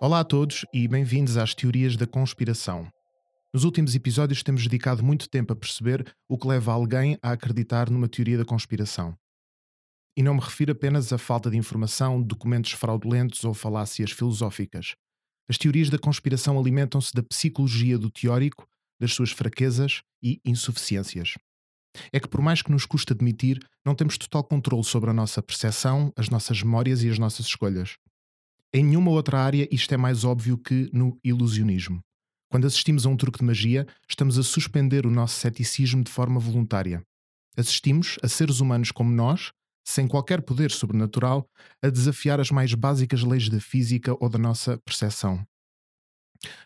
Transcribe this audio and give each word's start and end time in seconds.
Olá 0.00 0.20
a 0.20 0.24
todos 0.24 0.66
e 0.72 0.86
bem-vindos 0.86 1.36
às 1.36 1.54
Teorias 1.54 1.96
da 1.96 2.06
Conspiração. 2.06 2.86
Nos 3.54 3.64
últimos 3.64 3.94
episódios 3.94 4.42
temos 4.42 4.62
dedicado 4.62 5.02
muito 5.02 5.30
tempo 5.30 5.52
a 5.52 5.56
perceber 5.56 6.14
o 6.28 6.36
que 6.36 6.46
leva 6.46 6.72
alguém 6.72 7.18
a 7.22 7.32
acreditar 7.32 7.88
numa 7.88 8.06
teoria 8.06 8.36
da 8.36 8.44
conspiração. 8.44 9.16
E 10.16 10.22
não 10.22 10.34
me 10.34 10.40
refiro 10.40 10.72
apenas 10.72 11.12
à 11.12 11.18
falta 11.18 11.50
de 11.50 11.56
informação, 11.56 12.22
documentos 12.22 12.72
fraudulentos 12.72 13.44
ou 13.44 13.54
falácias 13.54 14.10
filosóficas. 14.10 14.94
As 15.48 15.58
teorias 15.58 15.90
da 15.90 15.98
conspiração 15.98 16.58
alimentam-se 16.58 17.12
da 17.12 17.22
psicologia 17.22 17.98
do 17.98 18.10
teórico, 18.10 18.66
das 18.98 19.12
suas 19.12 19.30
fraquezas 19.30 20.02
e 20.22 20.40
insuficiências. 20.44 21.34
É 22.12 22.18
que, 22.18 22.28
por 22.28 22.40
mais 22.40 22.62
que 22.62 22.72
nos 22.72 22.86
custe 22.86 23.12
admitir, 23.12 23.60
não 23.84 23.94
temos 23.94 24.18
total 24.18 24.42
controle 24.42 24.84
sobre 24.84 25.10
a 25.10 25.12
nossa 25.12 25.42
percepção, 25.42 26.12
as 26.16 26.28
nossas 26.28 26.62
memórias 26.62 27.02
e 27.02 27.08
as 27.08 27.18
nossas 27.18 27.46
escolhas. 27.46 27.96
Em 28.72 28.82
nenhuma 28.82 29.10
outra 29.10 29.38
área 29.38 29.68
isto 29.70 29.92
é 29.94 29.96
mais 29.96 30.24
óbvio 30.24 30.58
que 30.58 30.90
no 30.92 31.16
ilusionismo. 31.22 32.00
Quando 32.50 32.66
assistimos 32.66 33.06
a 33.06 33.08
um 33.08 33.16
truque 33.16 33.38
de 33.38 33.44
magia, 33.44 33.86
estamos 34.08 34.38
a 34.38 34.42
suspender 34.42 35.06
o 35.06 35.10
nosso 35.10 35.38
ceticismo 35.38 36.02
de 36.02 36.10
forma 36.10 36.40
voluntária. 36.40 37.02
Assistimos 37.56 38.16
a 38.22 38.28
seres 38.28 38.60
humanos 38.60 38.90
como 38.90 39.10
nós, 39.10 39.52
sem 39.84 40.08
qualquer 40.08 40.42
poder 40.42 40.70
sobrenatural, 40.70 41.46
a 41.82 41.90
desafiar 41.90 42.40
as 42.40 42.50
mais 42.50 42.72
básicas 42.74 43.22
leis 43.22 43.48
da 43.48 43.60
física 43.60 44.16
ou 44.18 44.28
da 44.28 44.38
nossa 44.38 44.78
percepção. 44.78 45.44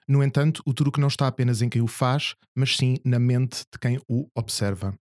No 0.08 0.22
entanto, 0.22 0.62
o 0.66 0.74
truque 0.74 1.00
não 1.00 1.08
está 1.08 1.26
apenas 1.26 1.62
em 1.62 1.68
quem 1.68 1.82
o 1.82 1.86
faz, 1.86 2.34
mas 2.56 2.76
sim 2.76 2.96
na 3.04 3.18
mente 3.18 3.64
de 3.72 3.78
quem 3.80 4.00
o 4.08 4.28
observa. 4.36 4.94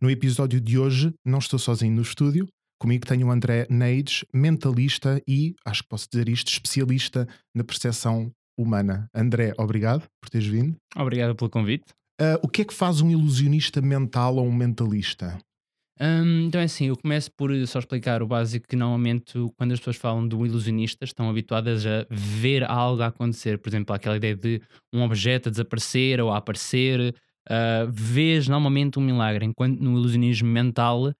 No 0.00 0.10
episódio 0.10 0.60
de 0.60 0.78
hoje, 0.78 1.12
não 1.24 1.38
estou 1.38 1.58
sozinho 1.58 1.94
no 1.94 2.02
estúdio. 2.02 2.46
Comigo 2.78 3.06
tenho 3.06 3.26
o 3.26 3.30
André 3.30 3.66
Neides, 3.68 4.24
mentalista 4.32 5.22
e, 5.28 5.54
acho 5.64 5.82
que 5.82 5.88
posso 5.88 6.08
dizer 6.10 6.28
isto, 6.28 6.48
especialista 6.48 7.28
na 7.54 7.62
percepção 7.62 8.32
humana. 8.58 9.08
André, 9.14 9.52
obrigado 9.58 10.06
por 10.20 10.30
teres 10.30 10.46
vindo. 10.46 10.76
Obrigado 10.96 11.34
pelo 11.34 11.50
convite. 11.50 11.84
Uh, 12.20 12.36
o 12.42 12.48
que 12.48 12.62
é 12.62 12.64
que 12.64 12.74
faz 12.74 13.00
um 13.00 13.10
ilusionista 13.10 13.80
mental 13.80 14.36
ou 14.36 14.46
um 14.46 14.52
mentalista? 14.52 15.38
Hum, 16.02 16.46
então 16.46 16.58
é 16.58 16.64
assim, 16.64 16.86
eu 16.86 16.96
começo 16.96 17.30
por 17.32 17.50
só 17.66 17.78
explicar 17.78 18.22
o 18.22 18.26
básico 18.26 18.66
que 18.66 18.74
normalmente 18.74 19.34
quando 19.58 19.72
as 19.72 19.78
pessoas 19.80 19.96
falam 19.96 20.26
um 20.32 20.46
ilusionista 20.46 21.04
estão 21.04 21.28
habituadas 21.28 21.84
a 21.84 22.06
ver 22.08 22.64
algo 22.64 23.02
a 23.02 23.08
acontecer. 23.08 23.58
Por 23.58 23.68
exemplo, 23.68 23.94
aquela 23.94 24.16
ideia 24.16 24.34
de 24.34 24.62
um 24.94 25.02
objeto 25.02 25.48
a 25.48 25.52
desaparecer 25.52 26.18
ou 26.20 26.30
a 26.30 26.38
aparecer. 26.38 27.14
Uh, 27.50 27.90
vês 27.90 28.48
normalmente 28.48 28.98
um 28.98 29.02
milagre, 29.02 29.44
enquanto 29.44 29.80
no 29.80 29.98
ilusionismo 29.98 30.48
mental 30.48 31.12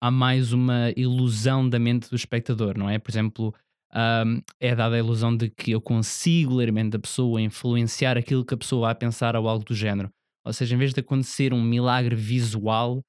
há 0.00 0.10
mais 0.10 0.52
uma 0.52 0.92
ilusão 0.96 1.68
da 1.68 1.78
mente 1.78 2.08
do 2.08 2.14
espectador, 2.16 2.78
não 2.78 2.88
é? 2.88 2.98
Por 2.98 3.10
exemplo, 3.10 3.54
um, 3.94 4.40
é 4.60 4.74
dada 4.74 4.94
a 4.94 4.98
ilusão 4.98 5.36
de 5.36 5.50
que 5.50 5.72
eu 5.72 5.80
consigo 5.80 6.54
ler 6.56 6.68
a 6.68 6.72
mente 6.72 6.90
da 6.90 6.98
pessoa, 6.98 7.40
influenciar 7.40 8.16
aquilo 8.16 8.44
que 8.44 8.54
a 8.54 8.56
pessoa 8.58 8.88
vai 8.88 8.94
pensar 8.94 9.34
ou 9.34 9.48
algo 9.48 9.64
do 9.64 9.74
género. 9.74 10.10
Ou 10.44 10.52
seja, 10.52 10.74
em 10.74 10.78
vez 10.78 10.92
de 10.92 11.00
acontecer 11.00 11.52
um 11.52 11.62
milagre 11.62 12.14
visual, 12.14 13.02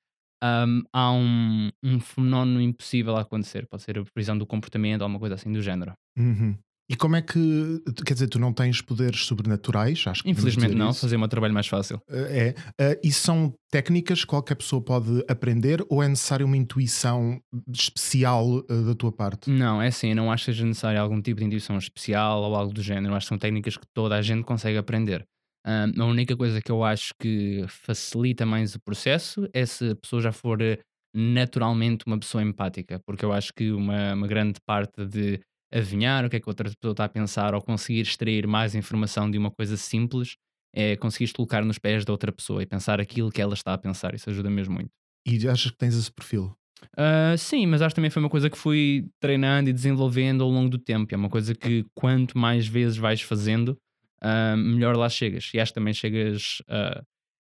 um, 0.43 0.83
há 0.93 1.11
um, 1.11 1.69
um 1.83 1.99
fenómeno 1.99 2.61
impossível 2.61 3.15
a 3.15 3.21
acontecer. 3.21 3.67
Pode 3.67 3.83
ser 3.83 3.97
a 3.97 4.03
previsão 4.03 4.37
do 4.37 4.45
comportamento 4.45 5.01
ou 5.01 5.05
alguma 5.05 5.19
coisa 5.19 5.35
assim 5.35 5.51
do 5.51 5.61
género. 5.61 5.93
Uhum. 6.17 6.55
E 6.89 6.95
como 6.95 7.15
é 7.15 7.21
que. 7.21 7.83
Quer 8.03 8.13
dizer, 8.15 8.27
tu 8.27 8.39
não 8.39 8.51
tens 8.51 8.81
poderes 8.81 9.23
sobrenaturais? 9.25 10.03
Acho 10.07 10.23
que 10.23 10.29
Infelizmente 10.31 10.73
não, 10.73 10.89
isso. 10.89 11.01
fazer 11.01 11.17
o 11.17 11.19
meu 11.19 11.27
trabalho 11.27 11.53
mais 11.53 11.67
fácil. 11.67 11.97
Uh, 12.09 12.25
É. 12.31 12.55
Uh, 12.81 12.99
e 13.03 13.11
são 13.11 13.53
técnicas 13.71 14.21
que 14.21 14.27
qualquer 14.27 14.55
pessoa 14.55 14.81
pode 14.81 15.23
aprender 15.27 15.85
ou 15.87 16.01
é 16.01 16.07
necessária 16.07 16.43
uma 16.43 16.57
intuição 16.57 17.39
especial 17.71 18.47
uh, 18.47 18.85
da 18.87 18.95
tua 18.95 19.11
parte? 19.11 19.51
Não, 19.51 19.79
é 19.79 19.87
assim, 19.87 20.09
eu 20.09 20.15
não 20.15 20.31
acho 20.31 20.45
que 20.45 20.51
seja 20.51 20.65
necessário 20.65 20.99
algum 20.99 21.21
tipo 21.21 21.39
de 21.39 21.45
intuição 21.45 21.77
especial 21.77 22.41
ou 22.41 22.55
algo 22.55 22.73
do 22.73 22.81
género. 22.81 23.13
Eu 23.13 23.17
acho 23.17 23.27
que 23.27 23.29
são 23.29 23.37
técnicas 23.37 23.77
que 23.77 23.85
toda 23.93 24.15
a 24.15 24.21
gente 24.23 24.43
consegue 24.43 24.77
aprender. 24.77 25.23
A 25.65 26.05
única 26.05 26.35
coisa 26.35 26.61
que 26.61 26.71
eu 26.71 26.83
acho 26.83 27.13
que 27.19 27.65
facilita 27.67 28.45
mais 28.45 28.75
o 28.75 28.79
processo 28.79 29.47
é 29.53 29.65
se 29.65 29.91
a 29.91 29.95
pessoa 29.95 30.21
já 30.21 30.31
for 30.31 30.61
eh, 30.61 30.79
naturalmente 31.13 32.05
uma 32.07 32.19
pessoa 32.19 32.41
empática, 32.43 32.99
porque 33.05 33.25
eu 33.25 33.33
acho 33.33 33.53
que 33.53 33.71
uma, 33.71 34.13
uma 34.13 34.27
grande 34.27 34.59
parte 34.65 35.05
de 35.05 35.39
adivinhar 35.71 36.25
o 36.25 36.29
que 36.29 36.37
é 36.37 36.39
que 36.39 36.49
outra 36.49 36.69
pessoa 36.69 36.91
está 36.91 37.05
a 37.05 37.09
pensar 37.09 37.53
ou 37.53 37.61
conseguir 37.61 38.01
extrair 38.01 38.47
mais 38.47 38.73
informação 38.73 39.29
de 39.29 39.37
uma 39.37 39.51
coisa 39.51 39.77
simples 39.77 40.35
é 40.73 40.95
conseguir 40.95 41.31
colocar 41.33 41.63
nos 41.63 41.77
pés 41.77 42.05
da 42.05 42.11
outra 42.11 42.31
pessoa 42.31 42.61
e 42.63 42.65
pensar 42.65 42.99
aquilo 42.99 43.31
que 43.31 43.41
ela 43.41 43.53
está 43.53 43.73
a 43.73 43.77
pensar. 43.77 44.13
Isso 44.13 44.29
ajuda 44.29 44.49
mesmo 44.49 44.75
muito. 44.75 44.91
E 45.27 45.47
achas 45.47 45.71
que 45.71 45.77
tens 45.77 45.95
esse 45.95 46.11
perfil? 46.11 46.55
Ah, 46.97 47.35
sim, 47.37 47.65
mas 47.65 47.81
acho 47.81 47.93
que 47.93 47.95
também 47.95 48.09
foi 48.09 48.21
uma 48.21 48.29
coisa 48.29 48.49
que 48.49 48.57
fui 48.57 49.07
treinando 49.19 49.69
e 49.69 49.73
desenvolvendo 49.73 50.43
ao 50.43 50.49
longo 50.49 50.69
do 50.69 50.77
tempo. 50.77 51.13
É 51.13 51.17
uma 51.17 51.29
coisa 51.29 51.53
que 51.53 51.85
quanto 51.93 52.37
mais 52.37 52.67
vezes 52.67 52.97
vais 52.97 53.21
fazendo, 53.21 53.77
ah, 54.21 54.55
melhor 54.55 54.95
lá 54.95 55.09
chegas. 55.09 55.49
E 55.53 55.59
acho 55.59 55.71
que 55.71 55.75
também 55.75 55.93
chegas 55.93 56.61
a 56.67 57.01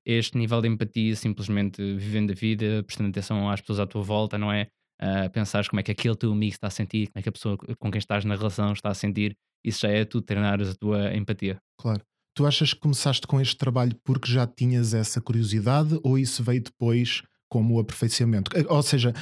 este 0.04 0.36
nível 0.36 0.60
de 0.60 0.68
empatia 0.68 1.14
simplesmente 1.16 1.80
vivendo 1.94 2.32
a 2.32 2.34
vida, 2.34 2.82
prestando 2.84 3.10
atenção 3.10 3.48
às 3.48 3.60
pessoas 3.60 3.80
à 3.80 3.86
tua 3.86 4.02
volta, 4.02 4.36
não 4.36 4.52
é? 4.52 4.66
Uh, 5.00 5.28
pensares 5.30 5.68
como 5.68 5.80
é 5.80 5.82
que 5.82 5.90
aquele 5.90 6.14
teu 6.14 6.30
amigo 6.30 6.52
está 6.52 6.68
a 6.68 6.70
sentir, 6.70 7.08
como 7.08 7.18
é 7.18 7.22
que 7.22 7.28
a 7.28 7.32
pessoa 7.32 7.56
com 7.56 7.90
quem 7.90 7.98
estás 7.98 8.24
na 8.24 8.36
relação 8.36 8.72
está 8.72 8.90
a 8.90 8.94
sentir. 8.94 9.36
Isso 9.64 9.80
já 9.80 9.88
é 9.88 10.04
tu 10.04 10.20
treinares 10.20 10.70
a 10.70 10.74
tua 10.74 11.14
empatia. 11.16 11.58
Claro. 11.80 12.02
Tu 12.36 12.46
achas 12.46 12.72
que 12.72 12.80
começaste 12.80 13.26
com 13.26 13.40
este 13.40 13.56
trabalho 13.56 13.94
porque 14.04 14.30
já 14.30 14.46
tinhas 14.46 14.94
essa 14.94 15.20
curiosidade 15.20 15.98
ou 16.02 16.18
isso 16.18 16.42
veio 16.42 16.62
depois 16.62 17.22
como 17.50 17.78
aperfeiçoamento? 17.78 18.56
Eh, 18.56 18.64
Ou 18.68 18.82
seja, 18.82 19.12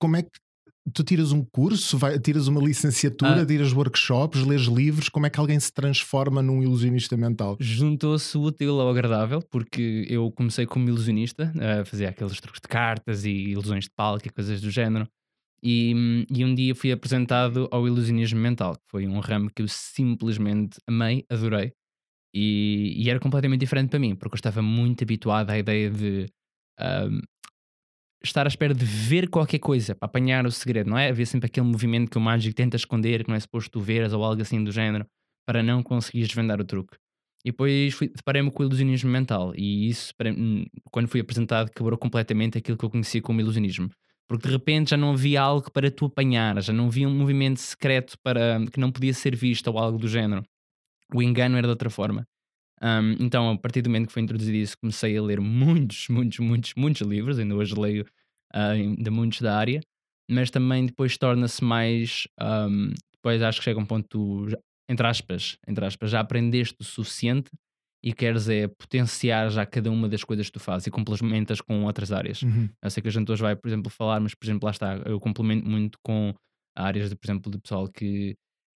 como 0.00 0.16
é 0.16 0.22
que 0.22 0.30
tu 0.94 1.04
tiras 1.04 1.30
um 1.32 1.44
curso, 1.44 1.96
vai- 1.98 2.18
tiras 2.18 2.48
uma 2.48 2.60
licenciatura, 2.60 3.42
Ah. 3.42 3.46
tiras 3.46 3.72
workshops, 3.72 4.42
lês 4.44 4.62
livros, 4.62 5.08
como 5.08 5.26
é 5.26 5.30
que 5.30 5.38
alguém 5.38 5.58
se 5.60 5.72
transforma 5.72 6.42
num 6.42 6.62
ilusionista 6.62 7.16
mental? 7.16 7.56
Juntou-se 7.60 8.36
o 8.36 8.42
útil 8.42 8.80
ao 8.80 8.88
agradável, 8.90 9.42
porque 9.50 10.06
eu 10.08 10.30
comecei 10.32 10.66
como 10.66 10.88
ilusionista, 10.88 11.52
a 11.80 11.84
fazer 11.84 12.06
aqueles 12.06 12.40
truques 12.40 12.60
de 12.60 12.68
cartas 12.68 13.24
e 13.24 13.30
ilusões 13.30 13.84
de 13.84 13.90
palco 13.90 14.26
e 14.26 14.30
coisas 14.30 14.60
do 14.60 14.70
género. 14.70 15.06
E, 15.62 16.24
e 16.34 16.42
um 16.44 16.54
dia 16.54 16.74
fui 16.74 16.90
apresentado 16.90 17.68
ao 17.70 17.86
ilusionismo 17.86 18.40
mental, 18.40 18.74
que 18.76 18.84
foi 18.90 19.06
um 19.06 19.20
ramo 19.20 19.50
que 19.54 19.60
eu 19.62 19.68
simplesmente 19.68 20.78
amei, 20.88 21.24
adorei. 21.28 21.72
E, 22.34 22.94
e 22.96 23.10
era 23.10 23.20
completamente 23.20 23.60
diferente 23.60 23.90
para 23.90 23.98
mim, 23.98 24.14
porque 24.14 24.34
eu 24.34 24.38
estava 24.38 24.62
muito 24.62 25.02
habituado 25.04 25.50
à 25.50 25.58
ideia 25.58 25.90
de 25.90 26.26
hum, 26.80 27.20
estar 28.22 28.46
à 28.46 28.48
espera 28.48 28.74
de 28.74 28.84
ver 28.84 29.28
qualquer 29.28 29.58
coisa 29.58 29.94
para 29.94 30.06
apanhar 30.06 30.46
o 30.46 30.50
segredo, 30.50 30.90
não 30.90 30.98
é? 30.98 31.08
Havia 31.08 31.26
sempre 31.26 31.46
aquele 31.46 31.66
movimento 31.66 32.10
que 32.10 32.18
o 32.18 32.20
mágico 32.20 32.54
tenta 32.54 32.76
esconder, 32.76 33.24
que 33.24 33.30
não 33.30 33.36
é 33.36 33.40
suposto 33.40 33.70
tu 33.70 33.80
veres 33.80 34.12
ou 34.12 34.22
algo 34.24 34.42
assim 34.42 34.62
do 34.62 34.70
género, 34.70 35.06
para 35.46 35.62
não 35.62 35.82
conseguires 35.82 36.28
desvendar 36.28 36.60
o 36.60 36.64
truque. 36.64 36.96
E 37.44 37.50
depois 37.50 37.98
deparei-me 37.98 38.50
com 38.50 38.62
o 38.62 38.66
ilusionismo 38.66 39.10
mental, 39.10 39.52
e 39.56 39.88
isso, 39.88 40.12
quando 40.90 41.08
fui 41.08 41.20
apresentado, 41.20 41.70
quebrou 41.70 41.98
completamente 41.98 42.58
aquilo 42.58 42.76
que 42.76 42.84
eu 42.84 42.90
conhecia 42.90 43.22
como 43.22 43.40
ilusionismo. 43.40 43.88
Porque 44.28 44.46
de 44.46 44.52
repente 44.52 44.90
já 44.90 44.96
não 44.96 45.12
havia 45.12 45.40
algo 45.40 45.72
para 45.72 45.90
tu 45.90 46.04
apanhar, 46.04 46.62
já 46.62 46.72
não 46.72 46.86
havia 46.86 47.08
um 47.08 47.14
movimento 47.14 47.58
secreto 47.58 48.16
para 48.22 48.64
que 48.70 48.78
não 48.78 48.92
podia 48.92 49.14
ser 49.14 49.34
visto 49.34 49.68
ou 49.68 49.78
algo 49.78 49.98
do 49.98 50.06
género. 50.06 50.44
O 51.12 51.22
engano 51.22 51.56
era 51.56 51.66
de 51.66 51.70
outra 51.70 51.90
forma. 51.90 52.24
Hum, 52.82 53.16
então, 53.20 53.50
a 53.50 53.58
partir 53.58 53.82
do 53.82 53.90
momento 53.90 54.06
que 54.06 54.12
foi 54.12 54.22
introduzido 54.22 54.56
isso, 54.56 54.76
comecei 54.78 55.16
a 55.16 55.22
ler 55.22 55.40
muitos, 55.40 56.08
muitos, 56.08 56.38
muitos, 56.38 56.74
muitos 56.74 57.02
livros. 57.02 57.38
Ainda 57.38 57.54
hoje 57.54 57.74
leio 57.78 58.06
ah, 58.52 58.70
ainda 58.70 59.10
muitos 59.10 59.40
da 59.40 59.56
área, 59.56 59.80
mas 60.30 60.50
também 60.50 60.86
depois 60.86 61.16
torna-se 61.18 61.62
mais. 61.62 62.26
hum, 62.40 62.92
depois 63.14 63.42
acho 63.42 63.58
que 63.58 63.64
chega 63.64 63.78
um 63.78 63.84
ponto, 63.84 64.46
entre 64.88 65.06
aspas, 65.06 65.58
entre 65.68 65.84
aspas, 65.84 66.10
já 66.10 66.20
aprendeste 66.20 66.76
o 66.80 66.84
suficiente 66.84 67.50
e 68.02 68.14
queres 68.14 68.48
é 68.48 68.66
potenciar 68.66 69.50
já 69.50 69.66
cada 69.66 69.90
uma 69.90 70.08
das 70.08 70.24
coisas 70.24 70.46
que 70.46 70.52
tu 70.52 70.60
fazes 70.60 70.86
e 70.86 70.90
complementas 70.90 71.60
com 71.60 71.84
outras 71.84 72.10
áreas. 72.12 72.42
Uhum. 72.42 72.70
Eu 72.82 72.90
sei 72.90 73.02
que 73.02 73.08
a 73.08 73.12
gente 73.12 73.30
hoje 73.30 73.42
vai, 73.42 73.54
por 73.54 73.68
exemplo, 73.68 73.90
falar, 73.90 74.20
mas 74.20 74.34
por 74.34 74.46
exemplo, 74.46 74.64
lá 74.64 74.70
está, 74.70 74.96
eu 75.04 75.20
complemento 75.20 75.68
muito 75.68 75.98
com 76.02 76.34
áreas, 76.74 77.10
de, 77.10 77.16
por 77.16 77.26
exemplo, 77.26 77.52
de 77.52 77.58
pessoal 77.58 77.86
que 77.88 78.34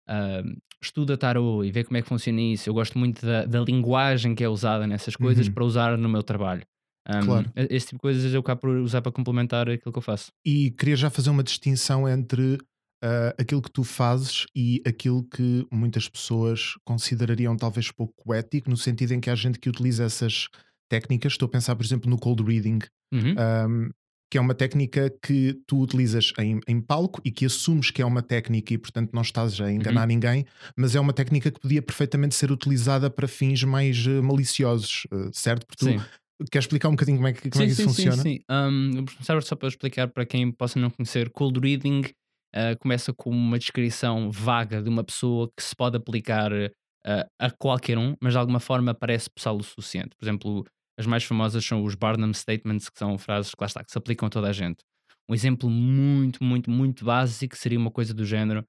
ah, 0.08 0.42
estuda 0.82 1.18
tarot 1.18 1.66
e 1.68 1.72
vê 1.72 1.84
como 1.84 1.98
é 1.98 2.02
que 2.02 2.08
funciona 2.10 2.42
isso. 2.42 2.70
Eu 2.70 2.74
gosto 2.74 2.98
muito 2.98 3.26
da, 3.26 3.46
da 3.46 3.60
linguagem 3.62 4.36
que 4.36 4.44
é 4.44 4.50
usada 4.50 4.86
nessas 4.88 5.16
coisas 5.16 5.48
Uhum. 5.48 5.54
para 5.54 5.64
usar 5.66 5.98
no 5.98 6.10
meu 6.10 6.24
trabalho. 6.24 6.64
Um, 7.10 7.26
Claro. 7.26 7.52
Esse 7.56 7.88
tipo 7.88 7.98
de 7.98 8.02
coisas 8.02 8.34
eu 8.34 8.40
acabo 8.40 8.62
por 8.62 8.70
usar 8.78 9.02
para 9.02 9.12
complementar 9.12 9.70
aquilo 9.70 9.92
que 9.92 9.98
eu 9.98 10.02
faço. 10.04 10.32
E 10.46 10.72
queria 10.72 10.96
já 10.96 11.10
fazer 11.10 11.30
uma 11.30 11.44
distinção 11.44 12.08
entre 12.08 12.58
ah, 13.04 13.34
aquilo 13.38 13.62
que 13.62 13.72
tu 13.72 13.84
fazes 13.84 14.46
e 14.56 14.82
aquilo 14.86 15.24
que 15.24 15.66
muitas 15.72 16.08
pessoas 16.08 16.74
considerariam 16.86 17.56
talvez 17.58 17.92
pouco 17.92 18.34
ético, 18.34 18.70
no 18.70 18.78
sentido 18.78 19.12
em 19.14 19.20
que 19.20 19.30
há 19.30 19.36
gente 19.36 19.60
que 19.60 19.68
utiliza 19.70 20.04
essas 20.06 20.48
técnicas. 20.90 21.34
Estou 21.34 21.48
a 21.48 21.50
pensar, 21.50 21.76
por 21.76 21.84
exemplo, 21.86 22.10
no 22.10 22.18
cold 22.18 22.42
reading, 22.44 22.80
Uhum. 23.14 23.36
um, 23.68 23.90
que 24.34 24.38
é 24.40 24.42
uma 24.42 24.56
técnica 24.56 25.16
que 25.22 25.62
tu 25.68 25.80
utilizas 25.80 26.34
em, 26.40 26.60
em 26.68 26.82
palco 26.82 27.22
e 27.24 27.30
que 27.30 27.46
assumes 27.46 27.92
que 27.92 28.02
é 28.02 28.06
uma 28.06 28.24
técnica 28.24 28.74
e, 28.74 28.80
portanto, 28.80 29.12
não 29.14 29.22
estás 29.22 29.62
a 29.62 29.72
enganar 29.72 30.08
ninguém, 30.08 30.44
mas 30.76 30.96
é 30.96 31.00
uma 31.00 31.14
técnica 31.14 31.52
que 31.52 31.60
podia 31.60 31.84
perfeitamente 31.84 32.34
ser 32.34 32.52
utilizada 32.52 33.12
para 33.12 33.28
fins 33.28 33.64
mais 33.64 34.08
eh, 34.08 34.22
maliciosos, 34.22 35.06
eh, 35.14 35.30
certo? 35.32 35.68
Porque 35.68 35.86
Sim. 35.86 35.98
tu 36.00 36.50
queres 36.52 36.66
explicar 36.66 36.90
um 36.90 36.94
bocadinho 36.94 37.18
como 37.18 37.28
é 37.28 37.34
que, 37.34 37.48
como 37.48 37.64
é 37.64 37.68
que 37.68 37.76
sim, 37.76 37.84
isso 37.84 37.94
sim, 37.94 38.10
funciona? 38.10 38.24
Sim, 38.24 38.38
sim. 38.40 38.44
Um, 38.50 39.06
começar 39.06 39.44
só 39.44 39.56
para 39.56 39.68
explicar 39.68 40.08
para 40.08 40.26
quem 40.26 40.52
possa 40.52 40.80
não 40.80 40.90
conhecer, 40.90 41.30
cold 41.30 41.60
reading 41.60 42.02
uh, 42.56 42.76
começa 42.80 43.14
com 43.14 43.30
uma 43.30 43.60
descrição 43.60 44.32
vaga 44.32 44.82
de 44.82 44.90
uma 44.90 45.04
pessoa 45.04 45.48
que 45.56 45.64
se 45.64 45.76
pode 45.76 45.96
aplicar 45.96 46.52
uh, 46.52 47.30
a 47.40 47.52
qualquer 47.52 48.00
um, 48.00 48.16
mas 48.20 48.34
de 48.34 48.40
alguma 48.40 48.60
forma 48.60 48.96
parece 48.96 49.30
pessoal 49.30 49.58
o 49.58 49.64
suficiente. 49.64 50.16
Por 50.18 50.26
exemplo, 50.26 50.66
as 51.00 51.06
mais 51.06 51.24
famosas 51.24 51.66
são 51.66 51.84
os 51.84 51.96
Barnum 51.96 52.34
Statements, 52.34 52.90
que 52.90 53.00
são 53.00 53.18
frases 53.18 53.54
que 53.54 53.62
lá 53.62 53.68
está, 53.68 53.84
que 53.84 53.92
se 53.92 53.98
aplicam 53.98 54.28
a 54.28 54.30
toda 54.30 54.48
a 54.50 54.54
gente. 54.54 54.84
Um 55.30 55.34
exemplo 55.34 55.70
muito, 55.70 56.44
muito, 56.44 56.70
muito 56.70 57.06
básico 57.06 57.56
seria 57.58 57.80
uma 57.80 57.92
coisa 57.92 58.14
do 58.14 58.26
género. 58.26 58.66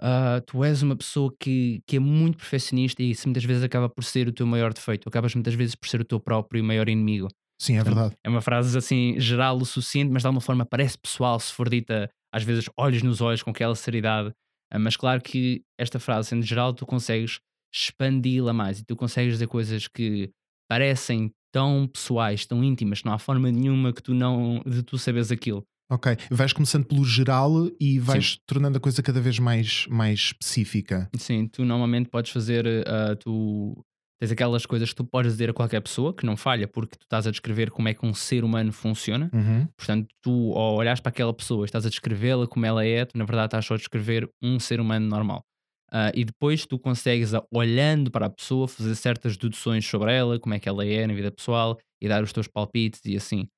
ah, 0.00 0.42
tu 0.46 0.62
és 0.64 0.82
uma 0.82 0.96
pessoa 0.96 1.34
que, 1.40 1.82
que 1.86 1.96
é 1.96 2.00
muito 2.00 2.38
perfeccionista 2.38 3.02
e 3.02 3.10
isso 3.10 3.26
muitas 3.28 3.44
vezes 3.44 3.62
acaba 3.62 3.88
por 3.88 4.04
ser 4.04 4.28
o 4.28 4.32
teu 4.32 4.46
maior 4.46 4.72
defeito, 4.72 5.08
acabas 5.08 5.34
muitas 5.34 5.54
vezes 5.54 5.74
por 5.74 5.88
ser 5.88 6.00
o 6.00 6.04
teu 6.04 6.20
próprio 6.20 6.62
maior 6.64 6.88
inimigo. 6.88 7.28
Sim, 7.60 7.78
é 7.78 7.82
verdade. 7.82 8.14
É 8.22 8.28
uma 8.28 8.42
frase 8.42 8.76
assim 8.76 9.18
geral 9.18 9.56
o 9.56 9.64
suficiente, 9.64 10.10
mas 10.12 10.22
de 10.22 10.26
alguma 10.26 10.40
forma 10.42 10.66
parece 10.66 10.98
pessoal 10.98 11.40
se 11.40 11.52
for 11.52 11.68
dita 11.70 12.10
às 12.32 12.42
vezes 12.44 12.66
olhos 12.76 13.02
nos 13.02 13.20
olhos 13.22 13.42
com 13.42 13.50
aquela 13.50 13.74
seriedade. 13.74 14.32
Ah, 14.70 14.78
Mas 14.78 14.96
claro 14.96 15.22
que 15.22 15.62
esta 15.78 15.98
frase, 15.98 16.28
sendo 16.28 16.44
geral, 16.44 16.74
tu 16.74 16.84
consegues 16.84 17.38
expandi-la 17.74 18.52
mais 18.52 18.80
e 18.80 18.84
tu 18.84 18.94
consegues 18.96 19.34
dizer 19.34 19.46
coisas 19.46 19.88
que 19.88 20.30
parecem 20.68 21.30
tão 21.56 21.86
pessoais, 21.86 22.44
tão 22.44 22.62
íntimas, 22.62 23.02
não 23.02 23.14
há 23.14 23.18
forma 23.18 23.50
nenhuma 23.50 23.90
que 23.90 24.02
tu 24.02 24.12
não 24.12 24.60
de 24.66 24.82
tu 24.82 24.98
saberes 24.98 25.32
aquilo. 25.32 25.64
Ok. 25.90 26.14
Vais 26.30 26.52
começando 26.52 26.84
pelo 26.84 27.02
geral 27.02 27.50
e 27.80 27.98
vais 27.98 28.38
tornando 28.46 28.76
a 28.76 28.80
coisa 28.80 29.02
cada 29.02 29.22
vez 29.22 29.38
mais, 29.38 29.86
mais 29.88 30.18
específica. 30.18 31.08
Sim, 31.16 31.48
tu 31.48 31.64
normalmente 31.64 32.10
podes 32.10 32.30
fazer, 32.30 32.66
ah, 32.86 33.16
tu 33.16 33.74
tens 34.20 34.30
aquelas 34.30 34.66
coisas 34.66 34.90
que 34.90 34.96
tu 34.96 35.04
podes 35.04 35.32
dizer 35.32 35.48
a 35.48 35.54
qualquer 35.54 35.80
pessoa 35.80 36.12
que 36.12 36.26
não 36.26 36.36
falha, 36.36 36.68
porque 36.68 36.98
tu 36.98 37.04
estás 37.04 37.26
a 37.26 37.30
descrever 37.30 37.70
como 37.70 37.88
é 37.88 37.94
que 37.94 38.04
um 38.04 38.12
ser 38.12 38.44
humano 38.44 38.70
funciona. 38.70 39.30
Uhum. 39.32 39.66
Portanto, 39.78 40.08
tu 40.20 40.52
ao 40.52 40.74
olhares 40.74 41.00
para 41.00 41.08
aquela 41.08 41.32
pessoa 41.32 41.64
e 41.64 41.66
estás 41.66 41.86
a 41.86 41.88
descrevê-la 41.88 42.46
como 42.46 42.66
ela 42.66 42.84
é, 42.84 43.06
tu 43.06 43.16
na 43.16 43.24
verdade 43.24 43.46
estás 43.46 43.64
só 43.64 43.74
a 43.74 43.78
descrever 43.78 44.28
um 44.42 44.60
ser 44.60 44.78
humano 44.78 45.08
normal. 45.08 45.42
Ah, 45.98 46.12
e 46.14 46.26
depois 46.26 46.66
tu 46.66 46.78
consegues, 46.78 47.32
a- 47.32 47.42
olhando 47.50 48.10
para 48.10 48.26
a 48.26 48.30
pessoa, 48.30 48.68
fazer 48.68 48.94
certas 48.94 49.34
deduções 49.38 49.86
sobre 49.86 50.12
ela, 50.12 50.38
como 50.38 50.54
é 50.54 50.58
que 50.60 50.68
ela 50.68 50.84
é 50.84 51.06
na 51.06 51.14
vida 51.14 51.30
pessoal 51.32 51.78
e 52.02 52.06
dar 52.06 52.22
os 52.22 52.34
teus 52.34 52.46
palpites 52.46 53.00
e 53.06 53.16
assim. 53.16 53.48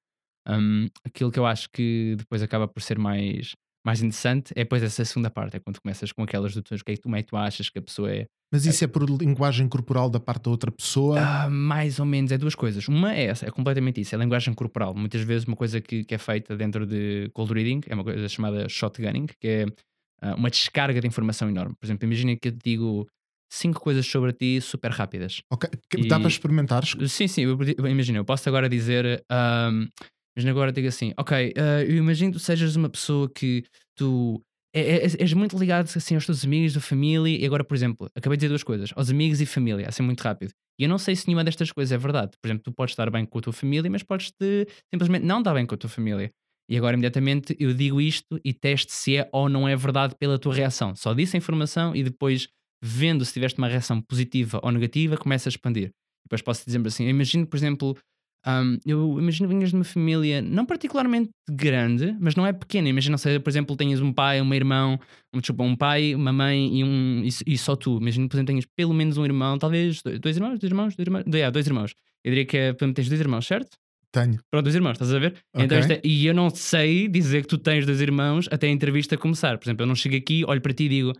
Hum, 0.49 0.87
aquilo 1.05 1.33
que 1.33 1.39
eu 1.39 1.47
acho 1.47 1.69
que 1.71 2.15
depois 2.17 2.43
acaba 2.43 2.69
por 2.69 2.81
ser 2.81 2.99
mais, 2.99 3.53
mais 3.85 4.01
interessante 4.01 4.53
é 4.57 4.63
depois 4.63 4.83
essa 4.83 5.05
segunda 5.05 5.31
parte, 5.31 5.57
é 5.57 5.61
quando 5.61 5.81
começas 5.81 6.13
com 6.13 6.23
aquelas 6.23 6.55
deduções, 6.55 6.83
que 6.83 6.93
é 6.93 6.95
que 6.95 7.01
tu, 7.01 7.05
como 7.05 7.17
é 7.17 7.23
que 7.23 7.29
tu 7.29 7.37
achas 7.37 7.69
que 7.69 7.79
a 7.79 7.83
pessoa 7.83 8.11
é. 8.13 8.27
Mas 8.53 8.65
isso 8.67 8.85
é 8.85 8.87
por 8.87 9.03
linguagem 9.09 9.69
corporal 9.69 10.09
da 10.09 10.21
parte 10.21 10.45
da 10.45 10.51
outra 10.51 10.71
pessoa? 10.71 11.19
Ah, 11.21 11.51
mais 11.51 11.99
ou 11.99 12.07
menos, 12.07 12.33
é 12.33 12.39
duas 12.39 12.55
coisas. 12.55 12.87
Uma 12.89 13.15
é 13.15 13.25
essa, 13.25 13.47
é 13.47 13.51
completamente 13.51 14.01
isso, 14.01 14.15
é 14.15 14.17
a 14.17 14.21
linguagem 14.21 14.55
corporal. 14.55 14.95
Muitas 14.95 15.23
vezes 15.23 15.47
uma 15.47 15.57
coisa 15.57 15.81
que, 15.81 16.05
que 16.05 16.15
é 16.15 16.19
feita 16.19 16.57
dentro 16.57 16.87
de 16.87 17.31
cold 17.35 17.53
reading 17.53 17.81
é 17.89 17.95
uma 17.95 18.05
coisa 18.05 18.29
chamada 18.29 18.69
shotgunning, 18.69 19.27
que 19.41 19.49
é 19.49 19.67
ah, 20.23 20.35
uma 20.35 20.51
descarga 20.51 21.01
de 21.01 21.07
informação 21.07 21.49
enorme. 21.49 21.75
Por 21.79 21.87
exemplo, 21.87 22.05
imagina 22.07 22.37
que 22.37 22.49
eu 22.49 22.53
te 22.53 22.59
digo 22.65 23.07
cinco 23.51 23.81
coisas 23.81 24.07
sobre 24.07 24.33
ti 24.33 24.61
super 24.61 24.91
rápidas. 24.91 25.41
Ok. 25.51 25.69
Que- 25.91 26.07
Dá 26.07 26.17
e- 26.17 26.21
para 26.21 26.29
experimentar? 26.29 26.85
Sim, 27.09 27.29
sim, 27.29 27.43
eu, 27.43 27.59
eu 28.15 28.25
posso 28.25 28.49
agora 28.49 28.69
dizer, 28.69 29.25
ahm, 29.31 29.87
imagina 30.37 30.51
agora 30.53 30.73
digo 30.73 30.89
assim, 30.89 31.13
ok, 31.19 31.53
ah, 31.57 31.83
eu 31.85 31.97
imagino 31.97 32.33
que 32.33 32.39
tu 32.39 32.43
sejas 32.45 32.77
uma 32.77 32.89
pessoa 32.89 33.31
que 33.35 33.65
tu 33.97 34.43
é- 34.75 34.81
é- 34.81 35.03
és, 35.05 35.15
és 35.19 35.33
muito 35.33 35.59
ligado 35.59 35.89
assim 35.97 36.15
aos 36.15 36.27
teus 36.27 36.45
amigos, 36.45 36.75
da 36.75 36.81
família, 36.81 37.37
e 37.39 37.47
agora, 37.47 37.65
por 37.65 37.75
exemplo, 37.75 38.09
acabei 38.15 38.37
de 38.37 38.41
dizer 38.41 38.49
duas 38.51 38.63
coisas, 38.63 38.93
aos 38.95 39.09
amigos 39.11 39.41
e 39.41 39.47
família, 39.47 39.89
assim 39.89 40.03
muito 40.03 40.21
rápido. 40.21 40.53
E 40.79 40.85
eu 40.85 40.89
não 40.89 40.99
sei 40.99 41.17
se 41.17 41.27
nenhuma 41.27 41.43
destas 41.43 41.73
coisas 41.73 41.91
é 41.91 41.99
verdade. 41.99 42.33
Por 42.41 42.47
exemplo, 42.49 42.63
tu 42.63 42.73
podes 42.73 42.93
estar 42.93 43.11
bem 43.11 43.25
com 43.25 43.39
a 43.39 43.43
tua 43.43 43.53
família, 43.53 43.91
mas 43.91 44.03
podes 44.03 44.31
-te 44.31 44.67
simplesmente 44.93 45.25
não 45.25 45.39
estar 45.39 45.55
bem 45.55 45.67
com 45.67 45.75
a 45.75 45.79
tua 45.79 45.91
família. 45.91 46.31
E 46.69 46.77
agora, 46.77 46.95
imediatamente, 46.95 47.57
eu 47.59 47.73
digo 47.73 48.01
isto 48.01 48.39
e 48.45 48.53
teste 48.53 48.93
se 48.93 49.17
é 49.17 49.29
ou 49.33 49.49
não 49.49 49.67
é 49.67 49.75
verdade 49.75 50.15
pela 50.17 50.39
tua 50.39 50.55
reação. 50.55 50.95
Só 50.95 51.15
disse 51.15 51.37
a 51.37 51.39
informação 51.39 51.97
e 51.97 52.03
depois, 52.03 52.49
vendo 52.83 53.25
se 53.25 53.33
tiveste 53.33 53.59
uma 53.59 53.69
reação 53.69 54.01
positiva 54.03 54.61
ou 54.63 54.71
negativa, 54.71 55.17
começa 55.17 55.49
a 55.49 55.51
expandir. 55.51 55.93
Depois 56.27 56.43
posso 56.43 56.65
dizer 56.67 56.87
assim: 56.87 57.09
imagino, 57.09 57.47
por 57.47 57.57
exemplo, 57.57 57.97
hum, 58.47 58.79
eu 58.85 59.19
imagino 59.19 59.49
que 59.49 59.55
vinhas 59.55 59.71
de 59.71 59.77
uma 59.77 59.85
família 59.85 60.43
não 60.43 60.67
particularmente 60.67 61.31
grande, 61.51 62.15
mas 62.21 62.37
não 62.37 62.47
é 62.47 62.53
pequena. 62.53 62.87
Imagina, 62.91 63.17
seja, 63.17 63.41
por 63.41 63.49
exemplo, 63.49 63.75
tenhas 63.75 64.03
um 64.03 64.13
pai, 64.13 64.43
um 64.43 64.53
irmão, 64.53 65.01
um, 65.35 65.41
desculpa, 65.41 65.65
um 65.65 65.75
pai, 65.75 66.15
uma 66.15 66.35
mãe 66.35 66.81
e, 66.81 66.85
um, 66.85 67.23
e, 67.25 67.55
e 67.55 67.57
só 67.57 67.75
tu. 67.75 67.97
Imagina, 67.97 68.29
por 68.29 68.37
exemplo, 68.37 68.53
tenhas 68.53 68.67
pelo 68.77 68.93
menos 68.93 69.17
um 69.17 69.25
irmão, 69.25 69.59
talvez 69.59 70.03
dois, 70.03 70.21
dois 70.21 70.37
irmãos, 70.37 70.59
dois 70.59 70.71
irmãos, 70.71 70.95
dois 70.95 71.07
irmãos, 71.07 71.25
dois, 71.51 71.67
irmãos. 71.67 71.95
Eu 72.23 72.31
diria 72.33 72.45
que 72.45 72.57
é, 72.59 72.73
por 72.75 72.93
tens 72.93 73.09
dois 73.09 73.21
irmãos, 73.21 73.47
certo? 73.47 73.79
Tenho. 74.13 74.39
Pronto, 74.51 74.65
dois 74.65 74.75
irmãos, 74.75 74.93
estás 74.93 75.13
a 75.13 75.19
ver? 75.19 75.35
Então, 75.55 75.79
isto 75.79 75.93
é- 75.93 76.01
e 76.03 76.27
eu 76.27 76.35
não 76.35 76.49
sei 76.51 77.09
dizer 77.09 77.43
que 77.43 77.49
tu 77.49 77.59
tens 77.59 77.85
dois 77.85 78.01
irmãos 78.01 78.49
até 78.51 78.67
a 78.67 78.71
entrevista 78.71 79.17
começar. 79.19 79.59
Por 79.59 79.67
exemplo, 79.67 79.83
eu 79.83 79.87
não 79.87 79.95
chego 79.95 80.17
aqui, 80.17 80.45
olho 80.47 80.61
para 80.63 80.73
ti 80.73 80.85
e 80.85 80.89
digo, 80.89 81.13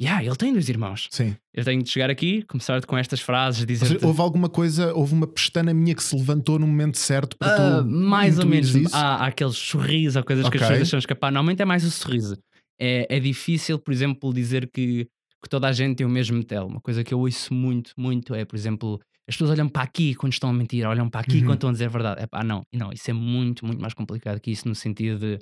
yeah, 0.00 0.24
ele 0.24 0.34
tem 0.34 0.52
dois 0.52 0.68
irmãos. 0.68 1.06
Sim. 1.12 1.36
Eu 1.54 1.64
tenho 1.64 1.80
de 1.82 1.88
chegar 1.88 2.10
aqui, 2.10 2.42
começar 2.48 2.84
com 2.84 2.98
estas 2.98 3.20
frases, 3.20 3.64
dizer. 3.64 3.86
seja, 3.86 4.04
houve 4.06 4.20
alguma 4.20 4.48
coisa, 4.48 4.92
houve 4.92 5.14
uma 5.14 5.28
pestana 5.28 5.72
minha 5.72 5.94
que 5.94 6.02
se 6.02 6.16
levantou 6.16 6.58
no 6.58 6.66
momento 6.66 6.98
certo 6.98 7.36
para 7.38 7.78
Ah, 7.78 7.82
tu. 7.82 7.88
mais 7.88 8.38
ou 8.40 8.46
menos. 8.46 8.74
isso? 8.74 8.94
Há, 8.96 9.16
há 9.24 9.26
aqueles 9.28 9.54
sorrisos, 9.56 10.16
há 10.16 10.22
coisas 10.24 10.48
que 10.48 10.56
as 10.56 10.60
pessoas 10.62 10.78
deixam 10.80 10.98
escapar. 10.98 11.30
Normalmente 11.30 11.62
é 11.62 11.64
mais 11.64 11.84
o 11.84 11.90
sorriso. 11.90 12.36
É, 12.80 13.06
é 13.08 13.20
difícil, 13.20 13.78
por 13.78 13.92
exemplo, 13.92 14.34
dizer 14.34 14.68
que, 14.74 15.06
que 15.40 15.48
toda 15.48 15.68
a 15.68 15.72
gente 15.72 15.98
tem 15.98 16.04
o 16.06 16.10
mesmo 16.10 16.42
tel. 16.42 16.66
Uma 16.66 16.80
coisa 16.80 17.04
que 17.04 17.14
eu 17.14 17.20
ouço 17.20 17.54
muito, 17.54 17.92
muito 17.96 18.34
é, 18.34 18.44
por 18.44 18.56
exemplo, 18.56 19.00
as 19.28 19.34
pessoas 19.36 19.50
olham 19.52 19.68
para 19.68 19.82
aqui 19.82 20.14
quando 20.14 20.32
estão 20.32 20.50
a 20.50 20.52
mentir, 20.52 20.86
olham 20.86 21.08
para 21.10 21.20
aqui 21.22 21.40
Uhum. 21.40 21.42
quando 21.42 21.56
estão 21.58 21.70
a 21.70 21.72
dizer 21.72 21.86
a 21.86 21.88
verdade. 21.88 22.22
É 22.22 22.26
pá, 22.26 22.44
não, 22.44 22.62
não, 22.74 22.92
isso 22.92 23.10
é 23.10 23.14
muito, 23.14 23.64
muito 23.66 23.80
mais 23.80 23.94
complicado 23.94 24.40
que 24.40 24.50
isso 24.50 24.68
no 24.68 24.74
sentido 24.74 25.18
de. 25.18 25.38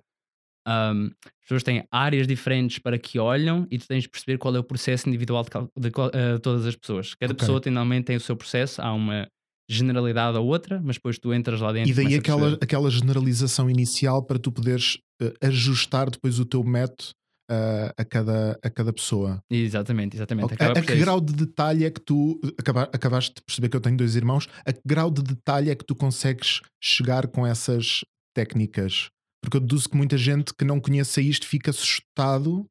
ahm, 0.67 1.09
as 1.25 1.43
pessoas 1.43 1.63
têm 1.65 1.85
áreas 1.93 2.27
diferentes 2.27 2.79
para 2.79 2.99
que 2.99 3.19
olham 3.19 3.67
e 3.71 3.79
tu 3.79 3.87
tens 3.89 4.05
de 4.05 4.09
perceber 4.11 4.39
qual 4.39 4.55
é 4.57 4.59
o 4.61 4.65
processo 4.65 5.09
individual 5.09 5.45
de, 5.45 5.91
de 5.91 5.93
eh, 6.15 6.39
todas 6.41 6.67
as 6.67 6.77
pessoas. 6.77 7.15
Cada 7.15 7.35
Ok. 7.35 7.43
pessoa 7.43 7.61
normalmente 7.67 8.07
tem 8.07 8.17
o 8.17 8.21
seu 8.21 8.37
processo, 8.37 8.81
há 8.83 8.93
uma 8.95 9.29
generalidade 9.71 10.39
ou 10.39 10.47
outra, 10.47 10.81
mas 10.83 10.97
depois 10.97 11.19
tu 11.19 11.35
entras 11.35 11.61
lá 11.61 11.73
dentro 11.73 11.83
E 11.85 11.93
daí 11.93 12.15
aquela, 12.15 12.55
aquela 12.63 12.91
generalização 12.91 13.69
inicial 13.69 14.23
para 14.25 14.39
tu 14.39 14.53
poderes 14.53 14.99
eh, 15.21 15.33
ajustar 15.43 16.11
depois 16.11 16.39
o 16.39 16.45
teu 16.45 16.63
método 16.63 17.11
eh, 17.51 17.93
a, 17.97 18.05
cada, 18.05 18.59
a 18.63 18.71
cada 18.71 18.93
pessoa. 18.93 19.41
Exatamente, 19.51 20.17
exatamente. 20.17 20.55
A, 20.61 20.73
a 20.73 20.83
que 20.83 20.95
grau 20.97 21.21
de 21.21 21.33
detalhe 21.33 21.85
é 21.85 21.91
que 21.91 22.01
tu 22.01 22.41
acaba- 22.59 22.91
acabaste 22.93 23.35
de 23.37 23.43
perceber 23.43 23.69
que 23.69 23.77
eu 23.77 23.81
tenho 23.81 23.97
dois 23.97 24.17
irmãos? 24.17 24.49
A 24.65 24.73
que 24.73 24.81
grau 24.87 25.11
de 25.11 25.23
detalhe 25.23 25.71
é 25.71 25.75
que 25.75 25.85
tu 25.85 25.95
consegues 25.95 26.61
chegar 26.83 27.27
com 27.29 27.47
essas 27.47 28.01
técnicas? 28.35 29.09
Porque 29.43 29.57
eu 29.57 29.61
deduzo 29.61 29.89
que 29.89 29.97
muita 29.97 30.17
gente 30.17 30.55
que 30.55 30.65
não 30.65 30.81
conheça 30.81 31.21
isto 31.21 31.47
fica 31.47 31.71
assustado 31.71 32.65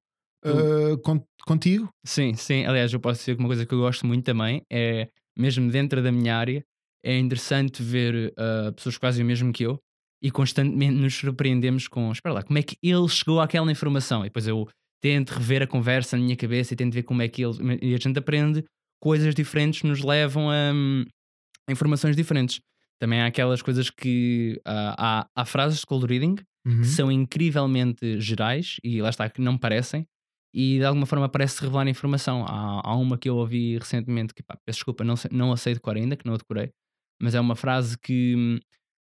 con- 1.03 1.23
contigo. 1.45 1.89
Sim, 2.05 2.33
sim. 2.35 2.65
Aliás, 2.65 2.91
eu 2.93 2.99
posso 2.99 3.19
dizer 3.19 3.35
que 3.35 3.39
uma 3.41 3.49
coisa 3.49 3.65
que 3.65 3.73
eu 3.73 3.79
gosto 3.79 4.05
muito 4.05 4.23
também 4.25 4.61
é, 4.71 5.07
mesmo 5.37 5.69
dentro 5.69 6.01
da 6.01 6.11
minha 6.11 6.35
área, 6.35 6.63
é 7.03 7.17
interessante 7.17 7.81
ver 7.83 8.33
ah, 8.37 8.71
pessoas 8.75 8.95
que 8.95 9.01
fazem 9.01 9.23
o 9.23 9.27
mesmo 9.27 9.51
que 9.51 9.63
eu 9.63 9.79
e 10.21 10.29
constantemente 10.31 10.93
nos 10.95 11.15
surpreendemos 11.15 11.87
com, 11.87 12.11
espera 12.11 12.35
lá, 12.35 12.43
como 12.43 12.57
é 12.59 12.63
que 12.63 12.77
ele 12.83 13.07
chegou 13.09 13.39
àquela 13.41 13.71
informação? 13.71 14.21
E 14.21 14.25
depois 14.25 14.47
eu 14.47 14.67
tento 15.01 15.31
rever 15.31 15.63
a 15.63 15.67
conversa 15.67 16.15
na 16.15 16.23
minha 16.23 16.35
cabeça 16.35 16.73
e 16.73 16.77
tento 16.77 16.93
ver 16.93 17.03
como 17.03 17.21
é 17.21 17.27
que 17.27 17.43
ele. 17.43 17.79
E 17.81 17.95
a 17.95 17.97
gente 17.97 18.19
aprende 18.19 18.63
coisas 19.01 19.33
diferentes, 19.33 19.81
nos 19.83 20.03
levam 20.03 20.49
a, 20.49 20.71
hum, 20.73 21.05
a 21.67 21.71
informações 21.71 22.15
diferentes. 22.15 22.61
Também 22.99 23.19
há 23.21 23.25
aquelas 23.25 23.61
coisas 23.63 23.89
que. 23.89 24.61
ah, 24.65 25.25
há, 25.35 25.41
há 25.41 25.45
frases 25.45 25.79
de 25.79 25.85
cold 25.85 26.05
reading 26.05 26.35
Uhum. 26.63 26.81
que 26.81 26.87
são 26.89 27.11
incrivelmente 27.11 28.21
gerais 28.21 28.77
e 28.83 29.01
lá 29.01 29.09
está, 29.09 29.27
que 29.27 29.41
não 29.41 29.57
parecem, 29.57 30.05
e 30.53 30.77
de 30.77 30.85
alguma 30.85 31.07
forma 31.07 31.27
parece 31.27 31.59
revelar 31.59 31.87
informação. 31.87 32.45
Há, 32.47 32.81
há 32.87 32.95
uma 32.95 33.17
que 33.17 33.27
eu 33.27 33.35
ouvi 33.37 33.79
recentemente 33.79 34.31
que, 34.31 34.43
pá, 34.43 34.55
peço 34.63 34.77
desculpa, 34.77 35.03
não, 35.03 35.15
sei- 35.15 35.31
não 35.33 35.51
a 35.51 35.57
sei 35.57 35.73
decorar 35.73 35.97
ainda, 35.99 36.15
que 36.15 36.23
não 36.23 36.35
a 36.35 36.37
decorei, 36.37 36.69
mas 37.19 37.33
é 37.33 37.39
uma 37.39 37.55
frase 37.55 37.97
que 37.97 38.59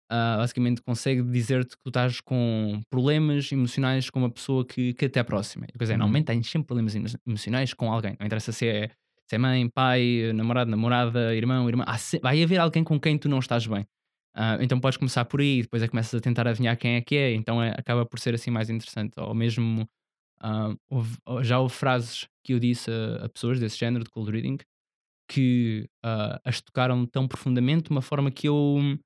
ah, 0.09 0.37
basicamente 0.37 0.81
consegue 0.81 1.21
dizer-te 1.23 1.77
que 1.77 1.83
tu 1.83 1.89
estás 1.89 2.19
com 2.21 2.81
problemas 2.89 3.51
emocionais 3.51 4.09
com 4.09 4.19
uma 4.19 4.29
pessoa 4.31 4.65
que, 4.65 4.93
que 4.93 5.05
até 5.05 5.19
é 5.19 5.23
próxima. 5.23 5.67
Quer 5.67 5.77
dizer, 5.77 5.93
Uhum. 5.93 5.99
normalmente 5.99 6.25
tens 6.27 6.49
sempre 6.49 6.67
problemas 6.67 6.95
emo- 6.95 7.07
emocionais 7.27 7.73
com 7.73 7.91
alguém. 7.91 8.15
Não 8.19 8.25
interessa 8.25 8.51
se 8.51 8.67
é, 8.67 8.89
se 9.27 9.35
é 9.35 9.37
mãe, 9.37 9.69
pai, 9.69 10.31
namorado, 10.33 10.69
namorada, 10.71 11.35
irmão, 11.35 11.67
irmã. 11.69 11.85
Se- 11.97 12.19
vai 12.19 12.41
haver 12.43 12.59
alguém 12.59 12.83
com 12.83 12.99
quem 12.99 13.17
tu 13.17 13.29
não 13.29 13.39
estás 13.39 13.65
bem. 13.67 13.85
Ah, 14.35 14.57
então 14.61 14.79
podes 14.79 14.97
começar 14.97 15.25
por 15.25 15.41
aí, 15.41 15.61
depois 15.63 15.81
é 15.83 15.87
começas 15.87 16.13
a 16.13 16.21
tentar 16.21 16.47
adivinhar 16.47 16.77
quem 16.77 16.95
é 16.95 17.01
que 17.01 17.15
é, 17.15 17.33
então 17.33 17.61
é- 17.61 17.73
acaba 17.77 18.05
por 18.05 18.19
ser 18.19 18.33
assim 18.35 18.51
mais 18.51 18.69
interessante. 18.69 19.13
Ou 19.19 19.33
mesmo 19.35 19.87
ah, 20.41 20.73
houve- 20.89 21.17
ou 21.25 21.43
já 21.43 21.59
houve 21.59 21.73
frases 21.75 22.27
que 22.43 22.53
eu 22.53 22.59
disse 22.59 22.89
a, 22.91 23.25
a 23.25 23.29
pessoas 23.29 23.59
desse 23.59 23.77
género 23.77 24.03
de 24.03 24.09
cold 24.09 24.31
reading 24.31 24.57
que 25.29 25.87
as 26.43 26.61
tocaram 26.61 27.05
tão 27.05 27.27
profundamente 27.27 27.83
de 27.85 27.91
uma 27.91 28.01
forma 28.01 28.31
que 28.31 28.47
eu 28.47 28.97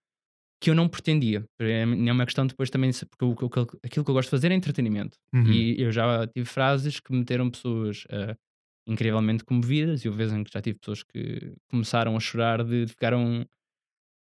que 0.64 0.70
eu 0.70 0.76
não 0.76 0.88
pretendia. 0.88 1.44
É 1.60 1.82
é 1.82 1.86
uma 1.86 2.24
questão 2.26 2.48
depois 2.48 2.70
também, 2.70 2.90
porque 2.92 3.26
eu- 3.60 3.68
aquilo 3.84 4.06
que 4.06 4.10
eu 4.12 4.16
gosto 4.16 4.28
de 4.28 4.32
fazer 4.32 4.50
é 4.50 4.56
entretenimento. 4.56 5.18
Uhum. 5.36 5.52
E 5.52 5.82
eu 5.82 5.92
já 5.92 6.26
tive 6.28 6.46
frases 6.46 7.02
que 7.02 7.12
meteram 7.14 7.50
pessoas 7.52 8.06
ah, 8.10 8.34
incrivelmente 8.88 9.44
comovidas, 9.44 10.06
e 10.06 10.10
vezes 10.10 10.34
em 10.34 10.42
que 10.42 10.52
já 10.54 10.62
tive 10.62 10.80
pessoas 10.80 11.04
que 11.04 11.54
começaram 11.70 12.16
a 12.16 12.20
chorar 12.22 12.64
de, 12.64 12.86
de 12.86 12.92
ficaram 12.92 13.46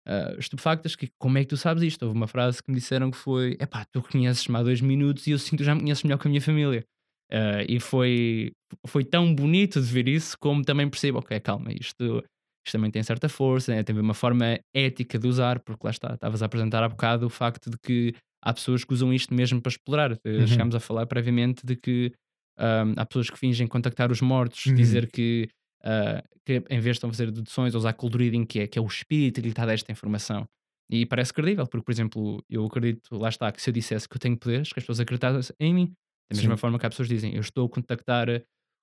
ah, 0.07 0.36
estupefactas, 0.39 0.95
que 0.95 1.10
como 1.19 1.38
é 1.38 1.41
que 1.41 1.48
tu 1.50 1.57
sabes 1.57 1.83
isto? 1.83 2.01
Houve 2.03 2.17
uma 2.17 2.27
frase 2.27 2.63
que 2.63 2.71
me 2.71 2.77
disseram 2.77 3.12
que 3.12 3.17
foi, 3.17 3.55
epá, 3.60 3.86
tu 3.91 4.01
conheces-me 4.01 4.57
há 4.57 4.63
dois 4.63 4.81
minutos 4.81 5.27
e 5.27 5.31
eu 5.31 5.38
sinto 5.39 5.60
que 5.60 5.63
já 5.65 5.75
me 5.75 5.81
conheces 5.81 6.03
melhor 6.03 6.17
que 6.17 6.27
a 6.27 6.29
minha 6.31 6.41
família. 6.41 6.83
Ah, 7.31 7.63
e 7.69 7.79
foi, 7.79 8.51
foi 8.88 9.05
tão 9.05 9.33
bonito 9.36 9.79
de 9.79 9.88
ver 9.88 10.07
isso, 10.07 10.36
como 10.39 10.63
também 10.63 10.89
percebo, 10.89 11.19
ok, 11.19 11.39
calma, 11.39 11.71
isto, 11.71 12.24
isto 12.65 12.74
também 12.74 12.91
tem 12.91 13.01
certa 13.03 13.27
força, 13.30 13.74
né? 13.74 13.84
tem 13.84 13.98
uma 13.98 14.13
forma 14.13 14.60
ética 14.75 15.18
de 15.20 15.27
usar, 15.27 15.60
porque 15.62 15.86
lá 15.86 15.91
está, 15.91 16.13
estavas 16.13 16.41
a 16.44 16.46
apresentar 16.46 16.84
há 16.84 16.89
bocado 16.89 17.25
o 17.25 17.30
facto 17.30 17.70
de 17.70 17.77
que 17.84 18.13
há 18.44 18.53
pessoas 18.53 18.84
que 18.84 18.94
usam 18.94 19.13
isto 19.13 19.34
mesmo 19.34 19.62
para 19.62 19.70
explorar. 19.72 20.12
Eh, 20.25 20.39
Uhum. 20.39 20.48
Chegámos 20.48 20.75
a 20.75 20.80
falar 20.80 21.06
previamente 21.08 21.65
de 21.65 21.75
que 21.75 22.12
ah, 22.58 22.84
há 22.98 23.06
pessoas 23.06 23.30
que 23.30 23.38
fingem 23.39 23.68
contactar 23.68 24.12
os 24.12 24.22
mortos, 24.22 24.68
Uhum. 24.68 24.75
dizer 24.75 25.10
que, 25.12 25.50
ah, 25.84 26.24
que 26.46 26.63
em 26.70 26.80
vez 26.80 26.84
de 26.84 26.89
estão 26.91 27.10
a 27.10 27.13
fazer 27.13 27.32
deduções, 27.32 27.74
ou 27.75 27.80
usar 27.80 27.94
cold 27.94 28.18
reading, 28.18 28.46
que 28.46 28.60
é, 28.62 28.68
que 28.68 28.77
é 28.80 28.82
o 28.82 28.86
espírito 28.88 29.36
que 29.41 29.48
lhe 29.48 29.50
está 29.50 29.63
a 29.63 29.65
dar 29.68 29.74
esta 29.74 29.91
informação. 29.91 30.46
E 30.91 31.06
parece 31.06 31.34
credível, 31.34 31.65
porque, 31.68 31.86
por 31.86 31.91
exemplo, 31.91 32.44
eu 32.50 32.65
acredito, 32.65 33.15
lá 33.18 33.30
está, 33.30 33.51
que 33.51 33.62
se 33.62 33.70
eu 33.70 33.74
dissesse 33.74 34.10
que 34.10 34.15
eu 34.18 34.20
tenho 34.20 34.38
poderes, 34.38 34.74
que 34.74 34.80
as 34.80 34.84
pessoas 34.84 35.00
acreditassem 35.00 35.56
em 35.60 35.74
mim. 35.74 35.94
Da 36.30 36.36
mesma 36.36 36.56
Sim. 36.56 36.58
forma 36.58 36.77
que 36.80 36.86
há 36.86 36.89
pessoas 36.89 37.08
que 37.08 37.13
dizem, 37.15 37.34
eu 37.36 37.41
estou 37.41 37.65
a 37.65 37.70
contactar 37.70 38.27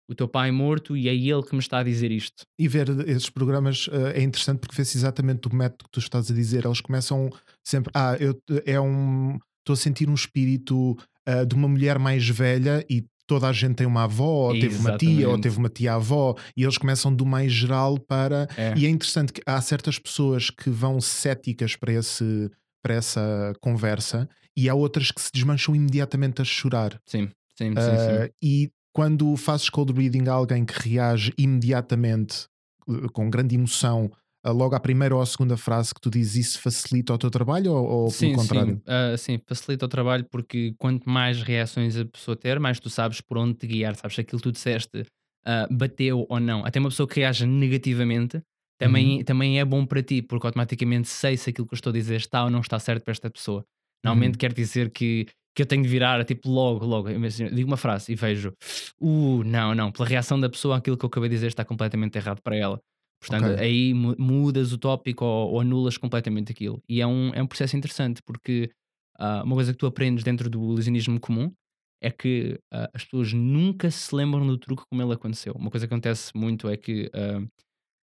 o 0.09 0.15
teu 0.15 0.27
pai 0.27 0.51
morto 0.51 0.97
e 0.97 1.09
é 1.09 1.15
ele 1.15 1.43
que 1.43 1.53
me 1.53 1.61
está 1.61 1.79
a 1.79 1.83
dizer 1.83 2.11
isto. 2.11 2.45
E 2.59 2.67
ver 2.67 2.89
esses 3.09 3.29
programas 3.29 3.89
eh, 3.93 4.21
é 4.21 4.23
interessante 4.23 4.61
porque 4.61 4.75
vê-se 4.75 4.97
exatamente 4.97 5.47
o 5.47 5.55
método 5.55 5.85
que 5.85 5.91
tu 5.91 6.01
estás 6.01 6.31
a 6.31 6.35
dizer. 6.35 6.65
Eles 6.65 6.81
começam 6.81 7.29
sempre. 7.63 7.93
Ah, 7.95 8.17
eu 8.19 8.41
é 8.65 8.81
um. 8.81 9.39
Estou 9.61 9.75
a 9.75 9.77
sentir 9.77 10.09
um 10.09 10.15
espírito 10.15 10.97
ah, 11.27 11.45
de 11.45 11.55
uma 11.55 11.69
mulher 11.69 11.99
mais 11.99 12.27
velha 12.27 12.85
e 12.89 13.05
toda 13.27 13.47
a 13.47 13.53
gente 13.53 13.75
tem 13.75 13.87
uma 13.87 14.05
avó, 14.05 14.49
ou 14.49 14.53
teve 14.59 14.79
uma 14.79 14.97
tia, 14.97 15.11
ou 15.11 15.17
Exatamente. 15.17 15.43
teve 15.43 15.59
uma 15.59 15.69
tia-avó, 15.69 16.35
e 16.57 16.63
eles 16.63 16.79
começam 16.79 17.15
do 17.15 17.27
mais 17.27 17.53
geral 17.53 17.99
para. 18.01 18.49
É. 18.57 18.73
E 18.77 18.87
é 18.87 18.89
interessante 18.89 19.35
que 19.35 19.43
há 19.45 19.61
certas 19.61 19.99
pessoas 19.99 20.49
que 20.49 20.71
vão 20.71 20.99
céticas 21.01 21.77
para, 21.77 21.93
esse, 21.93 22.51
para 22.83 22.95
essa 22.95 23.53
conversa 23.61 24.27
e 24.57 24.69
há 24.69 24.75
outras 24.75 25.13
que 25.13 25.21
se 25.21 25.31
desmancham 25.33 25.77
imediatamente 25.77 26.41
a 26.41 26.45
chorar. 26.45 26.99
Sim, 27.05 27.29
sim, 27.57 27.73
sim, 27.73 27.73
Uh, 27.73 28.25
sim. 28.25 28.31
e 28.43 28.71
quando 28.99 29.37
fazes 29.37 29.71
cold 29.71 29.93
reading 29.93 30.27
a 30.29 30.33
alguém 30.33 30.65
que 30.65 30.73
reage 30.77 31.33
imediatamente 31.39 32.49
uh, 32.89 33.09
com 33.13 33.31
grande 33.31 33.55
emoção, 33.55 34.11
uh, 34.45 34.51
logo 34.53 34.75
à 34.75 34.81
primeira 34.81 35.15
ou 35.15 35.23
à 35.23 35.27
segunda 35.27 35.57
frase 35.57 35.95
que 35.95 36.01
tu 36.01 36.11
dizes, 36.11 36.49
isso 36.49 36.61
facilita 36.61 37.15
o 37.15 37.19
teu 37.19 37.31
trabalho 37.31 37.73
ou, 37.73 37.87
ou 37.87 38.13
Sim, 38.13 38.29
pelo 38.29 38.33
contrário? 38.33 38.77
sim, 38.77 38.83
Ah, 38.87 39.17
sim, 39.19 39.39
facilita 39.47 39.85
o 39.85 39.89
trabalho 39.89 40.25
porque 40.31 40.75
quanto 40.79 41.09
mais 41.09 41.43
reações 41.43 41.97
a 41.97 42.05
pessoa 42.07 42.35
ter, 42.37 42.59
mais 42.59 42.81
tu 42.81 42.89
sabes 42.89 43.21
por 43.21 43.37
onde 43.37 43.55
te 43.59 43.67
guiar, 43.67 43.95
sabes 43.97 44.15
se 44.15 44.21
aquilo 44.23 44.39
que 44.41 44.49
tu 44.49 44.53
disseste 44.53 45.05
ah, 45.45 45.67
bateu 45.71 46.25
ou 46.29 46.41
não. 46.41 46.65
Até 46.65 46.79
uma 46.81 46.89
pessoa 46.89 47.07
que 47.07 47.17
reaja 47.21 47.47
negativamente 47.47 48.41
também, 48.81 49.23
também 49.25 49.61
é 49.61 49.65
bom 49.65 49.85
para 49.85 50.03
ti, 50.03 50.23
porque 50.23 50.47
automaticamente 50.47 51.09
sei 51.09 51.37
se 51.37 51.51
aquilo 51.51 51.67
que 51.67 51.75
eu 51.75 51.77
estou 51.77 51.91
a 51.91 51.93
dizer 51.93 52.17
está 52.17 52.45
ou 52.45 52.51
não 52.51 52.61
está 52.61 52.79
certo 52.79 53.05
para 53.05 53.13
esta 53.13 53.29
pessoa. 53.31 53.65
Normalmente 54.03 54.39
Uhum. 54.39 54.39
quer 54.39 54.53
dizer 54.55 54.91
que, 54.91 55.27
que 55.55 55.63
eu 55.63 55.67
tenho 55.67 55.83
de 55.83 55.89
virar, 55.89 56.25
tipo, 56.25 56.49
logo, 56.51 56.85
logo. 56.87 57.11
Imagina, 57.11 57.51
digo 57.51 57.69
uma 57.69 57.77
frase 57.77 58.13
e 58.13 58.15
vejo, 58.15 58.53
uh, 59.01 59.43
não, 59.45 59.75
não, 59.75 59.91
pela 59.91 60.07
reação 60.09 60.41
da 60.41 60.49
pessoa, 60.49 60.77
aquilo 60.77 60.97
que 60.97 61.05
eu 61.05 61.09
acabei 61.09 61.29
de 61.29 61.35
dizer 61.37 61.49
está 61.49 61.65
completamente 61.65 62.17
errado 62.17 62.41
para 62.43 62.57
ela. 62.57 62.81
Portanto, 63.21 63.53
Ok. 63.53 63.59
aí 63.59 63.93
mu- 63.93 64.15
mudas 64.17 64.73
o 64.73 64.79
tópico 64.79 65.25
ou, 65.25 65.53
ou 65.55 65.61
anulas 65.61 65.97
completamente 65.97 66.53
aquilo. 66.53 66.81
E 66.89 67.01
é 67.01 67.07
um, 67.07 67.33
é 67.35 67.43
um 67.43 67.47
processo 67.49 67.77
interessante, 67.77 68.23
porque 68.25 68.71
ah, 69.19 69.43
uma 69.45 69.57
coisa 69.57 69.73
que 69.73 69.79
tu 69.79 69.87
aprendes 69.87 70.23
dentro 70.23 70.49
do 70.49 70.63
ilusionismo 70.63 71.19
comum 71.19 71.53
é 72.01 72.13
que 72.13 72.61
ah, 72.73 72.89
as 72.95 73.03
pessoas 73.05 73.33
nunca 73.33 73.91
se 73.91 74.15
lembram 74.15 74.47
do 74.47 74.57
truque 74.57 74.85
como 74.89 75.03
ele 75.03 75.13
aconteceu. 75.13 75.53
Uma 75.55 75.69
coisa 75.71 75.89
que 75.89 75.93
acontece 75.93 76.31
muito 76.37 76.69
é 76.69 76.77
que 76.77 77.11
ah, 77.13 77.45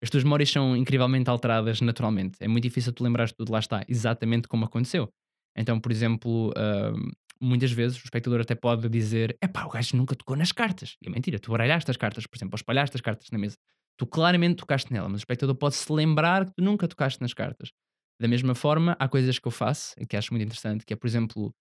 as 0.01 0.09
tuas 0.09 0.23
memórias 0.23 0.50
são 0.50 0.75
incrivelmente 0.75 1.29
alteradas 1.29 1.79
naturalmente. 1.79 2.38
É 2.39 2.47
muito 2.47 2.63
difícil 2.63 2.91
tu 2.91 3.03
lembrares 3.03 3.31
tudo, 3.38 3.51
lá 3.51 3.59
está, 3.59 3.85
exatamente 3.88 4.47
como 4.47 4.65
aconteceu. 4.65 5.07
Então, 5.55 5.79
por 5.79 5.91
exemplo, 5.91 6.51
muitas 7.43 7.71
vezes 7.71 7.97
o 7.97 8.03
espectador 8.05 8.41
até 8.41 8.55
pode 8.55 8.89
dizer: 8.89 9.38
epá, 9.41 9.65
o 9.65 9.69
gajo 9.69 9.95
nunca 9.97 10.15
tocou 10.15 10.35
nas 10.35 10.51
cartas. 10.51 10.95
E 11.01 11.07
é 11.07 11.12
mentira, 11.12 11.39
tu 11.39 11.51
baralhaste 11.51 11.89
as 11.91 11.97
cartas, 11.97 12.25
por 12.27 12.38
exemplo, 12.38 12.53
ou 12.55 12.57
espalhaste 12.57 12.95
as 12.97 13.01
cartas 13.01 13.29
na 13.31 13.38
mesa. 13.38 13.57
Tu 13.97 14.07
claramente 14.07 14.57
tocaste 14.57 14.91
nela, 14.91 15.07
mas 15.09 15.21
o 15.21 15.23
espectador 15.23 15.55
pode 15.55 15.75
se 15.75 15.91
lembrar 15.91 16.45
que 16.45 16.53
tu 16.55 16.63
nunca 16.63 16.88
tocaste 16.88 17.21
nas 17.21 17.33
cartas. 17.33 17.69
Da 18.19 18.27
mesma 18.27 18.55
forma, 18.55 18.95
há 19.00 19.07
coisas 19.07 19.38
que 19.39 19.47
eu 19.47 19.51
faço 19.51 19.93
que 20.09 20.17
acho 20.17 20.33
muito 20.33 20.45
interessante, 20.45 20.85
que 20.85 20.93
é, 20.93 20.95
por 20.95 21.07
exemplo, 21.07 21.53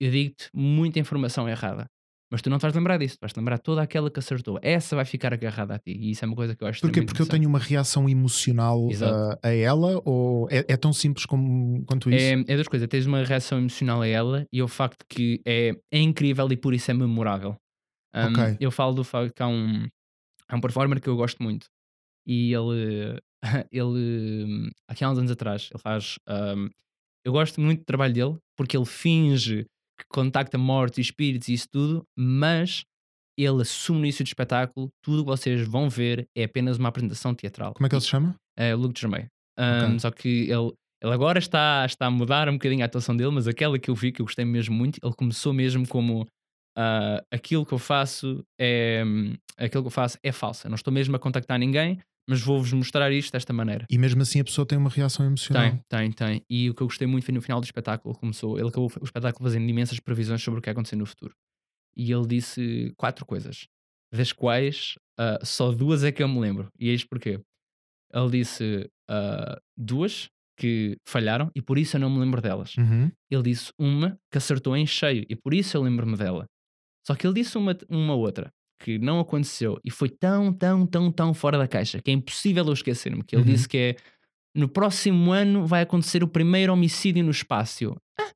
eu 0.00 0.10
digo-te 0.10 0.48
muita 0.54 0.98
informação 0.98 1.48
errada, 1.48 1.86
mas 2.34 2.42
tu 2.42 2.50
não 2.50 2.58
te 2.58 2.62
vais 2.62 2.74
lembrar 2.74 2.98
disso, 2.98 3.16
vais 3.20 3.32
lembrar 3.32 3.58
toda 3.58 3.80
aquela 3.80 4.10
que 4.10 4.18
acertou. 4.18 4.58
Essa 4.60 4.96
vai 4.96 5.04
ficar 5.04 5.32
agarrada 5.32 5.76
a 5.76 5.78
ti. 5.78 5.92
E 5.92 6.10
isso 6.10 6.24
é 6.24 6.26
uma 6.26 6.34
coisa 6.34 6.56
que 6.56 6.64
eu 6.64 6.66
acho 6.66 6.80
Porquê? 6.80 7.00
Porque 7.00 7.22
eu 7.22 7.28
tenho 7.28 7.48
uma 7.48 7.60
reação 7.60 8.08
emocional 8.08 8.90
Exato. 8.90 9.36
uh, 9.36 9.38
a 9.40 9.54
ela 9.54 10.02
ou 10.04 10.48
é, 10.50 10.64
é 10.66 10.76
tão 10.76 10.92
simples 10.92 11.26
como, 11.26 11.84
quanto 11.84 12.10
isso? 12.10 12.24
É, 12.24 12.32
é 12.32 12.54
duas 12.56 12.66
coisas. 12.66 12.88
Tens 12.88 13.06
uma 13.06 13.22
reação 13.22 13.58
emocional 13.58 14.02
a 14.02 14.08
ela 14.08 14.44
e 14.52 14.60
o 14.60 14.66
facto 14.66 15.04
que 15.08 15.40
é, 15.46 15.76
é 15.92 16.00
incrível 16.00 16.50
e 16.50 16.56
por 16.56 16.74
isso 16.74 16.90
é 16.90 16.94
memorável. 16.94 17.54
Um, 18.12 18.32
Ok. 18.32 18.56
Eu 18.58 18.72
falo 18.72 18.94
do 18.94 19.04
facto 19.04 19.32
que 19.32 19.40
há 19.40 19.46
um, 19.46 19.86
há 20.48 20.56
um 20.56 20.60
performer 20.60 21.00
que 21.00 21.08
eu 21.08 21.14
gosto 21.14 21.40
muito 21.40 21.66
e 22.26 22.52
ele, 22.52 23.16
ele 23.70 24.72
aqui 24.90 25.04
há 25.04 25.10
uns 25.10 25.18
anos 25.18 25.30
atrás, 25.30 25.70
ele 25.72 25.80
faz. 25.80 26.18
um, 26.28 26.68
eu 27.24 27.30
gosto 27.30 27.60
muito 27.60 27.78
do 27.78 27.84
trabalho 27.84 28.12
dele 28.12 28.36
porque 28.56 28.76
ele 28.76 28.86
finge 28.86 29.64
que 29.98 30.04
contacta 30.08 30.58
mortos 30.58 30.98
e 30.98 31.02
espíritos 31.02 31.48
e 31.48 31.54
isso 31.54 31.68
tudo, 31.70 32.04
mas 32.16 32.84
ele 33.38 33.62
assume 33.62 33.98
no 33.98 34.04
início 34.04 34.24
do 34.24 34.28
espetáculo 34.28 34.88
tudo 35.02 35.20
o 35.20 35.24
que 35.24 35.30
vocês 35.30 35.66
vão 35.66 35.88
ver 35.88 36.26
é 36.36 36.44
apenas 36.44 36.78
uma 36.78 36.88
apresentação 36.88 37.34
teatral. 37.34 37.74
Como 37.74 37.86
é 37.86 37.88
que 37.88 37.94
ele 37.94 38.02
se 38.02 38.08
chama? 38.08 38.34
É 38.56 38.74
o 38.74 38.78
Luke 38.78 39.00
Germain. 39.00 39.26
Um, 39.58 39.86
Ok. 39.86 39.98
Só 40.00 40.10
que 40.10 40.50
ele, 40.50 40.72
ele 41.02 41.12
agora 41.12 41.38
está, 41.38 41.84
está 41.86 42.06
a 42.06 42.10
mudar 42.10 42.48
um 42.48 42.54
bocadinho 42.54 42.82
a 42.82 42.86
atuação 42.86 43.16
dele, 43.16 43.30
mas 43.30 43.48
aquela 43.48 43.78
que 43.78 43.90
eu 43.90 43.94
vi, 43.94 44.12
que 44.12 44.20
eu 44.20 44.26
gostei 44.26 44.44
mesmo 44.44 44.74
muito, 44.74 44.98
ele 45.02 45.14
começou 45.14 45.52
mesmo 45.52 45.86
como 45.88 46.26
ah, 46.76 47.22
aquilo 47.30 47.64
que 47.64 47.72
eu 47.72 47.78
faço 47.78 48.44
é 48.58 49.02
hum, 49.04 49.34
aquilo 49.56 49.82
que 49.82 49.88
eu 49.88 49.92
faço 49.92 50.18
é 50.22 50.32
falso. 50.32 50.66
Eu 50.66 50.70
não 50.70 50.76
estou 50.76 50.92
mesmo 50.92 51.14
a 51.16 51.18
contactar 51.18 51.58
ninguém, 51.58 52.00
mas 52.28 52.40
vou-vos 52.40 52.72
mostrar 52.72 53.12
isto 53.12 53.32
desta 53.32 53.52
maneira. 53.52 53.86
E 53.90 53.98
mesmo 53.98 54.22
assim 54.22 54.40
a 54.40 54.44
pessoa 54.44 54.66
tem 54.66 54.78
uma 54.78 54.90
reação 54.90 55.26
emocional. 55.26 55.70
Tem, 55.70 55.82
tem, 55.88 56.12
tem. 56.12 56.42
E 56.48 56.70
o 56.70 56.74
que 56.74 56.82
eu 56.82 56.86
gostei 56.86 57.06
muito 57.06 57.24
foi 57.24 57.34
no 57.34 57.42
final 57.42 57.60
do 57.60 57.64
espetáculo. 57.64 58.14
Começou, 58.14 58.58
ele 58.58 58.68
acabou 58.68 58.90
o 59.00 59.04
espetáculo 59.04 59.44
fazendo 59.44 59.68
imensas 59.68 60.00
previsões 60.00 60.42
sobre 60.42 60.58
o 60.58 60.62
que 60.62 60.68
ia 60.68 60.72
acontecer 60.72 60.96
no 60.96 61.06
futuro. 61.06 61.34
E 61.96 62.10
ele 62.10 62.26
disse 62.26 62.92
quatro 62.96 63.24
coisas, 63.24 63.66
das 64.12 64.32
quais 64.32 64.94
ah, 65.18 65.38
só 65.42 65.70
duas 65.70 66.02
é 66.02 66.10
que 66.10 66.22
eu 66.22 66.28
me 66.28 66.40
lembro. 66.40 66.68
E 66.78 66.88
eis 66.88 67.04
porquê. 67.04 67.40
Ele 68.12 68.30
disse 68.30 68.88
ah, 69.08 69.60
duas 69.76 70.28
que 70.56 70.96
falharam 71.06 71.50
e 71.54 71.60
por 71.60 71.78
isso 71.78 71.96
eu 71.96 72.00
não 72.00 72.10
me 72.10 72.20
lembro 72.20 72.40
delas. 72.40 72.76
Uhum. 72.76 73.10
Ele 73.30 73.42
disse 73.42 73.72
uma 73.78 74.18
que 74.30 74.38
acertou 74.38 74.76
em 74.76 74.86
cheio 74.86 75.26
e 75.28 75.36
por 75.36 75.52
isso 75.52 75.76
eu 75.76 75.82
lembro-me 75.82 76.16
dela. 76.16 76.46
Só 77.06 77.14
que 77.14 77.26
ele 77.26 77.34
disse 77.34 77.58
uma, 77.58 77.76
uma 77.88 78.14
outra 78.14 78.50
que 78.80 78.98
não 78.98 79.20
aconteceu 79.20 79.78
e 79.84 79.90
foi 79.90 80.08
tão, 80.08 80.52
tão, 80.52 80.86
tão, 80.86 81.10
tão 81.12 81.34
fora 81.34 81.56
da 81.58 81.66
caixa 81.68 82.00
que 82.02 82.10
é 82.10 82.14
impossível 82.14 82.66
eu 82.66 82.72
esquecer-me. 82.72 83.22
Que 83.24 83.34
ele 83.36 83.42
Uhum. 83.44 83.48
disse 83.52 83.68
que 83.68 83.78
é 83.78 83.96
no 84.54 84.68
próximo 84.68 85.32
ano 85.32 85.66
vai 85.66 85.82
acontecer 85.82 86.22
o 86.22 86.28
primeiro 86.28 86.72
homicídio 86.72 87.24
no 87.24 87.30
espaço. 87.30 87.96
Ah, 88.20 88.30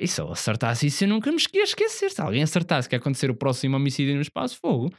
e 0.00 0.06
se 0.06 0.20
ele 0.20 0.30
acertasse 0.30 0.86
isso, 0.86 1.04
eu 1.04 1.08
nunca 1.08 1.30
me 1.32 1.38
ia 1.54 1.62
esquecer. 1.64 2.10
Se 2.10 2.20
alguém 2.20 2.42
acertasse 2.42 2.88
que 2.88 2.94
ia 2.94 2.98
acontecer 2.98 3.30
o 3.30 3.34
próximo 3.34 3.76
homicídio 3.76 4.14
no 4.14 4.20
espaço, 4.22 4.56
fogo. 4.60 4.92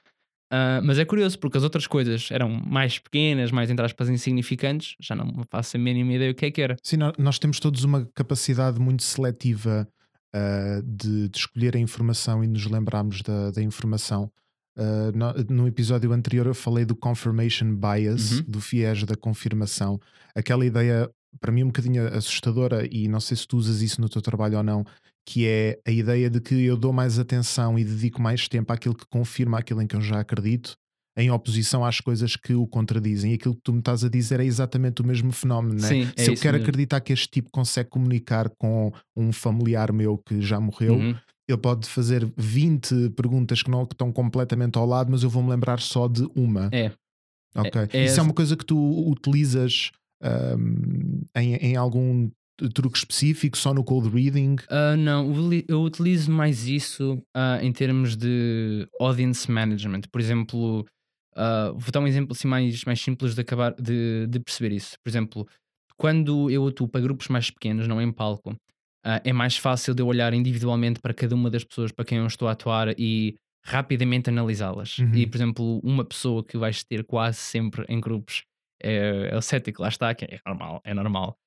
Ah, 0.52 0.82
mas 0.84 0.98
é 0.98 1.06
curioso 1.06 1.38
porque 1.40 1.58
as 1.58 1.64
outras 1.64 1.86
coisas 1.88 2.30
eram 2.32 2.50
mais 2.50 2.98
pequenas, 2.98 3.52
mais 3.52 3.70
entre 3.70 3.86
aspas 3.86 4.10
insignificantes. 4.10 4.96
Já 5.00 5.16
não 5.16 5.26
me 5.26 5.44
faço 5.50 5.78
a 5.78 5.80
mínima 5.80 6.14
ideia 6.14 6.32
o 6.32 6.36
que 6.36 6.46
é 6.48 6.52
que 6.52 6.62
era. 6.62 6.76
Sim, 6.84 6.98
nó- 6.98 7.14
nós 7.18 7.38
temos 7.40 7.60
todos 7.60 7.84
uma 7.84 8.06
capacidade 8.16 8.80
muito 8.80 9.04
seletiva 9.04 9.88
uh, 10.36 10.82
de, 10.84 11.30
de 11.30 11.38
escolher 11.38 11.76
a 11.76 11.80
informação 11.80 12.44
e 12.44 12.48
nos 12.48 12.66
lembrarmos 12.66 13.22
da, 13.22 13.52
da 13.52 13.62
informação. 13.62 14.32
Uh, 14.78 15.12
no, 15.16 15.56
no 15.56 15.68
episódio 15.68 16.12
anterior 16.14 16.46
eu 16.48 16.54
falei 16.56 16.86
do 16.86 16.96
confirmation 16.96 17.76
bias, 17.76 18.32
Uhum. 18.32 18.44
do 18.48 18.60
viés 18.60 19.04
da 19.04 19.16
confirmação, 19.16 20.00
aquela 20.36 20.66
ideia 20.66 21.10
para 21.40 21.52
mim 21.52 21.64
um 21.64 21.68
bocadinho 21.68 22.08
assustadora, 22.16 22.88
e 22.92 23.08
não 23.08 23.20
sei 23.20 23.38
se 23.38 23.48
tu 23.48 23.58
usas 23.58 23.82
isso 23.82 24.02
no 24.02 24.10
teu 24.10 24.22
trabalho 24.22 24.58
ou 24.58 24.64
não, 24.64 24.84
que 25.26 25.46
é 25.46 25.80
a 25.86 25.92
ideia 25.92 26.28
de 26.30 26.40
que 26.40 26.56
eu 26.56 26.76
dou 26.76 26.92
mais 26.92 27.20
atenção 27.20 27.78
e 27.78 27.84
dedico 27.84 28.20
mais 28.22 28.48
tempo 28.48 28.74
àquilo 28.74 28.96
que 28.96 29.06
confirma 29.08 29.60
aquilo 29.60 29.82
em 29.82 29.86
que 29.88 29.96
eu 29.96 30.02
já 30.02 30.20
acredito, 30.20 30.76
em 31.20 31.30
oposição 31.32 31.84
às 31.84 32.00
coisas 32.00 32.36
que 32.36 32.54
o 32.54 32.66
contradizem. 32.66 33.32
E 33.32 33.36
aquilo 33.36 33.54
que 33.56 33.62
tu 33.64 33.74
me 33.74 33.80
estás 33.80 34.04
a 34.04 34.10
dizer 34.10 34.40
é 34.40 34.46
exatamente 34.46 35.02
o 35.02 35.06
mesmo 35.06 35.32
fenómeno, 35.32 35.76
né? 35.82 35.88
Sim, 35.88 36.08
é 36.16 36.24
Se 36.24 36.30
eu 36.30 36.34
isso 36.34 36.42
quero 36.44 36.58
mesmo. 36.58 36.68
acreditar 36.70 37.02
que 37.02 37.12
este 37.14 37.28
tipo 37.30 37.50
consegue 37.52 37.90
comunicar 37.90 38.50
com 38.58 38.92
um 39.16 39.32
familiar 39.32 39.92
meu 39.92 40.18
que 40.18 40.42
já 40.42 40.60
morreu, 40.60 40.96
Uhum. 40.96 41.16
ele 41.48 41.58
pode 41.58 41.88
fazer 41.90 42.32
20 42.38 43.10
perguntas 43.16 43.62
que 43.62 43.70
não 43.70 43.86
que 43.86 43.94
estão 43.94 44.12
completamente 44.12 44.78
ao 44.78 44.86
lado, 44.86 45.12
mas 45.12 45.22
eu 45.24 45.30
vou 45.30 45.44
me 45.44 45.50
lembrar 45.50 45.80
só 45.80 46.08
de 46.08 46.28
uma. 46.36 46.70
É. 46.72 46.92
Ok. 47.56 47.82
É- 47.92 47.98
é 47.98 48.06
Isso 48.06 48.20
é 48.20 48.24
uma 48.24 48.34
coisa 48.34 48.56
que 48.56 48.64
tu 48.66 49.10
utilizas 49.10 49.92
ahm, 50.24 51.22
em, 51.36 51.56
em 51.56 51.76
algum 51.76 52.30
truque 52.74 52.98
específico, 52.98 53.58
só 53.58 53.74
no 53.74 53.84
cold 53.84 54.10
reading? 54.10 54.58
Ah, 54.70 54.96
não, 54.98 55.34
eu 55.34 55.50
li- 55.50 55.66
eu 55.68 55.82
utilizo 55.82 56.30
mais 56.32 56.68
isso 56.68 57.22
ah, 57.34 57.58
em 57.62 57.72
termos 57.72 58.16
de 58.18 58.86
audience 59.00 59.50
management. 59.50 60.02
Por 60.12 60.20
exemplo, 60.22 60.86
ah, 61.40 61.72
vou 61.74 61.92
dar 61.92 62.02
um 62.02 62.08
exemplo 62.08 62.34
assim 62.34 62.48
mais, 62.48 62.84
mais 62.84 63.00
simples 63.00 63.34
de 63.34 63.42
acabar 63.42 63.74
de, 63.74 64.28
de 64.28 64.40
perceber 64.42 64.76
isso. 64.76 64.98
Por 65.02 65.10
exemplo, 65.10 65.48
quando 65.96 66.50
eu 66.50 66.68
atuo 66.68 66.88
para 66.88 67.00
grupos 67.00 67.30
mais 67.30 67.50
pequenos, 67.50 67.88
não 67.88 68.02
em 68.02 68.12
palco, 68.12 68.54
ah, 69.06 69.22
é 69.24 69.32
mais 69.32 69.56
fácil 69.56 69.96
de 69.96 70.02
eu 70.02 70.08
olhar 70.08 70.34
individualmente 70.34 71.00
para 71.00 71.14
cada 71.14 71.34
uma 71.34 71.50
das 71.50 71.64
pessoas 71.64 71.94
para 71.94 72.04
quem 72.04 72.18
eu 72.18 72.28
estou 72.28 72.50
a 72.50 72.52
atuar 72.52 72.94
e 73.00 73.36
rapidamente 73.66 74.30
analisá-las. 74.30 74.98
Uhum. 75.00 75.16
E, 75.16 75.26
por 75.26 75.38
exemplo, 75.38 75.80
uma 75.82 76.04
pessoa 76.04 76.44
que 76.44 76.58
vais 76.58 76.84
ter 76.84 77.06
quase 77.06 77.38
sempre 77.38 77.86
em 77.88 78.02
grupos 78.02 78.44
é, 78.82 79.30
é 79.32 79.38
o 79.38 79.42
cético, 79.42 79.82
lá 79.82 79.88
está, 79.88 80.14
que 80.14 80.26
é 80.26 80.40
normal, 80.46 80.82
é 80.84 80.94
normal. 80.94 81.38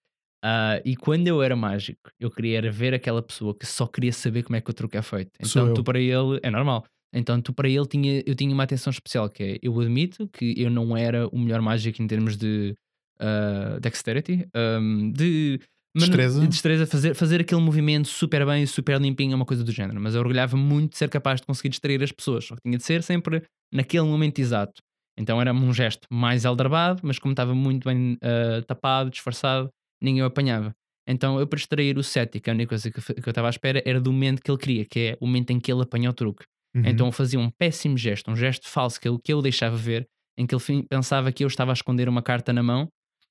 Ah, 0.44 0.80
e 0.84 0.96
quando 0.96 1.28
eu 1.28 1.42
era 1.42 1.54
mágico, 1.54 2.10
eu 2.18 2.30
queria 2.30 2.70
ver 2.70 2.94
aquela 2.94 3.22
pessoa 3.22 3.54
que 3.54 3.66
só 3.66 3.86
queria 3.86 4.12
saber 4.12 4.42
como 4.42 4.56
é 4.56 4.60
que 4.60 4.70
o 4.70 4.74
truque 4.74 4.96
é 4.96 5.02
feito. 5.02 5.30
Então, 5.38 5.72
tu 5.72 5.84
para 5.84 6.00
ele, 6.00 6.40
é 6.42 6.50
normal. 6.50 6.84
Então, 7.14 7.40
tu 7.40 7.52
para 7.52 7.68
ele, 7.68 7.86
tinha, 7.86 8.22
eu 8.26 8.34
tinha 8.34 8.52
uma 8.52 8.62
atenção 8.62 8.90
especial, 8.90 9.28
que 9.28 9.42
é, 9.42 9.58
eu 9.62 9.78
admito 9.80 10.28
que 10.28 10.54
eu 10.56 10.70
não 10.70 10.96
era 10.96 11.28
o 11.28 11.38
melhor 11.38 11.60
mágico 11.60 12.02
em 12.02 12.06
termos 12.06 12.36
de 12.36 12.74
ah, 13.20 13.78
dexterity, 13.80 14.48
ahm, 14.54 15.12
de 15.12 15.60
Destreza. 15.94 16.40
de 16.40 16.48
destreza, 16.48 16.86
fazer, 16.86 17.14
fazer 17.14 17.40
aquele 17.42 17.60
movimento 17.60 18.08
super 18.08 18.46
bem, 18.46 18.64
super 18.64 18.98
limpinho, 18.98 19.32
é 19.32 19.36
uma 19.36 19.44
coisa 19.44 19.62
do 19.62 19.70
género. 19.70 20.00
Mas 20.00 20.14
eu 20.14 20.20
orgulhava 20.20 20.56
muito 20.56 20.92
de 20.92 20.98
ser 20.98 21.10
capaz 21.10 21.40
de 21.40 21.46
conseguir 21.46 21.68
distrair 21.68 22.02
as 22.02 22.10
pessoas, 22.10 22.46
só 22.46 22.56
que 22.56 22.62
tinha 22.62 22.78
de 22.78 22.82
ser 22.82 23.02
sempre 23.02 23.42
naquele 23.70 24.04
momento 24.04 24.38
exato. 24.38 24.80
Então 25.18 25.38
era 25.38 25.52
um 25.52 25.72
gesto 25.74 26.06
mais 26.10 26.46
aldrabado, 26.46 27.02
mas 27.04 27.18
como 27.18 27.32
estava 27.32 27.54
muito 27.54 27.86
bem 27.86 28.16
ah, 28.22 28.62
tapado, 28.66 29.10
disfarçado, 29.10 29.68
ninguém 30.02 30.22
o 30.22 30.26
apanhava. 30.26 30.72
Então 31.06 31.38
eu 31.38 31.46
para 31.46 31.58
distrair 31.58 31.98
o 31.98 32.02
cético, 32.02 32.48
a 32.48 32.54
única 32.54 32.70
coisa 32.70 32.90
que, 32.90 33.00
que 33.00 33.28
eu 33.28 33.30
estava 33.30 33.48
à 33.48 33.50
espera 33.50 33.82
era 33.84 34.00
do 34.00 34.10
momento 34.10 34.40
que 34.42 34.50
ele 34.50 34.58
queria, 34.58 34.84
que 34.86 34.98
é 34.98 35.18
o 35.20 35.26
momento 35.26 35.50
em 35.50 35.60
que 35.60 35.70
ele 35.70 35.82
apanha 35.82 36.08
o 36.08 36.14
truque. 36.14 36.44
Uhum. 36.74 36.82
Então 36.86 37.06
eu 37.06 37.12
fazia 37.12 37.38
um 37.38 37.50
péssimo 37.50 37.96
gesto, 37.98 38.30
um 38.30 38.36
gesto 38.36 38.68
falso 38.68 39.00
que 39.00 39.08
eu, 39.08 39.18
que 39.18 39.32
eu 39.32 39.42
deixava 39.42 39.76
ver, 39.76 40.08
em 40.36 40.46
que 40.46 40.54
ele 40.54 40.86
pensava 40.88 41.30
que 41.30 41.44
eu 41.44 41.48
estava 41.48 41.72
a 41.72 41.74
esconder 41.74 42.08
uma 42.08 42.22
carta 42.22 42.52
na 42.52 42.62
mão 42.62 42.88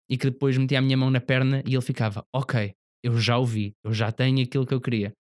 e 0.10 0.18
que 0.18 0.30
depois 0.30 0.58
metia 0.58 0.80
a 0.80 0.82
minha 0.82 0.98
mão 0.98 1.10
na 1.10 1.20
perna 1.22 1.64
e 1.66 1.74
ele 1.74 1.82
ficava, 1.82 2.24
ok, 2.34 2.74
eu 3.04 3.18
já 3.18 3.38
o 3.38 3.46
vi, 3.46 3.74
eu 3.84 3.94
já 3.94 4.12
tenho 4.12 4.44
aquilo 4.44 4.66
que 4.66 4.74
eu 4.74 4.82
queria. 4.82 5.14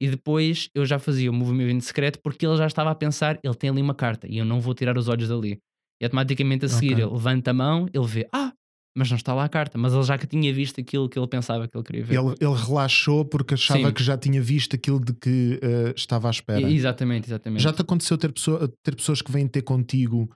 E 0.00 0.08
depois 0.08 0.68
eu 0.74 0.84
já 0.84 0.98
fazia 0.98 1.30
o 1.30 1.34
movimento 1.34 1.84
secreto 1.84 2.20
porque 2.22 2.46
ele 2.46 2.56
já 2.56 2.66
estava 2.66 2.90
a 2.90 2.94
pensar, 2.94 3.38
ele 3.42 3.54
tem 3.54 3.70
ali 3.70 3.82
uma 3.82 3.94
carta 3.94 4.26
e 4.28 4.38
eu 4.38 4.44
não 4.44 4.60
vou 4.60 4.74
tirar 4.74 4.96
os 4.96 5.08
olhos 5.08 5.28
dali. 5.28 5.58
E 6.00 6.04
automaticamente 6.04 6.64
a 6.66 6.68
seguir 6.68 6.94
Ok. 6.94 7.04
ele 7.04 7.12
levanta 7.12 7.50
a 7.50 7.54
mão, 7.54 7.86
ele 7.92 8.06
vê, 8.06 8.28
ah, 8.32 8.52
mas 8.96 9.08
não 9.10 9.16
está 9.16 9.32
lá 9.34 9.44
a 9.44 9.48
carta, 9.48 9.78
mas 9.78 9.92
ele 9.92 10.02
já 10.02 10.18
que 10.18 10.26
tinha 10.26 10.52
visto 10.52 10.80
aquilo 10.80 11.08
que 11.08 11.18
ele 11.18 11.28
pensava 11.28 11.68
que 11.68 11.76
ele 11.76 11.84
queria 11.84 12.04
ver. 12.04 12.14
Ele, 12.18 12.34
ele 12.40 12.54
relaxou 12.54 13.24
porque 13.24 13.54
achava 13.54 13.88
Sim. 13.88 13.92
que 13.94 14.02
já 14.02 14.16
tinha 14.18 14.42
visto 14.42 14.74
aquilo 14.74 14.98
de 14.98 15.12
que 15.12 15.58
eh, 15.62 15.92
estava 15.96 16.28
à 16.28 16.30
espera. 16.30 16.60
E- 16.68 16.74
exatamente, 16.74 17.28
exatamente. 17.28 17.62
Já 17.62 17.72
te 17.72 17.82
aconteceu 17.82 18.18
ter, 18.18 18.32
pessoa- 18.32 18.72
ter 18.82 18.96
pessoas 18.96 19.22
que 19.22 19.30
vêm 19.30 19.46
ter 19.46 19.62
contigo 19.62 20.28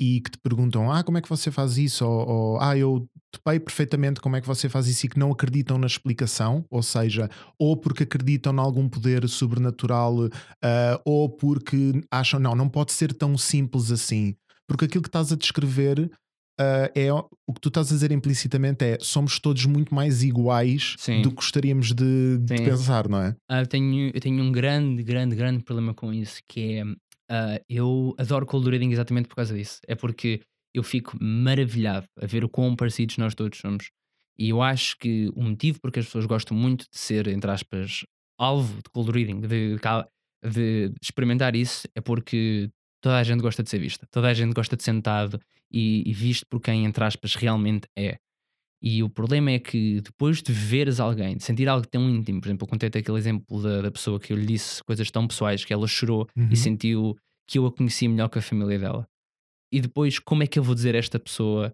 e 0.00 0.20
que 0.20 0.30
te 0.30 0.38
perguntam: 0.38 0.90
Ah, 0.90 1.02
como 1.02 1.18
é 1.18 1.22
que 1.22 1.28
você 1.28 1.50
faz 1.50 1.76
isso? 1.78 2.04
Ou, 2.06 2.28
ou, 2.28 2.60
Ah, 2.60 2.76
eu 2.76 3.06
topei 3.32 3.58
perfeitamente 3.60 4.20
como 4.20 4.36
é 4.36 4.40
que 4.40 4.46
você 4.46 4.68
faz 4.68 4.86
isso 4.86 5.04
e 5.06 5.08
que 5.10 5.18
não 5.18 5.30
acreditam 5.30 5.76
na 5.78 5.86
explicação, 5.86 6.64
ou 6.70 6.82
seja, 6.82 7.28
ou 7.58 7.76
porque 7.76 8.04
acreditam 8.04 8.54
em 8.54 8.58
algum 8.58 8.88
poder 8.88 9.28
sobrenatural, 9.28 10.16
ah, 10.62 11.00
ou 11.04 11.28
porque 11.28 12.00
acham, 12.10 12.40
não, 12.40 12.54
não 12.54 12.68
pode 12.68 12.92
ser 12.92 13.12
tão 13.12 13.36
simples 13.36 13.90
assim. 13.90 14.34
Porque 14.68 14.84
aquilo 14.86 15.02
que 15.02 15.08
estás 15.08 15.32
a 15.32 15.36
descrever. 15.36 16.10
Ah, 16.58 16.90
é 16.94 17.12
o 17.12 17.52
que 17.52 17.60
tu 17.60 17.68
estás 17.68 17.90
a 17.90 17.94
dizer 17.94 18.12
implicitamente 18.12 18.84
é 18.84 18.98
somos 19.00 19.38
todos 19.38 19.66
muito 19.66 19.94
mais 19.94 20.22
iguais 20.22 20.94
Sim. 20.98 21.22
do 21.22 21.30
que 21.30 21.36
gostaríamos 21.36 21.92
de, 21.92 22.38
de 22.38 22.56
pensar, 22.56 23.08
não 23.08 23.22
é? 23.22 23.36
Ah, 23.48 23.60
eu, 23.60 23.66
tenho, 23.66 24.10
eu 24.14 24.20
tenho 24.20 24.42
um 24.42 24.50
grande, 24.50 25.02
grande, 25.02 25.36
grande 25.36 25.62
problema 25.62 25.92
com 25.92 26.12
isso, 26.12 26.40
que 26.48 26.78
é 26.78 26.84
ah, 27.30 27.60
eu 27.68 28.14
adoro 28.18 28.46
cold 28.46 28.68
reading 28.70 28.90
exatamente 28.90 29.28
por 29.28 29.36
causa 29.36 29.54
disso. 29.54 29.80
É 29.86 29.94
porque 29.94 30.40
eu 30.74 30.82
fico 30.82 31.16
maravilhado 31.20 32.06
a 32.20 32.26
ver 32.26 32.44
o 32.44 32.48
quão 32.48 32.76
parecidos 32.76 33.16
nós 33.18 33.34
todos 33.34 33.58
somos. 33.58 33.90
E 34.38 34.50
eu 34.50 34.60
acho 34.62 34.96
que 34.98 35.30
o 35.34 35.42
motivo 35.42 35.80
porque 35.80 35.98
as 35.98 36.06
pessoas 36.06 36.26
gostam 36.26 36.56
muito 36.56 36.84
de 36.90 36.98
ser, 36.98 37.26
entre 37.28 37.50
aspas, 37.50 38.04
alvo 38.38 38.76
de 38.76 38.90
cold 38.92 39.10
reading, 39.10 39.40
de, 39.40 39.76
de 40.44 40.92
experimentar 41.02 41.56
isso, 41.56 41.88
é 41.94 42.00
porque 42.00 42.70
toda 43.00 43.16
a 43.16 43.22
gente 43.22 43.40
gosta 43.40 43.62
de 43.62 43.70
ser 43.70 43.78
vista, 43.78 44.06
toda 44.10 44.28
a 44.28 44.34
gente 44.34 44.52
gosta 44.52 44.76
de 44.76 44.82
ser 44.82 44.92
notado 44.92 45.40
e, 45.72 46.02
e 46.08 46.12
visto 46.12 46.44
por 46.48 46.60
quem, 46.60 46.84
entre 46.84 47.04
aspas, 47.04 47.34
realmente 47.34 47.86
é. 47.96 48.16
E 48.82 49.02
o 49.02 49.08
problema 49.08 49.50
é 49.50 49.58
que 49.58 50.00
depois 50.02 50.42
de 50.42 50.52
veres 50.52 51.00
alguém, 51.00 51.36
de 51.36 51.42
sentir 51.42 51.68
algo 51.68 51.86
tão 51.86 52.08
íntimo, 52.08 52.40
por 52.40 52.48
exemplo, 52.48 52.64
eu 52.64 52.68
contei 52.68 52.88
aquele 52.88 53.18
exemplo 53.18 53.62
da, 53.62 53.82
da 53.82 53.90
pessoa 53.90 54.20
que 54.20 54.32
eu 54.32 54.36
lhe 54.36 54.46
disse 54.46 54.84
coisas 54.84 55.10
tão 55.10 55.26
pessoais 55.26 55.64
que 55.64 55.72
ela 55.72 55.86
chorou 55.88 56.26
Uhum. 56.36 56.48
e 56.50 56.56
sentiu 56.56 57.16
que 57.48 57.58
eu 57.58 57.66
a 57.66 57.72
conhecia 57.72 58.08
melhor 58.08 58.28
que 58.28 58.38
a 58.38 58.42
família 58.42 58.78
dela. 58.78 59.06
E 59.72 59.80
depois, 59.80 60.18
como 60.18 60.42
é 60.42 60.46
que 60.46 60.58
eu 60.58 60.62
vou 60.62 60.74
dizer 60.74 60.94
a 60.94 60.98
esta 60.98 61.18
pessoa? 61.18 61.72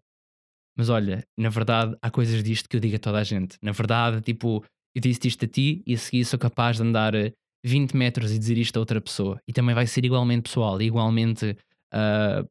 Mas 0.77 0.89
olha, 0.89 1.25
na 1.37 1.49
verdade, 1.51 1.97
há 2.01 2.11
coisas 2.11 2.43
disto 2.43 2.69
que 2.69 2.77
eu 2.77 2.81
digo 2.81 2.97
a 2.97 2.99
toda 2.99 3.19
a 3.19 3.25
gente. 3.25 3.57
Na 3.63 3.73
verdade, 3.73 4.21
tipo, 4.23 4.65
eu 4.95 5.01
disse 5.03 5.27
isto 5.29 5.45
a 5.45 5.49
ti 5.49 5.83
e 5.87 5.95
a 5.95 5.99
seguir 5.99 6.25
sou 6.25 6.39
capaz 6.39 6.77
de 6.77 6.83
andar 6.83 7.15
eh, 7.15 7.33
20 7.65 7.95
metros 7.97 8.33
e 8.33 8.39
dizer 8.39 8.57
isto 8.57 8.77
a 8.77 8.81
outra 8.81 9.01
pessoa. 9.01 9.39
E 9.47 9.53
também 9.53 9.75
vai 9.75 9.87
ser 9.87 10.05
igualmente 10.05 10.45
pessoal, 10.45 10.81
igualmente 10.81 11.57
ah, 11.93 12.45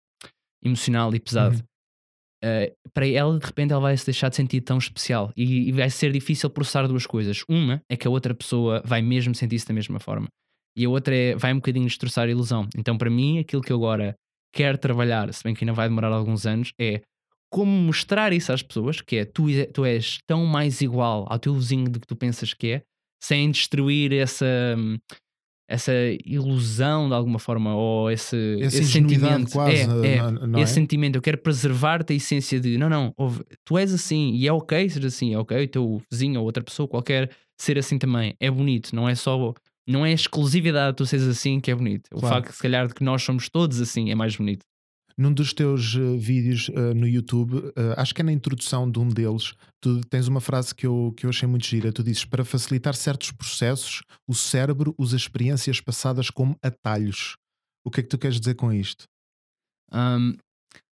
emocional 0.64 1.14
e 1.16 1.20
pesado. 1.20 1.56
Uhum. 1.56 1.62
Uh, 2.44 2.90
para 2.92 3.08
ela, 3.08 3.38
de 3.38 3.46
repente, 3.46 3.72
ela 3.72 3.82
vai 3.82 3.96
se 3.96 4.06
deixar 4.06 4.30
de 4.30 4.36
sentir 4.36 4.62
tão 4.62 4.78
especial 4.78 5.32
e, 5.38 5.70
e 5.70 5.72
vai 5.72 5.90
ser 5.90 6.12
difícil 6.12 6.50
processar 6.50 6.88
duas 6.88 7.06
coisas. 7.06 7.44
Uma 7.48 7.82
é 7.88 7.96
que 7.96 8.08
a 8.08 8.12
outra 8.12 8.34
pessoa 8.34 8.82
vai 8.84 9.02
mesmo 9.02 9.36
sentir-se 9.36 9.68
da 9.68 9.74
mesma 9.74 10.00
forma, 10.00 10.28
e 10.76 10.86
a 10.86 10.90
outra 10.90 11.16
é 11.16 11.36
vai 11.36 11.54
um 11.54 11.58
bocadinho 11.58 11.86
destroçar 11.86 12.28
a 12.28 12.32
ilusão. 12.32 12.68
Então, 12.76 12.98
para 12.98 13.10
mim, 13.10 13.40
aquilo 13.40 13.62
que 13.62 13.72
eu 13.72 13.78
agora 13.78 14.16
quero 14.54 14.78
trabalhar, 14.78 15.32
se 15.34 15.44
bem 15.44 15.54
que 15.54 15.64
ainda 15.64 15.74
vai 15.74 15.88
demorar 15.88 16.12
alguns 16.12 16.46
anos, 16.46 16.74
é 16.80 17.02
como 17.52 17.72
mostrar 17.72 18.34
isso 18.34 18.52
às 18.52 18.64
pessoas: 18.64 19.02
que 19.02 19.18
é 19.18 19.26
tu, 19.26 19.46
tu 19.74 19.86
és 19.86 20.18
tão 20.26 20.46
mais 20.46 20.82
igual 20.82 21.28
ao 21.30 21.38
teu 21.38 21.54
vizinho 21.54 21.90
do 21.90 22.00
que 22.00 22.08
tu 22.08 22.16
pensas 22.16 22.54
que 22.54 22.68
é, 22.68 22.82
sem 23.22 23.52
destruir 23.52 24.14
essa. 24.14 24.76
Essa 25.72 25.92
ilusão 26.26 27.08
de 27.08 27.16
alguma 27.16 27.40
forma, 27.40 27.74
ou 27.76 28.12
esse, 28.12 28.36
esse 28.60 28.84
sentimento. 28.86 29.52
quase, 29.52 29.72
é, 30.04 30.16
é, 30.18 30.22
não- 30.22 30.48
não 30.48 30.60
é? 30.60 30.64
esse 30.64 30.74
sentimento, 30.74 31.16
eu 31.16 31.22
quero 31.22 31.38
preservar-te 31.38 32.12
a 32.12 32.16
essência 32.16 32.60
de 32.60 32.78
não, 32.78 32.90
não, 32.90 33.14
tu 33.64 33.78
és 33.78 33.94
assim 33.94 34.34
e 34.34 34.48
é 34.48 34.52
ok 34.52 34.90
ser 34.90 35.06
assim, 35.06 35.34
é 35.34 35.38
ok, 35.38 35.64
o 35.64 35.68
teu 35.68 36.02
vizinho 36.12 36.40
ou 36.42 36.46
outra 36.46 36.64
pessoa 36.64 36.88
qualquer 36.88 37.30
ser 37.60 37.78
assim 37.78 37.98
também, 37.98 38.36
é 38.40 38.52
bonito, 38.52 38.94
não 38.96 39.08
é 39.08 39.16
só, 39.16 39.54
não 39.88 40.06
é 40.06 40.12
exclusividade 40.12 40.92
de 40.92 40.98
tu 40.98 41.06
seres 41.06 41.26
assim 41.28 41.60
que 41.60 41.72
é 41.72 41.76
bonito. 41.76 42.08
O 42.14 42.20
Claro. 42.20 42.36
facto, 42.36 42.54
se 42.56 42.62
calhar, 42.62 42.88
de 42.88 42.94
que 42.94 43.04
nós 43.04 43.22
somos 43.24 43.48
todos 43.50 43.80
assim 43.80 44.12
é 44.12 44.16
mais 44.16 44.36
bonito. 44.36 44.66
Num 45.18 45.34
dos 45.34 45.54
teus 45.54 45.96
eh, 45.96 46.18
vídeos 46.18 46.70
eh, 46.74 46.94
no 46.94 47.08
YouTube, 47.08 47.72
eh, 47.76 47.94
acho 47.98 48.14
que 48.16 48.22
é 48.22 48.24
na 48.24 48.32
introdução 48.32 48.90
de 48.90 49.00
um 49.00 49.08
deles, 49.10 49.54
tu 49.82 50.02
tens 50.06 50.28
uma 50.28 50.42
frase 50.42 50.74
que 50.74 50.86
eu, 50.88 51.14
que 51.16 51.26
eu 51.26 51.30
achei 51.30 51.48
muito 51.48 51.66
gira. 51.66 51.92
Tu 51.92 52.04
dizes: 52.04 52.26
Para 52.26 52.46
facilitar 52.46 52.96
certos 52.96 53.32
processos, 53.32 54.02
o 54.28 54.34
cérebro 54.34 54.96
usa 54.98 55.16
experiências 55.16 55.80
passadas 55.82 56.30
como 56.30 56.56
atalhos. 56.62 57.36
O 57.86 57.92
que 57.92 58.00
é 58.00 58.04
que 58.04 58.10
tu 58.10 58.18
queres 58.18 58.40
dizer 58.40 58.56
com 58.56 58.72
isto? 58.72 59.06
Hum, 59.94 60.34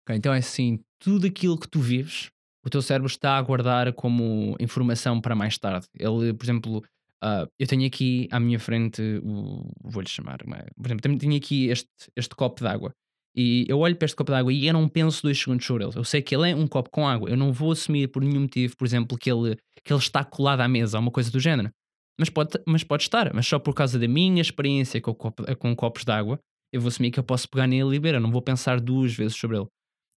ok, 0.03 0.17
então 0.17 0.33
é 0.33 0.39
assim, 0.39 0.81
tudo 0.99 1.27
aquilo 1.27 1.59
que 1.59 1.69
tu 1.69 1.81
vives, 1.81 2.31
o 2.65 2.71
teu 2.71 2.83
cérebro 2.83 3.07
está 3.09 3.39
a 3.39 3.43
guardar 3.43 3.93
como 3.93 4.57
informação 4.59 5.21
para 5.21 5.35
mais 5.35 5.59
tarde. 5.59 5.87
Ele, 5.99 6.35
por 6.35 6.45
exemplo, 6.45 6.85
ah, 7.23 7.47
eu 7.59 7.67
tenho 7.67 7.87
aqui 7.87 8.29
à 8.31 8.41
minha 8.41 8.59
frente, 8.59 9.01
o, 9.23 9.71
vou-lhe 9.83 10.09
chamar, 10.09 10.39
por 10.39 10.87
exemplo, 10.87 11.19
tenho- 11.19 11.37
aqui 11.37 11.69
este, 11.69 11.89
este 12.17 12.35
copo 12.35 12.61
de 12.63 12.67
água. 12.69 12.93
E 13.41 13.65
eu 13.69 13.79
olho 13.79 13.95
para 13.95 14.07
este 14.07 14.17
copo 14.17 14.33
de 14.33 14.37
água 14.39 14.53
e 14.53 14.67
eu 14.67 14.73
não 14.73 14.89
penso 14.89 15.23
dois 15.23 15.39
segundos 15.39 15.65
sobre 15.65 15.85
ele. 15.85 15.93
Eu 15.95 16.03
sei 16.03 16.21
que 16.21 16.35
ele 16.35 16.51
é 16.51 16.57
um 16.57 16.67
copo 16.67 16.91
com 16.91 17.07
água. 17.07 17.31
Eu 17.31 17.37
não 17.37 17.53
vou 17.53 17.71
assumir 17.71 18.09
por 18.09 18.21
nenhum 18.21 18.41
motivo, 18.41 18.77
por 18.77 18.85
exemplo, 18.85 19.17
que 19.17 19.31
ele, 19.31 19.57
que 19.85 19.93
ele 19.93 20.01
está 20.01 20.25
colado 20.25 20.61
à 20.61 20.67
mesa 20.67 20.99
ou 20.99 21.03
uma 21.03 21.11
coisa 21.13 21.31
do 21.31 21.39
género. 21.39 21.71
Mas 22.19 22.29
pode, 22.29 22.59
mas 22.67 22.83
pode 22.83 23.05
estar. 23.05 23.33
Mas 23.33 23.47
só 23.47 23.61
por 23.61 23.75
causa 23.75 23.97
da 23.97 24.09
minha 24.09 24.43
experiência 24.43 25.01
com, 25.01 25.15
copo- 25.15 25.45
com 25.57 25.77
copos 25.77 26.05
de 26.05 26.11
água, 26.11 26.41
eu 26.73 26.81
vou 26.81 26.89
assumir 26.89 27.13
que 27.13 27.21
eu 27.21 27.23
posso 27.23 27.49
pegar 27.49 27.69
nele 27.69 27.91
e 27.95 28.01
beber. 28.01 28.15
Eu 28.15 28.21
não 28.21 28.33
vou 28.33 28.43
pensar 28.43 28.81
duas 28.81 29.15
vezes 29.15 29.37
sobre 29.37 29.57
ele. 29.57 29.67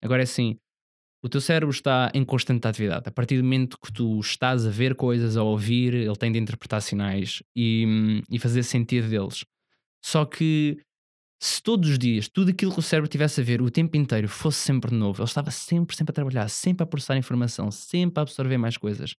Agora 0.04 0.24
é 0.24 0.24
assim, 0.24 0.58
o 1.24 1.30
teu 1.30 1.40
cérebro 1.40 1.70
está 1.70 2.10
em 2.16 2.26
constante 2.26 2.68
atividade. 2.68 3.04
A 3.08 3.12
partir 3.12 3.38
do 3.38 3.44
momento 3.44 3.78
que 3.80 3.94
tu 3.94 4.20
estás 4.20 4.66
a 4.66 4.72
ver 4.72 4.96
coisas, 4.96 5.38
a 5.38 5.44
ouvir, 5.44 5.94
ele 5.94 6.16
tem 6.16 6.32
de 6.32 6.40
interpretar 6.40 6.82
sinais 6.82 7.44
e, 7.56 8.24
e 8.32 8.40
fazer 8.40 8.64
sentido 8.64 9.08
deles. 9.08 9.46
Só 10.04 10.26
que 10.26 10.80
se 11.42 11.62
todos 11.62 11.90
os 11.90 11.98
dias 11.98 12.30
tudo 12.30 12.52
aquilo 12.52 12.72
que 12.72 12.80
o 12.80 12.84
cérebro 12.84 13.10
tivesse 13.10 13.42
a 13.42 13.44
ver 13.44 13.62
o 13.62 13.72
tempo 13.72 13.98
inteiro 13.98 14.28
fosse 14.28 14.60
sempre 14.60 14.94
novo, 14.94 15.22
ele 15.22 15.28
estava 15.28 15.50
sempre, 15.50 15.96
sempre 15.96 16.12
a 16.12 16.14
trabalhar, 16.14 16.48
sempre 16.50 16.84
a 16.84 16.86
processar 16.86 17.18
informação, 17.18 17.72
sempre 17.72 18.20
a 18.20 18.22
absorver 18.22 18.58
mais 18.58 18.78
coisas. 18.78 19.16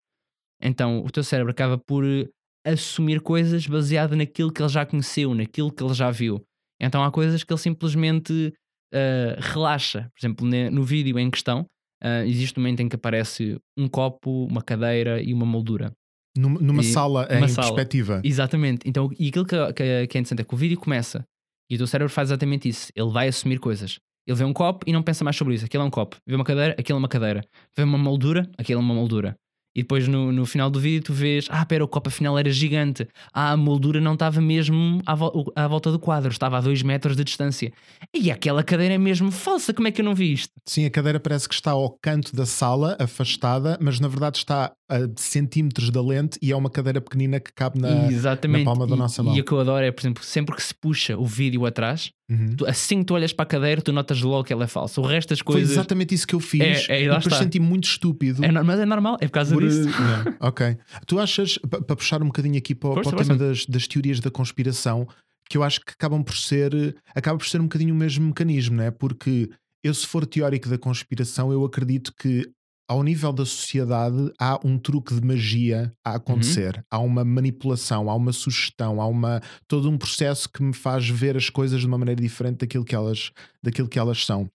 Então 0.63 1.05
o 1.05 1.11
teu 1.11 1.25
cérebro 1.25 1.51
acaba 1.51 1.77
por 1.77 2.05
eh, 2.05 2.29
assumir 2.65 3.21
coisas 3.21 3.67
baseado 3.67 4.15
naquilo 4.15 4.53
que 4.53 4.63
ele 4.63 4.69
já 4.69 4.87
conheceu, 4.87 5.35
naquilo 5.35 5.73
que 5.73 5.83
ele 5.83 5.95
já 5.95 6.11
viu. 6.13 6.41
Então 6.81 7.03
há 7.03 7.11
coisas 7.11 7.43
que 7.43 7.53
ele 7.53 7.61
simplesmente 7.61 8.53
uh, 8.95 9.41
relaxa. 9.41 10.09
Por 10.15 10.21
exemplo, 10.21 10.47
no 10.71 10.85
vídeo 10.85 11.19
em 11.19 11.29
questão, 11.31 11.67
uh, 12.05 12.25
existe 12.25 12.57
um 12.59 12.63
momento 12.63 12.81
em 12.81 12.89
que 12.89 12.95
aparece 12.97 13.59
um 13.77 13.89
copo, 13.89 14.47
uma 14.47 14.63
cadeira 14.63 15.21
e 15.21 15.35
uma 15.35 15.47
moldura. 15.47 15.93
Numa, 16.37 16.61
numa 16.61 16.83
E- 16.83 16.85
sala 16.85 17.27
em 17.31 17.49
sala. 17.49 17.67
perspectiva. 17.67 18.21
Exatamente. 18.25 18.89
Então, 18.89 19.11
e 19.19 19.29
aquilo 19.29 19.45
que, 19.45 19.57
que, 19.73 20.07
que 20.07 20.19
é 20.19 20.21
interessante 20.21 20.41
é 20.41 20.45
que 20.45 20.55
o 20.55 20.57
vídeo 20.57 20.79
começa 20.79 21.25
e 21.73 21.75
o 21.75 21.79
teu 21.79 21.87
cérebro 21.87 22.13
faz 22.13 22.29
exatamente 22.29 22.69
isso. 22.69 22.93
Ele 22.95 23.11
vai 23.11 23.29
assumir 23.29 23.59
coisas. 23.59 23.99
Ele 24.27 24.37
vê 24.37 24.45
um 24.45 24.53
copo 24.53 24.85
e 24.87 24.93
não 24.93 25.03
pensa 25.03 25.25
mais 25.25 25.37
sobre 25.37 25.55
isso. 25.55 25.65
Aquilo 25.65 25.83
é 25.83 25.87
um 25.87 25.91
copo. 25.91 26.17
Vê 26.27 26.35
uma 26.35 26.45
cadeira, 26.45 26.77
aquilo 26.79 26.97
é 26.97 27.01
uma 27.01 27.09
cadeira. 27.09 27.43
Vê 27.75 27.83
uma 27.83 27.97
moldura, 27.97 28.47
aquilo 28.59 28.79
é 28.79 28.83
uma 28.85 28.93
moldura. 28.95 29.35
E 29.75 29.81
depois 29.81 30.07
no, 30.07 30.31
no 30.31 30.45
final 30.45 30.69
do 30.71 30.79
vídeo 30.79 31.03
tu 31.03 31.15
vês, 31.15 31.47
ah, 31.49 31.65
pera, 31.65 31.83
o 31.83 31.89
copo 31.89 32.11
afinal 32.11 32.39
era 32.39 32.51
gigante. 32.51 33.09
Ah, 33.33 33.53
a 33.53 33.57
moldura 33.57 34.03
não 34.03 34.13
estava 34.13 34.39
mesmo 34.39 35.01
à, 35.07 35.15
vol- 35.15 35.51
à 35.57 35.67
volta 35.67 35.91
do 35.91 35.99
quadro, 35.99 36.31
estava 36.31 36.59
a 36.59 36.61
2 36.61 36.83
metros 36.83 37.17
de 37.17 37.25
distância. 37.25 37.73
E 38.15 38.31
aquela 38.31 38.63
cadeira 38.63 38.93
é 38.93 38.99
mesmo 38.99 39.31
falsa, 39.33 39.73
como 39.73 39.89
é 39.89 39.91
que 39.91 40.03
eu 40.03 40.05
não 40.05 40.15
vi 40.15 40.31
isto? 40.35 40.53
Sim, 40.69 40.85
a 40.85 40.91
cadeira 40.91 41.19
parece 41.19 41.49
que 41.49 41.55
está 41.55 41.71
ao 41.71 41.97
canto 42.03 42.37
da 42.37 42.45
sala, 42.45 42.99
afastada, 43.01 43.79
mas 43.81 43.99
na 43.99 44.09
verdade 44.09 44.37
está 44.37 44.73
a 44.95 45.09
centímetros 45.17 45.91
da 45.91 46.03
lente 46.03 46.39
e 46.43 46.53
é 46.53 46.57
uma 46.57 46.69
cadeira 46.69 47.01
pequenina 47.01 47.41
que 47.41 47.53
cabe 47.53 47.81
na. 47.81 48.11
Exatamente. 48.11 48.65
na 48.65 48.65
palma 48.71 48.87
da 48.87 48.95
e, 48.95 48.99
nossa 48.99 49.23
mão. 49.23 49.35
E 49.37 49.41
o 49.41 49.45
que 49.45 49.53
eu 49.53 49.61
adoro 49.61 49.85
é, 49.85 49.91
por 49.91 50.01
exemplo, 50.03 50.23
sempre 50.23 50.55
que 50.55 50.63
se 50.63 50.75
puxa 50.75 51.17
o 51.17 51.25
vídeo 51.25 51.65
atrás, 51.65 52.11
Uhum. 52.31 52.57
tu- 52.57 52.67
assim 52.67 52.99
que 53.01 53.05
tu 53.07 53.15
olhas 53.15 53.33
para 53.33 53.43
a 53.43 53.47
cadeira, 53.47 53.81
tu 53.83 53.93
notas 53.93 54.21
logo 54.23 54.45
que 54.45 54.53
ela 54.53 54.65
é 54.65 54.67
falsa. 54.67 55.01
O 55.01 55.05
resto 55.07 55.31
das 55.31 55.39
Foi 55.41 55.55
coisas. 55.55 55.71
exatamente 55.73 56.15
isso 56.15 56.27
que 56.27 56.35
eu 56.35 56.41
fiz 56.41 56.89
É, 56.89 57.05
é, 57.05 57.09
lá 57.11 57.19
depois 57.19 57.37
senti 57.37 57.59
muito 57.61 57.85
estúpido. 57.89 58.45
É, 58.45 58.51
mas 58.51 58.81
é 58.81 58.85
normal, 58.87 59.17
é 59.21 59.27
por 59.27 59.33
causa 59.33 59.55
por- 59.55 59.63
disso. 59.63 59.89
Não. 59.89 60.49
ok. 60.49 60.77
Tu 61.07 61.19
achas, 61.19 61.59
pa- 61.59 61.81
para 61.81 61.97
puxar 61.97 62.23
um 62.23 62.27
bocadinho 62.27 62.57
aqui 62.59 62.75
para, 62.75 62.91
o- 62.91 62.95
Força, 62.95 63.11
para 63.11 63.23
o 63.23 63.27
tema 63.27 63.39
das, 63.39 63.67
das 63.67 63.87
teorias 63.87 64.21
da 64.21 64.31
conspiração, 64.31 65.07
que 65.49 65.57
eu 65.59 65.63
acho 65.63 65.81
que 65.81 65.93
acabam 65.93 66.23
por 66.23 66.37
ser, 66.37 66.95
acaba 67.15 67.37
por 67.39 67.47
ser 67.47 67.61
um 67.61 67.65
bocadinho 67.65 67.95
o 67.95 67.99
mesmo 67.99 68.27
mecanismo, 68.27 68.77
não 68.77 68.85
é? 68.85 68.91
Porque 68.91 69.51
eu, 69.85 69.93
se 69.93 70.07
for 70.07 70.25
teórico 70.25 70.69
da 70.69 70.79
conspiração, 70.79 71.53
eu 71.53 71.65
acredito 71.65 72.15
que 72.19 72.49
ao 72.93 73.03
nível 73.03 73.33
da 73.33 73.47
sociedade 73.47 74.31
há 74.39 74.61
um 74.63 74.79
truque 74.79 75.15
de 75.15 75.27
magia 75.27 75.95
a 76.05 76.17
acontecer, 76.17 76.85
há 76.91 76.99
uma 76.99 77.25
manipulação, 77.25 78.11
há 78.11 78.15
uma 78.15 78.35
sugestão, 78.35 79.01
há 79.01 79.07
uma 79.07 79.41
todo 79.67 79.89
um 79.89 79.97
processo 79.97 80.47
que 80.47 80.63
me 80.63 80.75
faz 80.75 81.09
ver 81.09 81.35
as 81.35 81.49
coisas 81.49 81.81
de 81.81 81.87
uma 81.87 81.97
maneira 81.97 82.21
diferente 82.21 82.59
daquilo 82.59 82.85
que 82.85 82.95
elas, 82.95 83.33
daquilo 83.63 83.89
que 83.89 83.99
elas 83.99 84.27
são. 84.27 84.47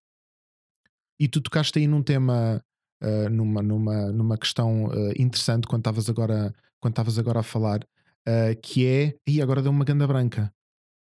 E 1.19 1.27
tu 1.27 1.41
tocaste 1.41 1.79
aí 1.79 1.87
num 1.87 2.03
tema, 2.03 2.61
uh, 3.03 3.29
numa, 3.31 3.63
numa, 3.63 4.11
numa 4.11 4.37
questão 4.37 4.85
uh, 4.85 5.11
interessante 5.17 5.65
quando 5.65 5.81
estavas 5.81 6.07
agora, 6.07 6.53
quando 6.79 6.91
estavas 6.91 7.17
agora 7.17 7.39
a 7.39 7.43
falar, 7.43 7.79
uh, 7.81 8.61
que 8.61 8.85
é. 8.85 9.15
E 9.27 9.41
agora 9.41 9.63
deu 9.63 9.71
uma 9.71 9.83
ganda 9.83 10.05
branca. 10.05 10.53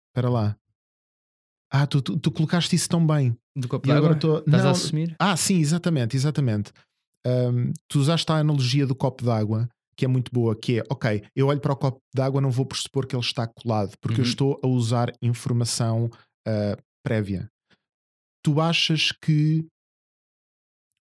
Espera 0.08 0.30
lá. 0.30 0.56
Ah, 1.70 1.86
tu, 1.86 2.00
tu, 2.00 2.18
tu 2.18 2.30
colocaste 2.30 2.74
isso 2.74 2.88
tão 2.88 3.06
bem. 3.06 3.36
Do 3.54 3.68
copo 3.68 3.86
E 3.86 3.92
agora 3.92 4.14
estou. 4.14 4.38
Estás 4.38 4.62
Não, 4.62 4.68
a 4.70 4.72
assumir? 4.72 5.14
ah, 5.18 5.36
sim, 5.36 5.58
exatamente, 5.58 6.16
exatamente. 6.16 6.72
Um, 7.26 7.72
tu 7.88 7.98
usaste 7.98 8.30
a 8.30 8.36
analogia 8.36 8.86
do 8.86 8.94
copo 8.94 9.24
d'água, 9.24 9.68
que 9.96 10.04
é 10.04 10.08
muito 10.08 10.30
boa, 10.32 10.54
que 10.54 10.78
é, 10.78 10.84
ok, 10.90 11.24
eu 11.34 11.46
olho 11.48 11.60
para 11.60 11.72
o 11.72 11.76
copo 11.76 11.98
d'água, 12.14 12.40
não 12.40 12.50
vou 12.50 12.66
pressupor 12.66 13.06
que 13.06 13.16
ele 13.16 13.22
está 13.22 13.46
colado, 13.46 13.92
porque 14.00 14.20
eu 14.20 14.24
Uhum. 14.24 14.30
estou 14.30 14.60
a 14.62 14.66
usar 14.68 15.10
informação 15.22 16.04
uh, 16.46 16.82
prévia. 17.02 17.48
Tu 18.44 18.60
achas 18.60 19.10
que. 19.10 19.66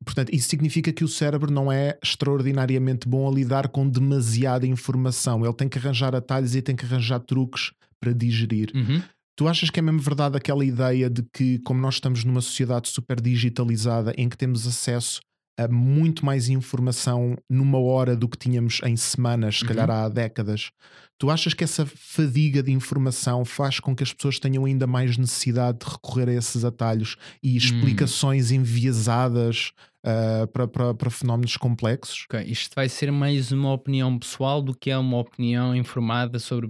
Portanto, 0.03 0.33
isso 0.33 0.47
significa 0.49 0.93
que 0.93 1.03
o 1.03 1.07
cérebro 1.09 1.51
não 1.51 1.69
é 1.71 1.99
extraordinariamente 2.01 3.07
bom 3.07 3.27
a 3.29 3.31
lidar 3.33 3.67
com 3.67 3.87
demasiada 3.87 4.65
informação. 4.65 5.43
Ele 5.43 5.53
tem 5.53 5.67
que 5.67 5.77
arranjar 5.77 6.15
atalhos 6.15 6.55
e 6.55 6.61
tem 6.61 6.75
que 6.75 6.85
arranjar 6.85 7.19
truques 7.19 7.71
para 8.01 8.13
digerir. 8.13 8.71
Uhum. 8.73 9.03
Tu 9.37 9.47
achas 9.47 9.69
que 9.69 9.79
é 9.79 9.81
mesmo 9.83 9.99
verdade 9.99 10.37
aquela 10.37 10.63
ideia 10.65 11.09
de 11.09 11.21
que, 11.33 11.59
como 11.59 11.81
nós 11.81 11.95
estamos 11.95 12.23
numa 12.23 12.41
sociedade 12.41 12.87
super 12.87 13.19
digitalizada 13.21 14.13
em 14.17 14.29
que 14.29 14.37
temos 14.37 14.65
acesso 14.65 15.19
muito 15.67 16.25
mais 16.25 16.49
informação 16.49 17.35
numa 17.49 17.79
hora 17.79 18.15
do 18.15 18.27
que 18.29 18.37
tínhamos 18.37 18.79
em 18.83 18.95
semanas, 18.95 19.59
se 19.59 19.63
Uhum. 19.63 19.65
calhar 19.65 19.89
há 19.89 20.07
décadas, 20.07 20.71
tu 21.17 21.29
achas 21.29 21.53
que 21.53 21.63
essa 21.63 21.85
fadiga 21.85 22.63
de 22.63 22.71
informação 22.71 23.43
faz 23.43 23.79
com 23.79 23.95
que 23.95 24.03
as 24.03 24.13
pessoas 24.13 24.39
tenham 24.39 24.65
ainda 24.65 24.87
mais 24.87 25.17
necessidade 25.17 25.79
de 25.79 25.91
recorrer 25.91 26.29
a 26.29 26.33
esses 26.33 26.63
atalhos 26.63 27.15
e 27.43 27.57
explicações 27.57 28.51
enviesadas 28.51 29.71
ah, 30.05 30.47
para, 30.53 30.67
para, 30.67 30.93
para 30.93 31.09
fenómenos 31.09 31.57
complexos? 31.57 32.27
Ok, 32.31 32.43
isto 32.45 32.75
vai 32.75 32.87
ser 32.87 33.11
mais 33.11 33.51
uma 33.51 33.73
opinião 33.73 34.17
pessoal 34.17 34.61
do 34.61 34.73
que 34.75 34.91
é 34.91 34.97
uma 34.97 35.17
opinião 35.17 35.75
informada 35.75 36.37
sobre 36.39 36.69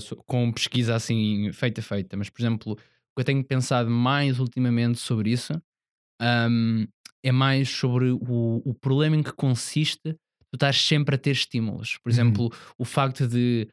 so- 0.00 0.16
com 0.26 0.50
pesquisa 0.52 0.94
assim 0.94 1.52
feita 1.52 1.80
feita. 1.80 2.16
Mas, 2.16 2.28
por 2.28 2.40
exemplo, 2.40 2.72
o 2.72 2.76
que 2.76 3.20
eu 3.20 3.24
tenho 3.24 3.44
pensado 3.44 3.88
mais 3.90 4.38
ultimamente 4.40 4.98
sobre 4.98 5.30
isso 5.30 5.52
ahm, 6.20 6.86
é 7.24 7.32
mais 7.32 7.68
sobre 7.68 8.10
o, 8.10 8.62
o 8.64 8.74
problema 8.74 9.16
em 9.16 9.22
que 9.22 9.32
consiste 9.32 10.14
tu 10.50 10.54
estás 10.54 10.80
sempre 10.80 11.14
a 11.14 11.18
ter 11.18 11.32
estímulos. 11.32 11.98
Por 12.02 12.10
Uhum. 12.10 12.14
exemplo, 12.14 12.52
o 12.78 12.84
facto 12.84 13.26
de 13.28 13.68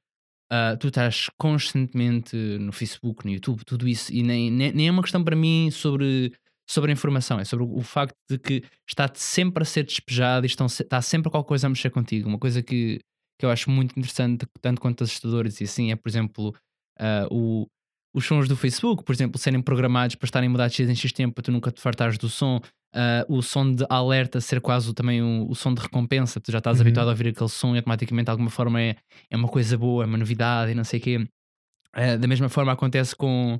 ah, 0.51 0.75
tu 0.77 0.87
estás 0.89 1.29
constantemente 1.37 2.35
no 2.59 2.71
Facebook, 2.71 3.25
no 3.25 3.31
YouTube, 3.31 3.63
tudo 3.65 3.87
isso, 3.87 4.13
e 4.13 4.21
nem, 4.21 4.51
nem, 4.51 4.71
nem 4.73 4.87
é 4.87 4.91
uma 4.91 5.01
questão 5.01 5.23
para 5.23 5.35
mim 5.35 5.69
sobre, 5.71 6.33
sobre 6.69 6.91
a 6.91 6.93
informação, 6.93 7.39
é 7.39 7.45
sobre 7.45 7.65
o, 7.65 7.77
o 7.77 7.81
facto 7.81 8.15
de 8.29 8.37
que 8.37 8.63
está 8.87 9.09
sempre 9.15 9.63
a 9.63 9.65
ser 9.65 9.83
despejado 9.85 10.45
e 10.45 10.47
estão, 10.47 10.67
está 10.67 11.01
sempre 11.01 11.31
qualquer 11.31 11.47
coisa 11.47 11.67
a 11.67 11.69
mexer 11.69 11.89
contigo. 11.89 12.27
Uma 12.29 12.37
coisa 12.39 12.61
que, 12.61 12.99
que 13.39 13.45
eu 13.45 13.49
acho 13.49 13.69
muito 13.69 13.97
interessante, 13.97 14.45
tanto 14.61 14.81
quanto 14.81 15.03
assustadores, 15.03 15.59
e 15.61 15.63
assim, 15.63 15.91
é, 15.91 15.95
por 15.95 16.09
exemplo, 16.09 16.53
ah, 16.99 17.27
o, 17.31 17.65
os 18.13 18.25
sons 18.25 18.47
do 18.47 18.55
Facebook, 18.55 19.03
por 19.03 19.13
exemplo, 19.13 19.39
serem 19.39 19.61
programados 19.61 20.15
para 20.15 20.25
estarem 20.25 20.49
mudados 20.49 20.75
X 20.75 20.89
em 20.89 20.95
X 20.95 21.11
tempo, 21.11 21.35
para 21.35 21.43
tu 21.43 21.51
nunca 21.51 21.71
te 21.71 21.81
fartares 21.81 22.17
do 22.17 22.29
som. 22.29 22.61
Ah, 22.95 23.25
o 23.29 23.41
som 23.41 23.73
de 23.75 23.85
alerta 23.89 24.39
ser 24.41 24.61
quase 24.61 24.93
também 24.93 25.21
o, 25.21 25.49
o 25.49 25.55
som 25.55 25.73
de 25.73 25.81
recompensa, 25.81 26.39
tu 26.39 26.51
já 26.51 26.59
estás 26.59 26.77
Uhum. 26.77 26.81
habituado 26.83 27.07
a 27.07 27.11
ouvir 27.11 27.27
aquele 27.29 27.49
som 27.49 27.73
e 27.75 27.77
automaticamente 27.77 28.25
de 28.25 28.31
alguma 28.31 28.49
forma 28.49 28.81
é, 28.81 28.95
é 29.29 29.35
uma 29.37 29.47
coisa 29.49 29.77
boa, 29.77 30.03
é 30.03 30.07
uma 30.07 30.17
novidade 30.17 30.71
e 30.71 30.75
não 30.75 30.83
sei 30.83 30.99
o 30.99 31.03
quê. 31.03 31.27
Ah, 31.93 32.17
da 32.17 32.27
mesma 32.27 32.49
forma 32.49 32.71
acontece 32.71 33.15
com, 33.15 33.59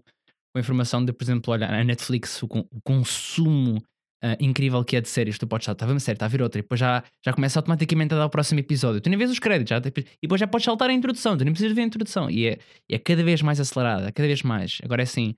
com 0.53 0.57
a 0.57 0.59
informação 0.59 1.03
de, 1.03 1.13
por 1.13 1.23
exemplo, 1.23 1.53
olha, 1.53 1.67
a 1.67 1.83
Netflix, 1.83 2.41
o, 2.43 2.45
o 2.47 2.81
consumo 2.83 3.81
ah, 4.23 4.35
incrível 4.39 4.83
que 4.83 4.95
é 4.95 5.01
de 5.01 5.07
séries, 5.09 5.37
tu 5.37 5.45
podes 5.47 5.63
estar, 5.63 5.73
está 5.73 5.85
a 5.85 5.87
ver 5.87 5.93
uma 5.93 5.99
série, 5.99 6.15
está 6.15 6.25
a 6.25 6.29
ver 6.29 6.41
outra, 6.41 6.59
e 6.59 6.61
depois 6.63 6.79
já, 6.79 7.03
já 7.23 7.31
começa 7.33 7.59
automaticamente 7.59 8.13
a 8.13 8.17
dar 8.17 8.25
o 8.25 8.29
próximo 8.29 8.59
episódio. 8.59 8.99
Tu 9.01 9.09
nem 9.09 9.17
vês 9.19 9.29
os 9.31 9.39
créditos, 9.39 9.69
já, 9.69 9.77
e 9.77 10.03
depois 10.23 10.39
já 10.39 10.47
podes 10.47 10.65
saltar 10.65 10.89
a 10.89 10.93
introdução, 10.93 11.37
tu 11.37 11.43
nem 11.43 11.53
precisas 11.53 11.75
ver 11.75 11.81
a 11.81 11.85
introdução. 11.85 12.29
E 12.29 12.47
é, 12.47 12.59
é 12.89 12.97
cada 12.99 13.23
vez 13.23 13.41
mais 13.41 13.59
acelerada, 13.59 14.11
cada 14.11 14.27
vez 14.27 14.41
mais. 14.41 14.79
Agora 14.83 15.01
é 15.01 15.03
assim, 15.03 15.35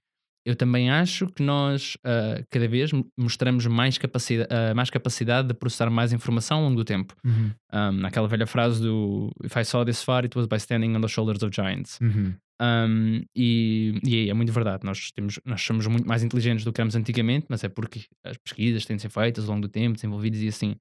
eu 0.48 0.56
também 0.56 0.90
acho 0.90 1.28
que 1.28 1.44
nós 1.44 1.98
ah, 2.06 2.42
cada 2.50 2.68
vez 2.70 2.92
mostramos 3.18 3.66
mais 3.66 3.98
capacidade, 3.98 4.50
mais 4.74 4.90
capacidade 4.90 5.50
de 5.50 5.54
processar 5.54 5.90
mais 5.90 6.14
informação 6.14 6.60
ao 6.60 6.64
longo 6.64 6.78
do 6.78 6.86
tempo. 6.86 7.14
Uhum. 7.26 7.52
Um, 7.74 8.06
aquela 8.06 8.30
velha 8.30 8.48
frase 8.48 8.82
do 8.82 9.30
If 9.44 9.58
I 9.58 9.66
saw 9.66 9.84
this 9.84 10.02
far, 10.02 10.24
it 10.24 10.38
was 10.38 10.48
by 10.48 10.56
standing 10.56 10.96
on 10.96 11.02
the 11.02 11.08
shoulders 11.10 11.44
of 11.44 11.54
giants. 11.54 12.00
Uhum. 12.02 12.34
Um, 12.62 13.22
e, 13.36 14.00
e 14.04 14.30
é 14.30 14.34
muito 14.34 14.54
verdade, 14.54 14.86
nós, 14.86 15.12
temos, 15.12 15.38
nós 15.46 15.62
somos 15.62 15.86
muito 15.86 16.08
mais 16.08 16.24
inteligentes 16.24 16.64
do 16.64 16.72
que 16.72 16.80
éramos 16.80 16.96
antigamente, 16.96 17.46
mas 17.50 17.64
é 17.64 17.70
porque 17.70 18.06
as 18.24 18.38
pesquisas 18.38 18.86
têm 18.86 18.96
de 18.96 19.02
ser 19.02 19.10
feitas 19.10 19.44
ao 19.44 19.52
longo 19.52 19.68
do 19.68 19.70
tempo, 19.70 19.96
desenvolvidas 19.96 20.42
e 20.42 20.48
assim. 20.48 20.76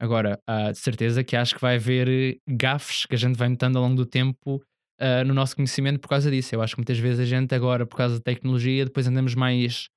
Agora, 0.00 0.38
há 0.46 0.70
de 0.70 0.78
certeza 0.78 1.24
que 1.24 1.34
acho 1.34 1.56
que 1.56 1.60
vai 1.60 1.74
haver 1.74 2.38
gafes 2.48 3.04
que 3.04 3.16
a 3.16 3.18
gente 3.18 3.36
vai 3.36 3.48
notando 3.48 3.78
ao 3.78 3.84
longo 3.84 3.96
do 3.96 4.06
tempo 4.06 4.62
ah, 4.98 5.24
no 5.24 5.34
nosso 5.34 5.54
conhecimento 5.56 6.00
por 6.00 6.08
causa 6.08 6.30
disso. 6.30 6.54
Eu 6.54 6.62
acho 6.62 6.74
que 6.74 6.80
muitas 6.80 6.98
vezes 6.98 7.20
a 7.20 7.24
gente 7.24 7.54
agora, 7.54 7.86
por 7.86 7.96
causa 7.96 8.16
da 8.16 8.20
tecnologia, 8.20 8.84
depois 8.84 9.06
andamos 9.06 9.34
mais 9.34 9.88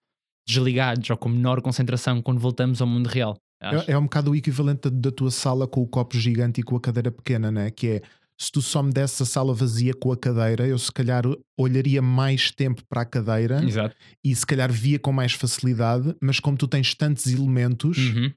desligados 0.47 1.09
ou 1.09 1.17
com 1.17 1.29
menor 1.29 1.61
concentração 1.61 2.21
quando 2.21 2.39
voltamos 2.39 2.81
ao 2.81 2.87
mundo 2.87 3.07
real. 3.07 3.37
É, 3.61 3.91
é 3.93 3.97
um 3.97 4.03
bocado 4.03 4.31
o 4.31 4.35
equivalente 4.35 4.89
da, 4.89 4.89
da 4.89 5.11
tua 5.11 5.29
sala 5.29 5.67
com 5.67 5.81
o 5.81 5.87
copo 5.87 6.17
gigante 6.17 6.61
e 6.61 6.63
com 6.63 6.75
a 6.75 6.81
cadeira 6.81 7.11
pequena, 7.11 7.51
né? 7.51 7.69
Que 7.69 7.87
é 7.87 8.01
se 8.41 8.51
tu 8.51 8.59
só 8.59 8.81
me 8.81 8.91
desse 8.91 9.21
a 9.21 9.25
sala 9.25 9.53
vazia 9.53 9.93
com 9.93 10.11
a 10.11 10.17
cadeira, 10.17 10.65
eu 10.65 10.79
se 10.79 10.91
calhar 10.91 11.23
olharia 11.55 12.01
mais 12.01 12.49
tempo 12.49 12.81
para 12.89 13.01
a 13.01 13.05
cadeira 13.05 13.63
Exato. 13.63 13.95
e 14.23 14.35
se 14.35 14.43
calhar 14.43 14.71
via 14.71 14.97
com 14.97 15.11
mais 15.11 15.33
facilidade, 15.33 16.15
mas 16.19 16.39
como 16.39 16.57
tu 16.57 16.67
tens 16.67 16.95
tantos 16.95 17.27
elementos, 17.27 17.99
Uhum. 17.99 18.31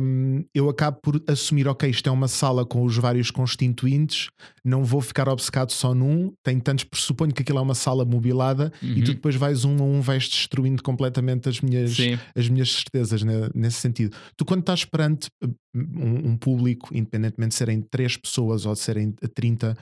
Hum, 0.00 0.44
eu 0.54 0.68
acabo 0.68 0.98
por 1.02 1.22
assumir, 1.28 1.68
ok, 1.68 1.88
isto 1.90 2.08
é 2.08 2.12
uma 2.12 2.28
sala 2.28 2.64
com 2.64 2.82
os 2.84 2.96
vários 2.96 3.30
constituintes, 3.30 4.28
não 4.64 4.84
vou 4.84 5.00
ficar 5.00 5.28
obcecado 5.28 5.70
só 5.72 5.94
num, 5.94 6.32
tenho 6.42 6.60
tantos, 6.60 6.84
pressuponho 6.84 7.32
que 7.32 7.42
aquilo 7.42 7.58
é 7.58 7.62
uma 7.62 7.74
sala 7.74 8.04
mobilada 8.04 8.72
e 8.82 8.86
Uhum. 8.86 9.04
tu 9.04 9.14
depois 9.14 9.34
vais 9.36 9.64
um 9.64 9.76
a 9.78 9.82
um, 9.82 10.00
vais 10.00 10.28
destruindo 10.28 10.82
completamente 10.82 11.48
as 11.48 11.60
minhas, 11.60 11.92
Sim. 11.92 12.18
as 12.36 12.48
minhas 12.48 12.72
certezas 12.72 13.22
né, 13.22 13.48
nesse 13.54 13.76
sentido. 13.78 14.16
Tu, 14.36 14.44
quando 14.44 14.60
estás 14.60 14.84
perante 14.84 15.28
uh, 15.44 15.48
um, 15.74 16.30
um 16.30 16.36
público, 16.36 16.94
independentemente 16.94 17.50
de 17.50 17.54
serem 17.56 17.80
3 17.82 18.16
pessoas 18.16 18.64
ou 18.66 18.72
de 18.72 18.80
serem 18.80 19.12
30, 19.34 19.76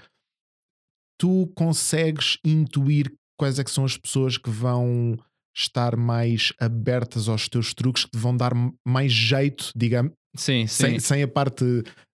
tu 1.18 1.51
consegues 1.55 2.38
intuir 2.44 3.12
quais 3.38 3.59
é 3.59 3.64
que 3.64 3.70
são 3.70 3.85
as 3.85 3.96
pessoas 3.96 4.37
que 4.37 4.51
vão 4.51 5.16
estar 5.57 5.97
mais 5.97 6.53
abertas 6.61 7.29
aos 7.29 7.49
teus 7.49 7.73
truques, 7.73 8.05
que 8.05 8.11
te 8.11 8.19
vão 8.19 8.37
dar 8.37 8.53
mais 8.87 9.11
jeito, 9.12 9.71
digamos, 9.75 10.12
Sim, 10.37 10.66
sim. 10.66 10.83
sem, 10.83 11.01
sem 11.01 11.23
a 11.23 11.29
parte 11.29 11.64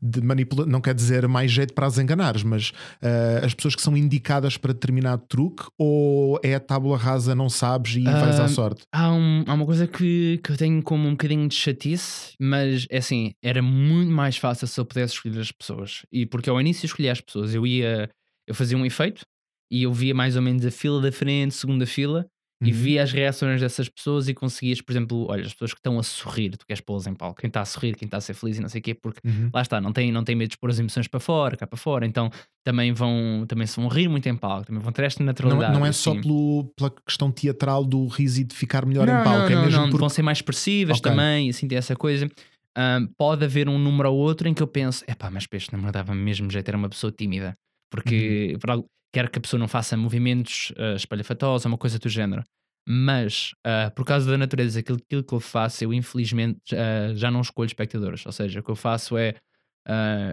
de 0.01 0.21
manipulação, 0.21 0.71
não 0.71 0.81
quer 0.81 0.95
dizer 0.95 1.27
mais 1.27 1.51
jeito 1.51 1.75
para 1.75 1.89
as 1.89 1.99
enganares, 1.99 2.45
mas 2.45 2.71
uh, 2.71 3.45
as 3.45 3.53
pessoas 3.53 3.75
que 3.75 3.83
são 3.83 3.97
indicadas 3.97 4.57
para 4.57 4.73
determinado 4.73 5.25
truque, 5.29 5.65
ou 5.77 6.39
é 6.41 6.55
a 6.55 6.61
tábula 6.61 6.97
rasa, 6.97 7.35
não 7.35 7.51
sabes 7.51 7.97
e 7.97 8.05
vais 8.05 8.39
à 8.39 8.47
sorte? 8.47 8.83
Há, 8.95 9.13
um- 9.13 9.43
há 9.45 9.53
uma 9.55 9.67
coisa 9.67 9.89
que, 9.89 10.39
que 10.45 10.53
eu 10.53 10.57
tenho 10.57 10.81
como 10.85 11.09
um 11.09 11.13
bocadinho 11.13 11.49
de 11.49 11.57
chatice, 11.57 12.35
mas 12.41 12.87
é 12.89 12.99
assim, 12.99 13.33
era 13.43 13.61
muito 13.61 14.13
mais 14.13 14.37
fácil 14.37 14.69
se 14.69 14.79
eu 14.79 14.85
pudesse 14.87 15.15
escolher 15.15 15.41
as 15.41 15.51
pessoas. 15.51 16.03
E 16.13 16.25
porque 16.25 16.49
ao 16.49 16.61
início 16.61 16.85
eu 16.85 16.89
escolhia 16.89 17.11
as 17.11 17.21
pessoas, 17.21 17.53
eu 17.53 17.67
ia, 17.67 18.09
eu 18.47 18.55
fazia 18.55 18.79
um 18.79 18.87
efeito 18.87 19.23
e 19.69 19.83
eu 19.83 19.93
via 19.93 20.15
mais 20.15 20.37
ou 20.37 20.43
menos 20.43 20.65
a 20.65 20.71
fila 20.71 21.01
da 21.03 21.11
frente, 21.11 21.55
segunda 21.55 21.87
fila, 21.87 22.25
e 22.65 22.71
Uhum. 22.71 22.77
via 22.77 23.03
as 23.03 23.13
reações 23.13 23.61
dessas 23.61 23.89
pessoas 23.89 24.29
e 24.29 24.35
conseguias, 24.35 24.81
por 24.81 24.93
exemplo, 24.93 25.27
olha, 25.29 25.45
as 25.45 25.53
pessoas 25.53 25.73
que 25.75 25.81
estão 25.81 25.99
a 25.99 26.03
sorrir, 26.03 26.51
tu 26.57 26.65
queres 26.67 26.81
pô-las 26.81 27.07
em 27.07 27.15
palco, 27.15 27.41
quem 27.41 27.49
está 27.49 27.61
a 27.61 27.65
sorrir, 27.65 27.97
quem 27.97 28.07
está 28.07 28.19
a 28.19 28.21
ser 28.21 28.35
feliz 28.35 28.59
e 28.59 28.61
não 28.61 28.69
sei 28.69 28.81
o 28.81 28.83
quê, 28.83 28.95
porque 28.95 29.21
Uhum. 29.27 29.51
lá 29.53 29.61
está, 29.63 29.81
não 29.81 29.93
tem, 29.93 30.13
não 30.13 30.23
tem 30.25 30.35
medo 30.37 30.49
de 30.49 30.55
expor 30.55 30.71
as 30.71 30.79
emoções 30.79 31.09
para 31.09 31.19
fora, 31.21 31.57
cá 31.57 31.67
para 31.67 31.77
fora, 31.79 32.07
então 32.07 32.31
também 32.65 32.93
vão, 32.93 33.45
também 33.49 33.67
se 33.67 33.77
vão 33.77 33.89
rir 33.89 34.09
muito 34.09 34.29
em 34.29 34.37
palco, 34.37 34.67
também 34.67 34.81
vão 34.81 34.93
ter 34.93 35.05
esta 35.05 35.21
Não, 35.23 35.27
naturalidade. 35.27 35.73
não 35.75 35.85
é 35.85 35.89
assim. 35.89 36.15
só 36.15 36.21
pelo, 36.21 36.73
pela 36.77 36.91
questão 37.07 37.33
teatral 37.33 37.85
do 37.85 38.07
riso 38.07 38.41
e 38.41 38.45
de 38.45 38.55
ficar 38.55 38.87
melhor 38.87 39.07
não, 39.09 39.21
em 39.21 39.25
palco, 39.25 39.41
não, 39.41 39.47
é 39.47 39.55
não, 39.57 39.63
mesmo 39.65 39.81
não, 39.81 39.87
porque 39.89 39.99
vão 40.01 40.09
ser 40.09 40.23
mais 40.23 40.39
expressivas 40.39 40.99
Ok. 40.99 41.11
também, 41.11 41.51
assim 41.51 41.67
tem 41.67 41.77
essa 41.79 41.97
coisa. 41.97 42.29
Ahm, 42.77 43.07
pode 43.19 43.45
haver 43.45 43.69
um 43.69 43.79
número 43.79 44.11
ou 44.13 44.19
outro 44.19 44.49
em 44.49 44.55
que 44.55 44.63
eu 44.63 44.67
penso, 44.67 45.05
epá, 45.07 45.31
mas 45.31 45.47
para 45.47 45.57
este 45.59 45.73
número 45.73 45.93
dava 45.93 46.15
mesmo 46.15 46.51
jeito, 46.51 46.69
era 46.69 46.77
uma 46.79 46.89
pessoa 46.89 47.13
tímida, 47.13 47.55
porque 47.91 48.53
Uhum. 48.53 48.59
Quer 49.13 49.29
que 49.29 49.39
a 49.39 49.43
pessoa 49.43 49.61
não 49.61 49.69
faça 49.69 49.97
movimentos 49.97 50.73
uh, 50.73 50.97
espalhafatosos, 50.97 51.67
uma 51.67 51.79
coisa 51.79 51.99
do 51.99 52.09
género. 52.09 52.43
Mas, 52.89 53.53
ah, 53.65 53.93
por 53.95 54.05
causa 54.05 54.29
da 54.29 54.37
natureza, 54.37 54.81
aquilo, 54.81 54.99
aquilo 54.99 55.23
que 55.23 55.33
eu 55.33 55.39
faço, 55.39 55.85
eu 55.85 55.95
infelizmente 55.95 56.59
ah, 56.75 57.15
já 57.15 57.31
não 57.31 57.41
escolho 57.41 57.69
espectadores. 57.69 58.27
Ou 58.27 58.33
seja, 58.33 58.59
o 58.59 58.63
que 58.63 58.73
eu 58.73 58.75
faço 58.75 59.17
é, 59.17 59.37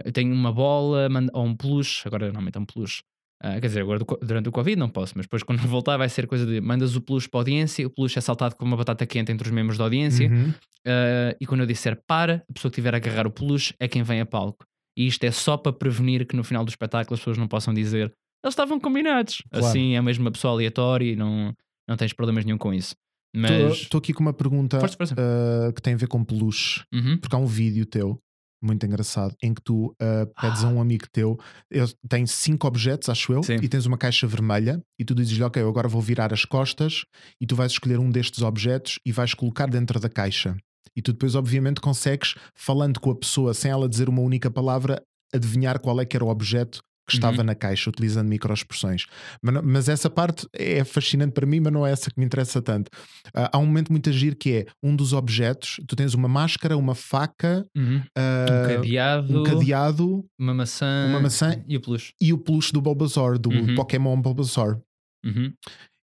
eu 0.04 0.10
tenho 0.10 0.34
uma 0.34 0.52
bola 0.52 1.08
ou 1.32 1.46
um 1.46 1.54
peluche, 1.54 2.02
agora 2.06 2.26
normalmente 2.26 2.56
é 2.56 2.60
um 2.60 2.64
peluche, 2.64 3.04
quer 3.40 3.60
dizer, 3.60 3.82
agora 3.82 4.00
durante 4.20 4.48
o 4.48 4.52
Covid 4.52 4.76
não 4.76 4.88
posso, 4.88 5.12
mas 5.14 5.26
depois 5.26 5.44
quando 5.44 5.60
voltar 5.68 5.96
vai 5.96 6.08
ser 6.08 6.26
coisa 6.26 6.44
de 6.44 6.60
mandas 6.60 6.96
o 6.96 7.00
peluche 7.00 7.28
para 7.28 7.38
a 7.38 7.42
audiência, 7.42 7.86
o 7.86 7.90
peluche 7.90 8.18
é 8.18 8.20
saltado 8.20 8.56
com 8.56 8.64
uma 8.64 8.76
batata 8.76 9.06
quente 9.06 9.30
entre 9.30 9.46
os 9.46 9.54
membros 9.54 9.78
da 9.78 9.84
audiência, 9.84 10.28
Uhum. 10.28 10.52
Uh, 10.86 11.36
e 11.38 11.46
quando 11.46 11.60
eu 11.60 11.66
disser 11.66 12.00
para, 12.06 12.42
a 12.48 12.52
pessoa 12.52 12.70
que 12.70 12.76
tiver 12.76 12.94
a 12.94 12.96
agarrar 12.96 13.26
o 13.26 13.30
peluche 13.30 13.74
é 13.78 13.86
quem 13.86 14.02
vem 14.02 14.20
a 14.20 14.26
palco. 14.26 14.64
E 14.96 15.06
isto 15.06 15.22
é 15.24 15.30
só 15.30 15.56
para 15.56 15.72
prevenir 15.72 16.26
que 16.26 16.34
no 16.34 16.42
final 16.42 16.64
do 16.64 16.68
espetáculo 16.68 17.14
as 17.14 17.20
pessoas 17.20 17.38
não 17.38 17.46
possam 17.46 17.72
dizer 17.72 18.12
eles 18.44 18.52
estavam 18.52 18.78
combinados. 18.80 19.42
Claro. 19.50 19.66
Assim 19.66 19.94
é 19.94 19.98
a 19.98 20.02
mesma 20.02 20.30
pessoa 20.30 20.52
aleatória 20.54 21.12
e 21.12 21.16
não, 21.16 21.54
não 21.88 21.96
tens 21.96 22.12
problemas 22.12 22.44
nenhum 22.44 22.58
com 22.58 22.72
isso. 22.72 22.94
Mas. 23.34 23.82
Estou 23.82 23.98
aqui 23.98 24.12
com 24.12 24.22
uma 24.22 24.32
pergunta 24.32 24.80
Força, 24.80 24.96
força. 24.96 25.14
uh, 25.14 25.72
que 25.72 25.80
tem 25.80 25.94
a 25.94 25.96
ver 25.96 26.08
com 26.08 26.24
peluche, 26.24 26.82
Uhum. 26.92 27.16
porque 27.18 27.34
há 27.36 27.38
um 27.38 27.46
vídeo 27.46 27.86
teu 27.86 28.18
muito 28.62 28.84
engraçado 28.84 29.34
em 29.42 29.54
que 29.54 29.62
tu 29.62 29.86
uh, 29.86 30.26
pedes 30.38 30.62
a 30.64 30.68
um 30.68 30.82
amigo 30.82 31.06
teu, 31.10 31.38
ele 31.70 31.90
tem 32.06 32.26
cinco 32.26 32.66
objetos, 32.66 33.08
acho 33.08 33.32
eu, 33.32 33.42
Sim. 33.42 33.54
e 33.54 33.66
tens 33.68 33.86
uma 33.86 33.96
caixa 33.96 34.26
vermelha 34.26 34.82
e 34.98 35.04
tu 35.04 35.14
dizes-lhe, 35.14 35.42
ok, 35.42 35.62
eu 35.62 35.68
agora 35.68 35.88
vou 35.88 36.02
virar 36.02 36.30
as 36.30 36.44
costas 36.44 37.04
e 37.40 37.46
tu 37.46 37.56
vais 37.56 37.72
escolher 37.72 37.98
um 37.98 38.10
destes 38.10 38.42
objetos 38.42 38.98
e 39.06 39.12
vais 39.12 39.32
colocar 39.32 39.66
dentro 39.66 39.98
da 39.98 40.10
caixa. 40.10 40.54
E 40.94 41.00
tu 41.00 41.12
depois, 41.12 41.34
obviamente, 41.34 41.80
consegues, 41.80 42.34
falando 42.54 43.00
com 43.00 43.10
a 43.10 43.16
pessoa, 43.16 43.54
sem 43.54 43.70
ela 43.70 43.88
dizer 43.88 44.10
uma 44.10 44.20
única 44.20 44.50
palavra, 44.50 45.02
adivinhar 45.32 45.78
qual 45.80 45.98
é 45.98 46.04
que 46.04 46.14
era 46.14 46.24
o 46.24 46.28
objeto 46.28 46.82
que 47.10 47.16
estava 47.18 47.38
Uhum. 47.38 47.44
na 47.44 47.54
caixa, 47.54 47.90
utilizando 47.90 48.28
microexpressões. 48.28 49.06
Mas, 49.42 49.62
mas 49.64 49.88
essa 49.88 50.08
parte 50.10 50.46
é 50.52 50.84
fascinante 50.84 51.32
para 51.32 51.46
mim, 51.46 51.60
mas 51.60 51.72
não 51.72 51.86
é 51.86 51.92
essa 51.92 52.10
que 52.10 52.18
me 52.18 52.24
interessa 52.26 52.60
tanto. 52.62 52.90
Ah, 53.34 53.50
há 53.52 53.58
um 53.58 53.66
momento 53.66 53.90
muito 53.92 54.08
agir 54.10 54.34
que 54.36 54.52
é 54.52 54.66
um 54.82 54.94
dos 54.96 55.12
objetos, 55.12 55.80
tu 55.86 55.94
tens 55.96 56.14
uma 56.14 56.28
máscara, 56.28 56.76
uma 56.76 56.94
faca, 56.94 57.64
Uhum. 57.76 58.02
ah, 58.16 58.46
um 58.64 58.68
cadeado, 58.76 59.40
um 59.40 59.44
cadeado 59.44 60.24
uma 60.38 60.54
maçã, 60.54 61.06
uma 61.08 61.20
maçã 61.20 61.62
e 61.68 61.76
o 61.76 61.80
peluche. 61.80 62.12
e 62.20 62.32
o 62.32 62.38
peluche 62.38 62.72
do 62.72 62.80
Bulbasaur, 62.80 63.38
do 63.38 63.50
Uhum. 63.50 63.74
Pokémon 63.74 64.20
Bulbasaur. 64.20 64.80
Uhum. 65.24 65.52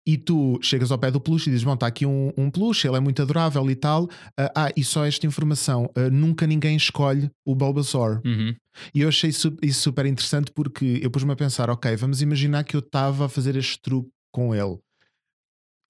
E 0.06 0.18
tu 0.18 0.58
chegas 0.62 0.92
ao 0.92 0.98
pé 0.98 1.10
do 1.10 1.18
peluche 1.18 1.48
e 1.48 1.52
dizes: 1.52 1.64
Bom, 1.64 1.72
está 1.74 1.86
aqui 1.86 2.04
um, 2.04 2.30
um 2.36 2.50
peluche, 2.50 2.86
ele 2.86 2.96
é 2.96 3.00
muito 3.00 3.22
adorável 3.22 3.70
e 3.70 3.74
tal. 3.74 4.08
Ah, 4.38 4.52
ah, 4.54 4.70
e 4.76 4.84
só 4.84 5.06
esta 5.06 5.26
informação: 5.26 5.90
ah, 5.96 6.10
nunca 6.10 6.46
ninguém 6.46 6.76
escolhe 6.76 7.30
o 7.44 7.54
Bulbasaur. 7.54 8.20
Uhum. 8.24 8.54
E 8.94 9.00
eu 9.00 9.08
achei 9.08 9.32
su- 9.32 9.56
isso 9.62 9.80
super 9.80 10.04
interessante 10.04 10.50
porque 10.52 11.00
eu 11.02 11.10
pus-me 11.10 11.32
a 11.32 11.36
pensar: 11.36 11.70
ok, 11.70 11.96
vamos 11.96 12.20
imaginar 12.20 12.64
que 12.64 12.76
eu 12.76 12.80
estava 12.80 13.26
a 13.26 13.28
fazer 13.30 13.56
este 13.56 13.80
truque 13.80 14.10
com 14.30 14.54
ele. 14.54 14.76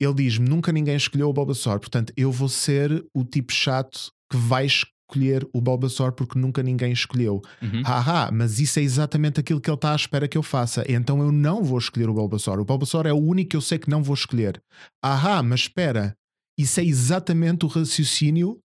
Ele 0.00 0.14
diz-me: 0.14 0.48
nunca 0.48 0.70
ninguém 0.70 0.96
escolheu 0.96 1.28
o 1.28 1.32
Bulbasaur, 1.32 1.80
portanto 1.80 2.12
eu 2.16 2.30
vou 2.30 2.48
ser 2.48 3.04
o 3.12 3.24
tipo 3.24 3.52
chato 3.52 4.12
que 4.30 4.36
vai 4.36 4.66
escolher 5.14 5.46
o 5.52 5.60
Bulbasaur 5.60 6.12
porque 6.12 6.38
nunca 6.38 6.62
ninguém 6.62 6.92
escolheu. 6.92 7.40
Uhum. 7.62 7.82
Haha, 7.82 8.30
mas 8.32 8.58
isso 8.58 8.78
é 8.78 8.82
exatamente 8.82 9.38
aquilo 9.40 9.60
que 9.60 9.70
ele 9.70 9.76
está 9.76 9.92
à 9.92 9.96
espera 9.96 10.26
que 10.28 10.36
eu 10.36 10.42
faça. 10.42 10.84
Então 10.90 11.20
eu 11.22 11.30
não 11.30 11.62
vou 11.62 11.78
escolher 11.78 12.08
o 12.08 12.14
Bulbasaur. 12.14 12.58
O 12.60 12.64
Bulbasaur 12.64 13.06
é 13.06 13.12
o 13.12 13.16
único 13.18 13.50
que 13.50 13.56
eu 13.56 13.60
sei 13.60 13.78
que 13.78 13.88
não 13.90 14.02
vou 14.02 14.14
escolher. 14.14 14.60
Ahá, 15.02 15.42
mas 15.42 15.60
espera. 15.60 16.14
Isso 16.58 16.80
é 16.80 16.84
exatamente 16.84 17.64
o 17.64 17.68
raciocínio 17.68 18.58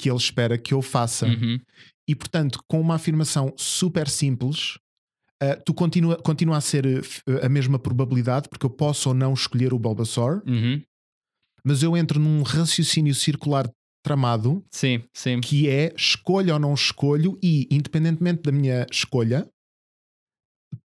que 0.00 0.08
ele 0.10 0.18
espera 0.18 0.56
que 0.58 0.72
eu 0.74 0.82
faça. 0.82 1.26
Uhum. 1.26 1.58
E 2.08 2.14
portanto, 2.14 2.60
com 2.68 2.80
uma 2.80 2.94
afirmação 2.94 3.52
super 3.56 4.08
simples, 4.08 4.78
ah, 5.42 5.56
tu 5.56 5.74
continua, 5.74 6.16
continua 6.16 6.56
a 6.56 6.60
ser 6.60 6.86
eh, 6.86 6.98
f- 6.98 7.22
a 7.42 7.48
mesma 7.48 7.78
probabilidade, 7.78 8.48
porque 8.48 8.64
eu 8.66 8.70
posso 8.70 9.08
ou 9.08 9.14
não 9.14 9.32
escolher 9.34 9.72
o 9.74 9.78
Bulbasaur, 9.78 10.42
Uhum. 10.46 10.80
mas 11.64 11.82
eu 11.82 11.96
entro 11.96 12.18
num 12.20 12.42
raciocínio 12.42 13.14
circular 13.14 13.68
tramado 14.06 14.64
Sim, 14.70 15.02
sim. 15.12 15.40
que 15.40 15.68
é 15.68 15.92
escolho 15.96 16.54
ou 16.54 16.60
não 16.60 16.72
escolho 16.72 17.36
e, 17.42 17.66
independentemente 17.72 18.42
da 18.42 18.52
minha 18.52 18.86
escolha, 18.88 19.48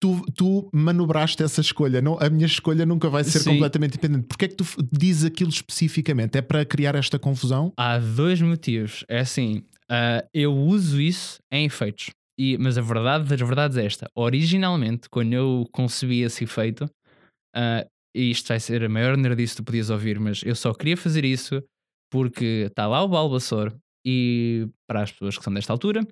tu, 0.00 0.24
tu 0.34 0.70
manobraste 0.72 1.42
essa 1.42 1.60
escolha. 1.60 2.00
Não, 2.00 2.18
a 2.18 2.30
minha 2.30 2.46
escolha 2.46 2.86
nunca 2.86 3.10
vai 3.10 3.22
ser 3.22 3.40
Sim. 3.40 3.50
completamente 3.50 3.98
independente. 3.98 4.26
Porquê 4.26 4.46
é 4.46 4.48
que 4.48 4.56
tu 4.56 4.64
dizes 4.90 5.26
aquilo 5.26 5.50
especificamente? 5.50 6.38
É 6.38 6.42
para 6.42 6.64
criar 6.64 6.94
esta 6.94 7.18
confusão? 7.18 7.70
Há 7.76 7.98
dois 7.98 8.40
motivos. 8.40 9.04
É 9.08 9.20
assim, 9.20 9.62
ah, 9.90 10.24
eu 10.32 10.56
uso 10.56 10.98
isso 10.98 11.38
em 11.52 11.66
efeitos. 11.66 12.08
E, 12.40 12.56
mas 12.56 12.78
a 12.78 12.80
verdade 12.80 13.28
das 13.28 13.38
verdades 13.38 13.76
é 13.76 13.84
esta. 13.84 14.08
Originalmente, 14.16 15.06
quando 15.10 15.34
eu 15.34 15.68
concebi 15.70 16.22
esse 16.22 16.44
efeito, 16.44 16.88
ah, 17.54 17.86
e 18.16 18.30
isto 18.30 18.48
vai 18.48 18.58
ser 18.58 18.82
a 18.82 18.88
maior 18.88 19.18
nerdice 19.18 19.54
que 19.54 19.62
tu 19.62 19.64
podias 19.66 19.90
ouvir, 19.90 20.18
mas 20.18 20.42
eu 20.42 20.56
só 20.56 20.72
queria 20.72 20.96
fazer 20.96 21.26
isso 21.26 21.62
porque 22.12 22.66
está 22.68 22.86
lá 22.86 23.02
o 23.02 23.08
Bulbasaur 23.08 23.72
e 24.06 24.68
para 24.86 25.02
as 25.02 25.10
pessoas 25.10 25.38
que 25.38 25.42
são 25.44 25.52
desta 25.54 25.72
altura, 25.72 26.06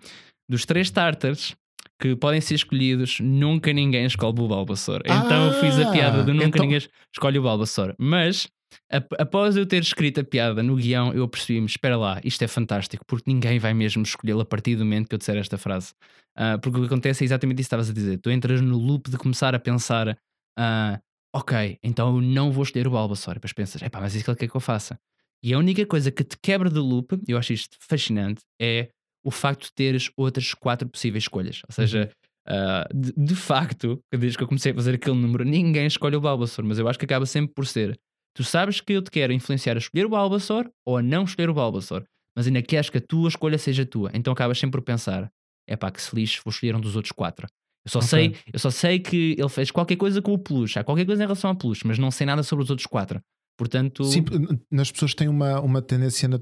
dos 0.48 0.64
três 0.64 0.86
starters 0.86 1.54
que 2.00 2.16
podem 2.16 2.40
ser 2.40 2.54
escolhidos, 2.54 3.20
nunca 3.20 3.72
ninguém 3.74 4.06
escolhe 4.06 4.30
o 4.30 4.48
Bulbasaur. 4.48 5.02
então 5.04 5.48
eu 5.48 5.60
fiz 5.60 5.78
a 5.78 5.88
Ah, 5.88 5.92
piada 5.92 6.24
de 6.24 6.32
nunca 6.32 6.46
então- 6.46 6.62
ninguém 6.64 6.80
escolhe 7.14 7.38
o 7.38 7.42
Bulbasaur. 7.42 7.94
Mas 7.98 8.48
ap- 8.90 9.14
após 9.18 9.54
eu 9.56 9.66
ter 9.66 9.82
escrito 9.82 10.20
a 10.20 10.24
piada 10.24 10.62
no 10.62 10.76
guião, 10.76 11.12
eu 11.12 11.28
percebi-me: 11.28 11.66
espera 11.66 11.98
lá, 11.98 12.18
isto 12.24 12.42
é 12.42 12.48
fantástico, 12.48 13.04
porque 13.06 13.30
ninguém 13.30 13.58
vai 13.58 13.74
mesmo 13.74 14.02
escolhê-lo 14.02 14.40
a 14.40 14.46
partir 14.46 14.76
do 14.76 14.84
momento 14.84 15.08
que 15.08 15.14
eu 15.14 15.18
disser 15.18 15.36
esta 15.36 15.58
frase. 15.58 15.92
Ah, 16.34 16.56
porque 16.58 16.78
o 16.78 16.80
que 16.80 16.86
acontece 16.86 17.22
é 17.22 17.26
exatamente 17.26 17.58
isso 17.60 17.66
que 17.68 17.74
estavas 17.74 17.90
a 17.90 17.92
dizer. 17.92 18.16
Tu 18.18 18.30
entras 18.30 18.62
no 18.62 18.78
loop 18.78 19.10
de 19.10 19.18
começar 19.18 19.54
a 19.54 19.58
pensar: 19.58 20.16
ah, 20.58 20.98
ok, 21.36 21.78
então 21.82 22.14
eu 22.16 22.22
não 22.22 22.50
vou 22.50 22.62
escolher 22.62 22.86
o 22.86 22.90
Bulbasaur. 22.90 23.32
E 23.34 23.38
depois 23.40 23.52
pensas: 23.52 23.82
epá, 23.82 24.00
mas 24.00 24.14
isso 24.14 24.24
que 24.24 24.30
ele 24.30 24.38
quer 24.38 24.48
que 24.48 24.56
eu 24.56 24.60
faça. 24.60 24.98
E 25.42 25.55
a 25.55 25.59
única 25.59 25.85
coisa 25.87 26.11
que 26.11 26.22
te 26.22 26.37
quebra 26.40 26.68
do 26.68 26.83
loop, 26.83 27.18
eu 27.26 27.38
acho 27.38 27.53
isto 27.53 27.76
fascinante, 27.81 28.42
é 28.61 28.88
o 29.24 29.31
facto 29.31 29.64
de 29.64 29.72
teres 29.72 30.11
outras 30.16 30.55
quatro 30.55 30.88
possíveis 30.88 31.24
escolhas. 31.24 31.62
Ou 31.68 31.74
seja, 31.74 32.11
ah, 32.46 32.87
de, 32.92 33.12
de 33.12 33.35
facto, 33.35 34.00
desde 34.12 34.37
que 34.37 34.44
eu 34.44 34.48
comecei 34.48 34.72
a 34.72 34.74
fazer 34.74 34.94
aquele 34.94 35.16
número, 35.16 35.44
ninguém 35.44 35.87
escolhe 35.87 36.16
o 36.16 36.20
Bulbasaur, 36.20 36.66
mas 36.66 36.79
eu 36.79 36.88
acho 36.88 36.98
que 36.98 37.05
acaba 37.05 37.26
sempre 37.26 37.55
por 37.55 37.66
ser. 37.66 37.98
Tu 38.35 38.44
sabes 38.44 38.81
que 38.81 38.92
eu 38.92 39.03
te 39.03 39.11
quero 39.11 39.33
influenciar 39.33 39.74
a 39.74 39.79
escolher 39.79 40.07
o 40.07 40.11
Bulbasaur 40.11 40.70
ou 40.87 40.96
a 40.96 41.03
não 41.03 41.24
escolher 41.24 41.50
o 41.50 41.55
Bulbasaur, 41.55 42.05
mas 42.37 42.46
ainda 42.46 42.62
queres 42.62 42.90
que 42.90 42.98
a 42.98 43.00
tua 43.00 43.29
escolha 43.29 43.59
seja 43.59 43.85
tua. 43.85 44.11
Então 44.14 44.33
acabas 44.33 44.59
sempre 44.59 44.81
por 44.81 44.85
pensar: 44.85 45.31
é 45.68 45.76
pá, 45.76 45.90
que 45.90 46.00
se 46.00 46.11
vou 46.11 46.50
escolher 46.50 46.74
um 46.74 46.81
dos 46.81 46.96
outros 46.96 47.12
quatro. 47.12 47.46
Eu 47.85 47.90
só, 47.90 47.98
Ok. 47.98 48.09
sei, 48.09 48.37
eu 48.53 48.59
só 48.59 48.70
sei 48.70 48.98
que 48.98 49.35
ele 49.38 49.48
fez 49.48 49.70
qualquer 49.70 49.96
coisa 49.96 50.20
com 50.20 50.35
o 50.35 50.38
peluche, 50.38 50.79
há 50.79 50.85
qualquer 50.85 51.07
coisa 51.07 51.22
em 51.22 51.26
relação 51.26 51.50
ao 51.50 51.57
peluche, 51.57 51.87
mas 51.87 51.98
não 51.98 52.11
sei 52.11 52.26
nada 52.26 52.42
sobre 52.42 52.62
os 52.62 52.70
outros 52.70 52.87
quatro. 52.87 53.20
Portanto, 53.60 54.04
Sim, 54.06 54.24
nas 54.70 54.90
pessoas 54.90 55.14
têm 55.14 55.28
uma, 55.28 55.60
uma 55.60 55.82
tendência. 55.82 56.26
na- 56.26 56.40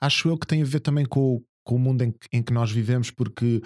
acho 0.00 0.28
eu 0.28 0.38
que 0.38 0.46
tem 0.46 0.62
a 0.62 0.64
ver 0.64 0.78
também 0.78 1.04
com, 1.04 1.34
o- 1.34 1.44
com 1.66 1.74
o 1.74 1.78
mundo 1.78 2.02
em 2.04 2.12
que, 2.12 2.28
em 2.32 2.40
que 2.40 2.52
nós 2.52 2.70
vivemos, 2.70 3.10
porque 3.10 3.60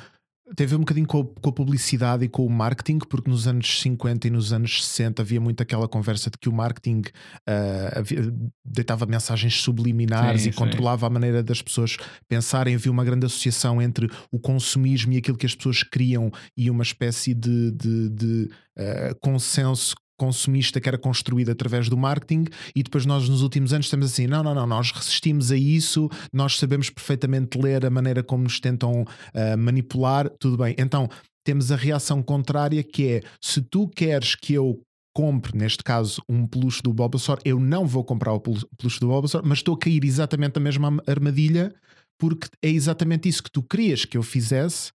tem 0.57 0.65
a 0.65 0.69
ver 0.71 0.77
um 0.77 0.81
bocadinho 0.81 1.07
com 1.07 1.21
a, 1.21 1.41
com 1.43 1.51
a 1.51 1.53
publicidade 1.53 2.25
e 2.25 2.29
com 2.29 2.47
o 2.47 2.49
marketing, 2.49 3.01
porque 3.01 3.29
nos 3.29 3.47
anos 3.47 3.81
50 3.83 4.29
e 4.29 4.31
nos 4.31 4.51
anos 4.51 4.83
60 4.87 5.21
havia 5.21 5.41
muito 5.41 5.61
aquela 5.61 5.87
conversa 5.87 6.31
de 6.31 6.39
que 6.39 6.49
o 6.49 6.53
marketing 6.53 7.03
ah, 7.47 7.99
havia- 7.99 8.33
deitava 8.65 9.05
mensagens 9.05 9.61
subliminares 9.61 10.43
Sim, 10.43 10.49
e 10.49 10.53
sim. 10.53 10.59
controlava 10.59 11.07
a 11.07 11.11
maneira 11.11 11.43
das 11.43 11.61
pessoas 11.61 11.99
pensarem. 12.29 12.77
Havia 12.77 12.91
uma 12.93 13.05
grande 13.05 13.27
associação 13.27 13.83
entre 13.83 14.09
o 14.33 14.39
consumismo 14.39 15.13
e 15.13 15.19
aquilo 15.19 15.37
que 15.37 15.45
as 15.47 15.55
pessoas 15.55 15.83
queriam 15.83 16.31
e 16.57 16.71
uma 16.71 16.83
espécie 16.83 17.35
de, 17.35 17.73
de- 17.73 18.09
de, 18.09 18.51
ah, 18.79 19.15
consenso 19.21 19.95
consumista 20.17 20.81
que 20.81 20.89
era 20.89 20.99
construído 20.99 21.51
através 21.51 21.89
do 21.89 21.97
marketing 21.97 22.45
e 22.75 22.83
depois 22.83 23.05
nós 23.07 23.29
nos 23.29 23.43
últimos 23.43 23.73
anos 23.73 23.87
estamos 23.87 24.07
assim, 24.07 24.27
não, 24.27 24.43
não, 24.43 24.55
não, 24.55 24.67
nós 24.67 24.91
resistimos 24.91 25.53
a 25.53 25.57
isso, 25.57 26.09
nós 26.33 26.59
sabemos 26.59 26.91
perfeitamente 26.91 27.59
ler 27.59 27.85
a 27.85 27.91
maneira 27.91 28.23
como 28.23 28.45
nos 28.45 28.59
tentam 28.61 29.05
ah, 29.35 29.57
manipular, 29.57 30.29
tudo 30.39 30.57
bem. 30.57 30.75
Então 30.79 31.09
temos 31.45 31.71
a 31.71 31.77
reação 31.77 32.23
contrária 32.23 32.83
que 32.83 33.09
é, 33.09 33.21
se 33.41 33.63
tu 33.63 33.89
queres 33.89 34.35
que 34.35 34.55
eu 34.55 34.81
compre, 35.15 35.57
neste 35.57 35.83
caso, 35.83 36.21
um 36.29 36.47
peluche 36.47 36.83
do 36.83 36.93
Bulbasaur, 36.93 37.39
eu 37.45 37.59
não 37.59 37.87
vou 37.87 38.05
comprar 38.05 38.33
o 38.33 38.41
pelu- 38.41 38.69
peluche 38.77 39.01
do 39.01 39.07
Bulbasaur, 39.07 39.43
mas 39.47 39.59
estou 39.59 39.75
a 39.75 39.79
cair 39.79 40.05
exatamente 40.05 40.57
na 40.57 40.61
mesma 40.61 41.03
armadilha 41.07 41.75
porque 42.19 42.49
é 42.63 42.69
exatamente 42.69 43.29
isso 43.29 43.43
que 43.43 43.51
tu 43.51 43.63
querias 43.63 44.05
que 44.05 44.17
eu 44.17 44.23
fizesse 44.23 44.91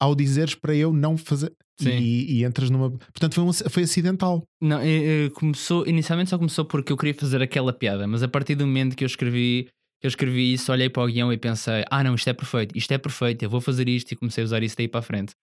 ao 0.00 0.14
dizeres 0.14 0.54
para 0.54 0.74
eu 0.74 0.92
não 0.92 1.16
fazer. 1.16 1.52
E, 1.84 2.38
e 2.38 2.44
entras 2.44 2.70
numa. 2.70 2.90
Portanto, 2.90 3.34
foi, 3.34 3.44
um, 3.44 3.52
foi 3.52 3.82
acidental. 3.82 4.42
Não, 4.60 4.80
eh, 4.80 5.26
eh, 5.26 5.30
começou, 5.30 5.86
inicialmente 5.86 6.30
só 6.30 6.38
começou 6.38 6.64
porque 6.64 6.92
eu 6.92 6.96
queria 6.96 7.14
fazer 7.14 7.42
aquela 7.42 7.72
piada, 7.72 8.06
mas 8.06 8.22
a 8.22 8.28
partir 8.28 8.54
do 8.54 8.66
momento 8.66 8.96
que 8.96 9.04
eu 9.04 9.06
escrevi, 9.06 9.68
que 10.00 10.06
eu 10.06 10.08
escrevi 10.08 10.52
isso, 10.52 10.72
olhei 10.72 10.88
para 10.88 11.02
o 11.02 11.06
guião 11.06 11.32
e 11.32 11.36
pensei: 11.36 11.84
ah, 11.90 12.02
não, 12.02 12.14
isto 12.14 12.28
é 12.28 12.32
perfeito, 12.32 12.76
isto 12.76 12.92
é 12.92 12.98
perfeito, 12.98 13.42
eu 13.42 13.50
vou 13.50 13.60
fazer 13.60 13.88
isto 13.88 14.12
e 14.12 14.16
comecei 14.16 14.42
a 14.42 14.46
usar 14.46 14.62
isso 14.62 14.76
daí 14.76 14.88
para 14.88 15.00
a 15.00 15.02
frente. 15.02 15.34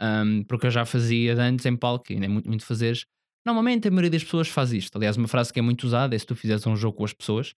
Ahm, 0.00 0.42
porque 0.44 0.66
eu 0.66 0.70
já 0.70 0.84
fazia 0.84 1.34
antes 1.40 1.66
em 1.66 1.76
palco 1.76 2.04
e 2.10 2.14
ainda 2.14 2.26
é 2.26 2.28
muito, 2.28 2.48
muito 2.48 2.64
fazeres. 2.64 3.04
Normalmente 3.44 3.88
a 3.88 3.90
maioria 3.90 4.10
das 4.10 4.24
pessoas 4.24 4.48
faz 4.48 4.72
isto. 4.72 4.96
Aliás, 4.96 5.16
uma 5.16 5.28
frase 5.28 5.52
que 5.52 5.58
é 5.58 5.62
muito 5.62 5.84
usada 5.84 6.14
é 6.14 6.18
se 6.18 6.26
tu 6.26 6.34
fizeres 6.34 6.66
um 6.66 6.76
jogo 6.76 6.98
com 6.98 7.04
as 7.04 7.12
pessoas, 7.12 7.54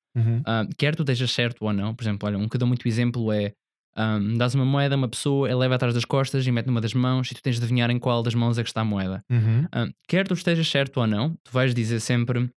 ah, 0.47 0.67
quer 0.77 0.95
tu 0.95 1.03
estejas 1.03 1.31
certo 1.31 1.65
ou 1.65 1.73
não. 1.73 1.95
Por 1.95 2.03
exemplo, 2.03 2.29
olha, 2.29 2.39
um 2.39 2.49
que 2.49 2.57
eu 2.57 2.59
dou 2.59 2.69
muito 2.69 2.87
exemplo 2.87 3.33
é 3.33 3.53
um, 3.97 4.37
dás 4.39 4.55
uma 4.55 4.65
moeda 4.65 4.95
a 4.95 4.99
uma 4.99 5.09
pessoa, 5.09 5.49
ela 5.49 5.61
leva 5.61 5.75
atrás 5.75 5.95
das 5.95 6.05
costas 6.05 6.47
e 6.47 6.53
mete 6.53 6.67
numa 6.67 6.81
das 6.81 6.95
mãos 6.95 7.31
e 7.31 7.35
tu 7.35 7.43
tens 7.43 7.57
de 7.57 7.63
adivinhar 7.65 7.91
em 7.91 7.99
qual 7.99 8.23
das 8.23 8.35
mãos 8.35 8.59
é 8.59 8.63
que 8.63 8.69
está 8.69 8.81
a 8.81 8.85
moeda. 8.85 9.25
Uhum. 9.31 9.67
Ah, 9.73 9.87
quer 10.09 10.27
tu 10.27 10.35
estejas 10.35 10.69
certo 10.69 11.01
ou 11.01 11.07
não, 11.07 11.31
tu 11.43 11.51
vais 11.53 11.75
dizer 11.75 12.01
sempre. 12.01 12.51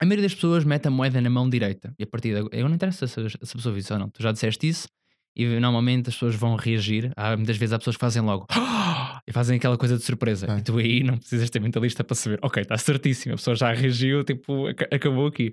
A 0.00 0.04
maioria 0.04 0.22
das 0.24 0.34
pessoas 0.34 0.64
mete 0.64 0.86
a 0.86 0.90
moeda 0.90 1.20
na 1.20 1.28
mão 1.30 1.48
direita 1.50 1.92
e 1.98 2.04
a 2.04 2.06
partir 2.06 2.36
agora. 2.36 2.56
Eu 2.56 2.68
não 2.68 2.74
interessa 2.76 3.06
se, 3.06 3.14
se 3.30 3.36
a 3.36 3.56
pessoa 3.56 3.72
viu 3.72 3.80
isso 3.80 3.92
ou 3.92 3.98
não. 3.98 4.08
Tu 4.10 4.22
já 4.22 4.30
disseste 4.30 4.68
isso 4.68 4.88
e 5.36 5.46
normalmente 5.58 6.08
as 6.08 6.14
pessoas 6.14 6.34
vão 6.36 6.54
reagir. 6.56 7.10
Há, 7.16 7.36
muitas 7.36 7.56
vezes 7.56 7.72
há 7.72 7.78
pessoas 7.78 7.96
que 7.96 8.00
fazem 8.00 8.22
logo 8.22 8.46
e 9.26 9.32
fazem 9.32 9.56
aquela 9.56 9.76
coisa 9.76 9.96
de 9.96 10.04
surpresa. 10.04 10.46
É. 10.52 10.58
E 10.58 10.62
tu 10.62 10.78
aí 10.78 11.02
não 11.02 11.16
precisas 11.18 11.50
ter 11.50 11.60
mentalista 11.60 12.04
para 12.04 12.14
saber. 12.14 12.38
Ok, 12.42 12.62
está 12.62 12.76
certíssimo. 12.78 13.34
A 13.34 13.36
pessoa 13.36 13.56
já 13.56 13.72
reagiu, 13.72 14.22
tipo, 14.22 14.68
aca- 14.68 14.88
acabou 14.92 15.26
aqui. 15.26 15.52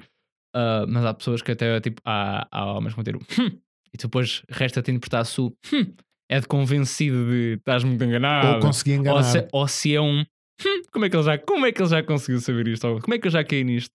Ah, 0.56 0.86
mas 0.88 1.04
há 1.06 1.14
pessoas 1.14 1.42
que 1.42 1.52
até 1.52 1.80
tipo, 1.82 2.02
há, 2.06 2.48
há 2.52 2.66
homens 2.74 2.94
que 2.94 2.96
vão 2.96 3.04
ter 3.04 3.16
o 3.16 3.20
hum, 3.20 3.60
e 3.96 3.98
depois 3.98 4.44
resta-te 4.50 4.92
interpretar 4.92 5.26
se 5.26 5.40
o 5.42 5.54
hum, 5.74 5.94
é 6.30 6.40
de 6.40 6.48
convencido 6.48 7.26
de 7.30 7.54
estás 7.58 7.84
muito 7.84 8.04
enganado 8.04 8.56
Ou 8.56 8.60
consegui 8.60 8.94
enganar. 8.94 9.18
ou 9.18 9.24
se, 9.24 9.48
ou 9.52 9.68
se 9.68 9.96
é 9.96 10.02
um 10.02 10.22
"Hum, 10.22 10.82
como 10.92 11.06
é, 11.06 11.10
que 11.10 11.16
ele 11.16 11.24
já, 11.24 11.38
como 11.38 11.66
é 11.66 11.72
que 11.72 11.82
ele 11.82 11.90
já 11.90 12.04
conseguiu 12.04 12.40
saber 12.42 12.68
isto? 12.68 12.88
Ou 12.88 13.00
Como 13.02 13.14
é 13.14 13.20
que 13.20 13.28
eu 13.28 13.32
já 13.32 13.44
caí 13.44 13.64
nisto? 13.64 13.92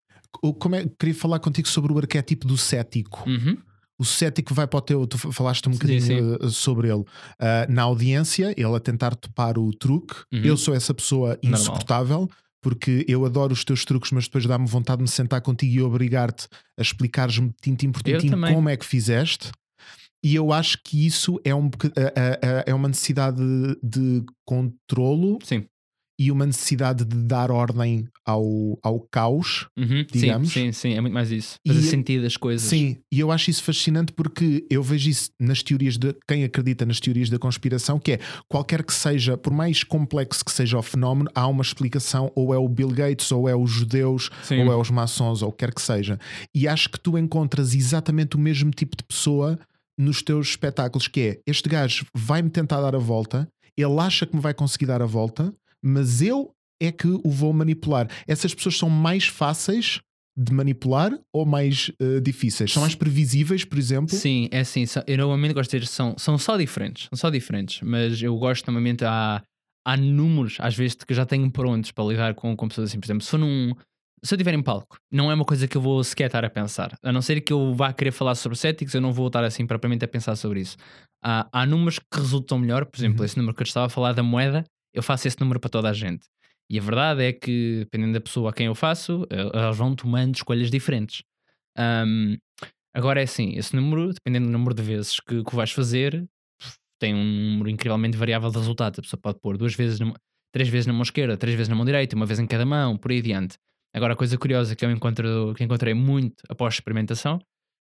Como 0.58 0.74
é- 0.74 0.86
queria 0.98 1.14
falar 1.14 1.38
contigo 1.38 1.68
sobre 1.68 1.92
o 1.92 1.98
arquétipo 1.98 2.46
do 2.46 2.56
cético. 2.58 3.28
Uhum. 3.28 3.56
O 3.98 4.04
cético 4.04 4.52
vai 4.52 4.66
para 4.66 4.78
o 4.78 4.82
teu. 4.82 5.06
Tu 5.06 5.16
falaste 5.16 5.66
um 5.68 5.72
Sim, 5.72 5.78
bocadinho 5.78 6.00
sim. 6.02 6.20
uh, 6.20 6.50
sobre 6.50 6.88
ele. 6.88 7.00
Uh, 7.00 7.06
na 7.70 7.82
audiência, 7.82 8.52
ele 8.56 8.74
a 8.76 8.80
tentar 8.80 9.14
topar 9.14 9.58
o 9.58 9.70
truque. 9.72 10.14
Uhum. 10.32 10.40
Eu 10.44 10.56
sou 10.58 10.74
essa 10.74 10.92
pessoa 10.92 11.38
Normal. 11.42 11.60
insuportável. 11.60 12.30
Porque 12.60 13.04
eu 13.08 13.24
adoro 13.24 13.52
os 13.52 13.64
teus 13.64 13.84
truques, 13.84 14.10
mas 14.10 14.24
depois 14.24 14.44
dá-me 14.44 14.66
vontade 14.66 14.98
de 14.98 15.02
me 15.04 15.08
sentar 15.08 15.40
contigo 15.40 15.72
e 15.74 15.82
obrigar-te 15.82 16.48
a 16.76 16.82
explicares-me 16.82 17.52
tintim 17.62 17.92
por 17.92 18.02
tintim 18.02 18.28
como 18.30 18.68
é 18.68 18.76
que 18.76 18.84
fizeste. 18.84 19.52
E 20.24 20.34
eu 20.34 20.52
acho 20.52 20.78
que 20.84 21.06
isso 21.06 21.40
é, 21.44 21.54
um, 21.54 21.66
a- 21.68 22.64
é 22.66 22.74
uma 22.74 22.88
necessidade 22.88 23.36
de, 23.38 23.76
de 23.82 24.24
controlo 24.44 25.38
Sim. 25.44 25.64
e 26.18 26.32
uma 26.32 26.46
necessidade 26.46 27.04
de 27.04 27.16
dar 27.16 27.50
ordem 27.50 28.08
ao, 28.24 28.76
ao 28.82 28.98
caos. 29.00 29.68
Uhum. 29.78 30.04
sim, 30.10 30.18
Digamos. 30.20 30.50
sim, 30.52 30.72
sim, 30.72 30.94
é 30.94 31.00
muito 31.00 31.12
mais 31.12 31.30
isso. 31.30 31.56
Fazer 31.64 31.78
E- 31.80 31.82
sentido 31.82 32.22
das 32.22 32.36
coisas. 32.36 32.66
Sim, 32.68 32.96
e 33.12 33.20
eu 33.20 33.30
acho 33.30 33.50
isso 33.50 33.62
fascinante 33.62 34.12
porque 34.12 34.66
eu 34.68 34.82
vejo 34.82 35.08
isso 35.10 35.30
nas 35.38 35.62
teorias 35.62 35.96
de 35.96 36.12
quem 36.26 36.42
acredita 36.42 36.84
nas 36.84 36.98
teorias 36.98 37.30
da 37.30 37.38
conspiração, 37.38 37.98
que 38.00 38.12
é 38.12 38.18
qualquer 38.48 38.82
que 38.82 38.94
seja, 38.94 39.36
por 39.36 39.52
mais 39.52 39.84
complexo 39.84 40.44
que 40.44 40.50
seja 40.50 40.76
o 40.78 40.82
fenómeno, 40.82 41.30
há 41.34 41.46
uma 41.46 41.62
explicação, 41.62 42.32
ou 42.34 42.52
é 42.52 42.58
o 42.58 42.68
Bill 42.68 42.88
Gates, 42.88 43.30
ou 43.30 43.48
é 43.48 43.54
os 43.54 43.70
judeus, 43.70 44.30
Sim. 44.42 44.64
ou 44.64 44.72
é 44.72 44.76
os 44.76 44.90
maçons, 44.90 45.42
ou 45.42 45.50
o 45.50 45.52
que 45.52 45.58
quer 45.58 45.72
que 45.72 45.82
seja. 45.82 46.18
E 46.54 46.66
acho 46.66 46.88
que 46.90 46.98
tu 46.98 47.16
encontras 47.16 47.74
exatamente 47.74 48.34
o 48.34 48.40
mesmo 48.40 48.70
tipo 48.72 48.96
de 48.96 49.04
pessoa 49.04 49.56
nos 49.98 50.22
teus 50.22 50.48
espetáculos, 50.48 51.08
que 51.08 51.20
é 51.20 51.40
este 51.46 51.68
gajo 51.68 52.06
vai-me 52.14 52.50
tentar 52.50 52.80
dar 52.80 52.94
a 52.94 52.98
volta, 52.98 53.48
ele 53.76 53.98
acha 53.98 54.26
que 54.26 54.34
me 54.34 54.42
vai 54.42 54.54
conseguir 54.54 54.86
dar 54.86 55.02
a 55.02 55.06
volta, 55.06 55.54
mas 55.82 56.22
eu 56.22 56.50
é 56.80 56.92
que 56.92 57.06
o 57.06 57.30
vou 57.30 57.52
manipular. 57.52 58.08
Essas 58.26 58.54
pessoas 58.54 58.76
são 58.76 58.90
mais 58.90 59.26
fáceis 59.26 60.00
de 60.36 60.52
manipular 60.52 61.18
ou 61.32 61.46
mais 61.46 61.90
eh, 61.98 62.20
difíceis? 62.20 62.72
São 62.72 62.82
mais 62.82 62.94
previsíveis, 62.94 63.64
por 63.64 63.78
exemplo? 63.78 64.14
Sim, 64.14 64.48
é 64.52 64.60
assim. 64.60 64.84
Eu 65.06 65.16
normalmente 65.16 65.54
gosto 65.54 65.70
de 65.70 65.78
dizer 65.78 65.90
são, 65.90 66.14
são 66.18 66.36
só 66.36 66.58
diferentes. 66.58 67.08
São 67.08 67.16
só 67.16 67.30
diferentes. 67.30 67.80
Mas 67.82 68.20
eu 68.20 68.36
gosto 68.36 68.66
normalmente 68.66 69.04
há, 69.04 69.42
há 69.86 69.96
números, 69.96 70.58
às 70.60 70.76
vezes, 70.76 70.96
que 70.96 71.14
já 71.14 71.24
tenho 71.24 71.50
prontos 71.50 71.90
para 71.90 72.04
lidar 72.04 72.34
com, 72.34 72.54
com 72.54 72.68
pessoas 72.68 72.90
assim. 72.90 73.00
Por 73.00 73.06
exemplo, 73.06 73.24
se 73.24 73.30
for 73.30 73.38
num. 73.38 73.72
Se 74.24 74.34
eu 74.34 74.36
estiver 74.36 74.54
em 74.54 74.62
palco, 74.62 74.96
não 75.12 75.30
é 75.30 75.34
uma 75.34 75.44
coisa 75.44 75.68
que 75.68 75.76
eu 75.76 75.80
vou 75.80 76.02
sequer 76.02 76.26
estar 76.26 76.44
a 76.44 76.50
pensar. 76.50 76.96
A 77.02 77.12
não 77.12 77.20
ser 77.22 77.40
que 77.42 77.52
eu 77.52 77.74
vá 77.74 77.92
querer 77.92 78.10
falar 78.12 78.34
sobre 78.34 78.56
céticos, 78.58 78.94
eu 78.94 79.00
não 79.00 79.12
vou 79.12 79.26
estar 79.28 79.44
assim 79.44 79.66
propriamente 79.66 80.04
a 80.04 80.08
pensar 80.08 80.34
sobre 80.36 80.60
isso. 80.60 80.76
Há, 81.22 81.46
há 81.52 81.66
números 81.66 81.98
que 81.98 82.18
resultam 82.18 82.58
melhor. 82.58 82.86
Por 82.86 82.98
exemplo, 82.98 83.18
Uhum. 83.20 83.24
esse 83.24 83.36
número 83.36 83.54
que 83.54 83.62
eu 83.62 83.66
estava 83.66 83.86
a 83.86 83.90
falar 83.90 84.12
da 84.14 84.22
moeda, 84.22 84.64
eu 84.94 85.02
faço 85.02 85.28
esse 85.28 85.38
número 85.40 85.60
para 85.60 85.70
toda 85.70 85.90
a 85.90 85.92
gente. 85.92 86.26
E 86.70 86.78
a 86.78 86.82
verdade 86.82 87.22
é 87.22 87.32
que, 87.32 87.80
dependendo 87.80 88.14
da 88.14 88.20
pessoa 88.20 88.50
a 88.50 88.52
quem 88.52 88.66
eu 88.66 88.74
faço, 88.74 89.26
eh, 89.30 89.50
elas 89.54 89.76
vão 89.76 89.94
tomando 89.94 90.34
escolhas 90.34 90.70
diferentes. 90.70 91.22
Ahm, 91.78 92.36
agora 92.94 93.20
é 93.20 93.24
assim, 93.24 93.52
esse 93.56 93.76
número, 93.76 94.12
dependendo 94.12 94.46
do 94.46 94.52
número 94.52 94.74
de 94.74 94.82
vezes 94.82 95.20
que, 95.20 95.44
que 95.44 95.54
vais 95.54 95.70
fazer, 95.70 96.26
tem 96.98 97.14
um 97.14 97.50
número 97.52 97.68
incrivelmente 97.70 98.16
variável 98.16 98.50
de 98.50 98.56
resultados. 98.58 98.98
A 98.98 99.02
pessoa 99.02 99.20
pode 99.20 99.38
pôr 99.40 99.56
duas 99.58 99.74
vezes, 99.74 99.98
três 100.52 100.68
vezes 100.68 100.86
na 100.86 100.92
mão 100.92 101.02
esquerda, 101.02 101.36
três 101.36 101.54
vezes 101.54 101.68
na 101.68 101.76
mão 101.76 101.84
direita, 101.84 102.16
uma 102.16 102.26
vez 102.26 102.38
em 102.40 102.46
cada 102.46 102.64
mão, 102.66 102.96
por 102.96 103.10
aí 103.12 103.18
adiante. 103.18 103.56
Agora, 103.96 104.12
a 104.12 104.16
coisa 104.16 104.36
curiosa 104.36 104.76
que 104.76 104.84
eu 104.84 104.90
encontro, 104.90 105.54
que 105.56 105.64
encontrei 105.64 105.94
muito 105.94 106.44
após 106.50 106.74
a 106.74 106.76
experimentação 106.76 107.40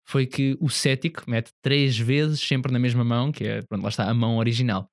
foi 0.06 0.26
que 0.26 0.58
o 0.60 0.68
cético 0.68 1.22
mete 1.26 1.50
três 1.62 1.98
vezes 1.98 2.38
sempre 2.38 2.70
na 2.70 2.78
mesma 2.78 3.02
mão, 3.02 3.32
que 3.32 3.44
é, 3.44 3.62
pronto, 3.62 3.82
lá 3.82 3.88
está, 3.88 4.10
a 4.10 4.12
mão 4.12 4.36
original. 4.36 4.86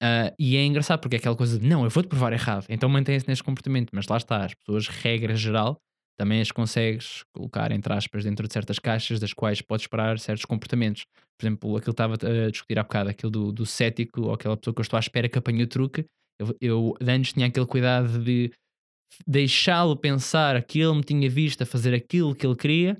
Ah, 0.00 0.32
e 0.38 0.56
é 0.56 0.64
engraçado 0.64 1.00
porque 1.00 1.16
é 1.16 1.18
aquela 1.18 1.34
coisa 1.34 1.58
de 1.58 1.66
não, 1.66 1.82
eu 1.82 1.90
vou-te 1.90 2.08
provar 2.08 2.32
errado, 2.32 2.66
então 2.68 2.88
mantém-se 2.88 3.26
neste 3.26 3.42
comportamento, 3.42 3.90
mas 3.92 4.06
lá 4.06 4.16
está, 4.16 4.44
as 4.44 4.54
pessoas, 4.54 4.86
regra 4.86 5.34
geral, 5.34 5.76
também 6.16 6.40
as 6.40 6.52
consegues 6.52 7.24
colocar, 7.34 7.72
entre 7.72 7.92
aspas, 7.92 8.22
dentro 8.22 8.46
de 8.46 8.52
certas 8.52 8.78
caixas 8.78 9.18
das 9.18 9.32
quais 9.32 9.60
podes 9.60 9.84
esperar 9.84 10.20
certos 10.20 10.44
comportamentos. 10.44 11.04
Por 11.36 11.46
exemplo, 11.46 11.76
aquilo 11.76 11.94
que 11.94 12.02
estava 12.02 12.14
a 12.14 12.50
discutir 12.50 12.78
há 12.78 12.82
bocado, 12.84 13.10
aquilo 13.10 13.32
do, 13.32 13.52
do 13.52 13.66
cético, 13.66 14.22
ou 14.22 14.34
aquela 14.34 14.56
pessoa 14.56 14.72
que 14.72 14.80
eu 14.80 14.82
estou 14.82 14.98
à 14.98 15.00
espera 15.00 15.28
que 15.28 15.38
apanhe 15.38 15.64
o 15.64 15.66
truque, 15.66 16.04
eu, 16.38 16.56
eu 16.60 16.94
antes 17.00 17.32
tinha 17.32 17.46
aquele 17.46 17.66
cuidado 17.66 18.22
de 18.22 18.52
deixá-lo 19.26 19.96
pensar 19.96 20.62
que 20.62 20.80
ele 20.80 20.94
me 20.94 21.02
tinha 21.02 21.28
visto 21.28 21.62
a 21.62 21.66
fazer 21.66 21.94
aquilo 21.94 22.34
que 22.34 22.46
ele 22.46 22.56
queria, 22.56 22.98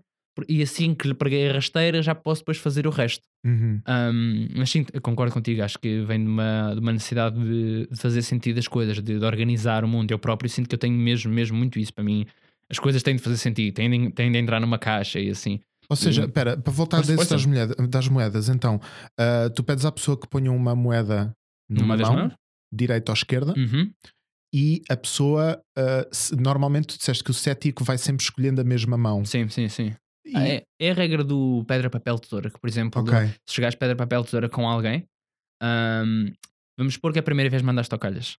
e 0.49 0.63
assim 0.63 0.95
que 0.95 1.07
lhe 1.07 1.15
preguei 1.15 1.49
a 1.51 1.53
rasteira, 1.55 2.03
já 2.03 2.15
posso 2.15 2.41
depois 2.41 2.57
fazer 2.59 2.87
o 2.87 2.91
resto. 2.91 3.23
Uhum. 3.45 3.81
Um, 3.87 4.49
mas 4.57 4.71
sim, 4.71 4.85
concordo 5.03 5.33
contigo, 5.35 5.63
acho 5.63 5.79
que 5.79 6.03
vem 6.03 6.23
de 6.23 6.31
uma, 6.31 6.73
de 6.75 6.81
uma 6.81 6.93
necessidade 6.93 7.39
de, 7.39 7.87
de 7.91 7.97
fazer 7.97 8.23
sentido 8.23 8.59
as 8.59 8.69
coisas, 8.69 8.97
de, 9.03 9.19
de 9.19 9.25
organizar 9.25 9.85
o 9.85 9.89
mundo. 9.89 10.11
Eu 10.11 10.19
próprio 10.19 10.49
sinto 10.49 10.69
que 10.69 10.75
eu 10.75 10.79
tenho 10.79 10.97
mesmo, 10.97 11.31
mesmo 11.33 11.57
muito 11.59 11.79
isso 11.79 11.93
para 11.93 12.05
mim. 12.05 12.27
As 12.71 12.79
coisas 12.79 13.03
têm 13.03 13.17
de 13.17 13.23
fazer 13.23 13.37
sentido, 13.37 13.75
têm 13.75 13.91
de, 13.91 14.11
têm 14.13 14.31
de 14.33 14.39
entrar 14.39 14.61
numa 14.61 14.79
caixa 14.79 15.19
e 15.21 15.29
assim. 15.31 15.61
Ou 15.89 15.97
seja, 15.97 16.23
Hum. 16.23 16.27
espera, 16.27 16.57
para 16.57 16.73
voltar 16.73 16.99
desse 16.99 17.17
das, 17.17 17.29
força. 17.29 17.49
moeda- 17.49 17.75
das 17.89 18.09
moedas, 18.09 18.49
então, 18.49 18.81
ah, 19.19 19.51
tu 19.55 19.63
pedes 19.65 19.85
à 19.85 19.91
pessoa 19.91 20.17
que 20.19 20.29
ponha 20.29 20.53
uma 20.53 20.75
moeda 20.75 21.35
numa 21.69 21.97
Numa 21.97 22.13
mão, 22.15 22.33
direita 22.73 23.11
ou 23.11 23.15
esquerda, 23.15 23.53
Uhum. 23.57 23.91
E 24.53 24.83
a 24.89 24.97
pessoa, 24.97 25.63
se- 26.13 26.35
normalmente 26.37 26.89
tu 26.89 26.99
disseste 26.99 27.23
que 27.23 27.31
o 27.31 27.35
cético 27.35 27.85
vai 27.85 27.97
sempre 27.99 28.23
escolhendo 28.25 28.61
a 28.61 28.65
mesma 28.65 28.97
mão. 28.97 29.25
Sim, 29.25 29.49
sim, 29.49 29.69
sim. 29.69 29.95
E- 30.27 30.33
Ah, 30.37 30.49
é, 30.49 30.63
é 30.81 30.91
a 30.91 30.95
regra 30.95 31.23
do 31.25 31.65
pedra, 31.67 31.89
papel, 31.89 32.19
tesoura, 32.19 32.51
que 32.51 32.59
por 32.61 32.69
exemplo, 32.69 33.01
Ok. 33.03 33.13
se 33.49 33.57
jogares 33.57 33.75
pedra, 33.77 33.97
papel, 33.97 34.23
tesoura 34.25 34.49
com 34.49 34.69
alguém, 34.69 35.05
ahm, 35.63 36.33
vamos 36.79 36.95
supor 36.95 37.13
que 37.13 37.19
a 37.19 37.23
primeira 37.23 37.51
vez 37.51 37.63
mandaste 37.63 37.93
ao 37.95 37.99
calhas 37.99 38.37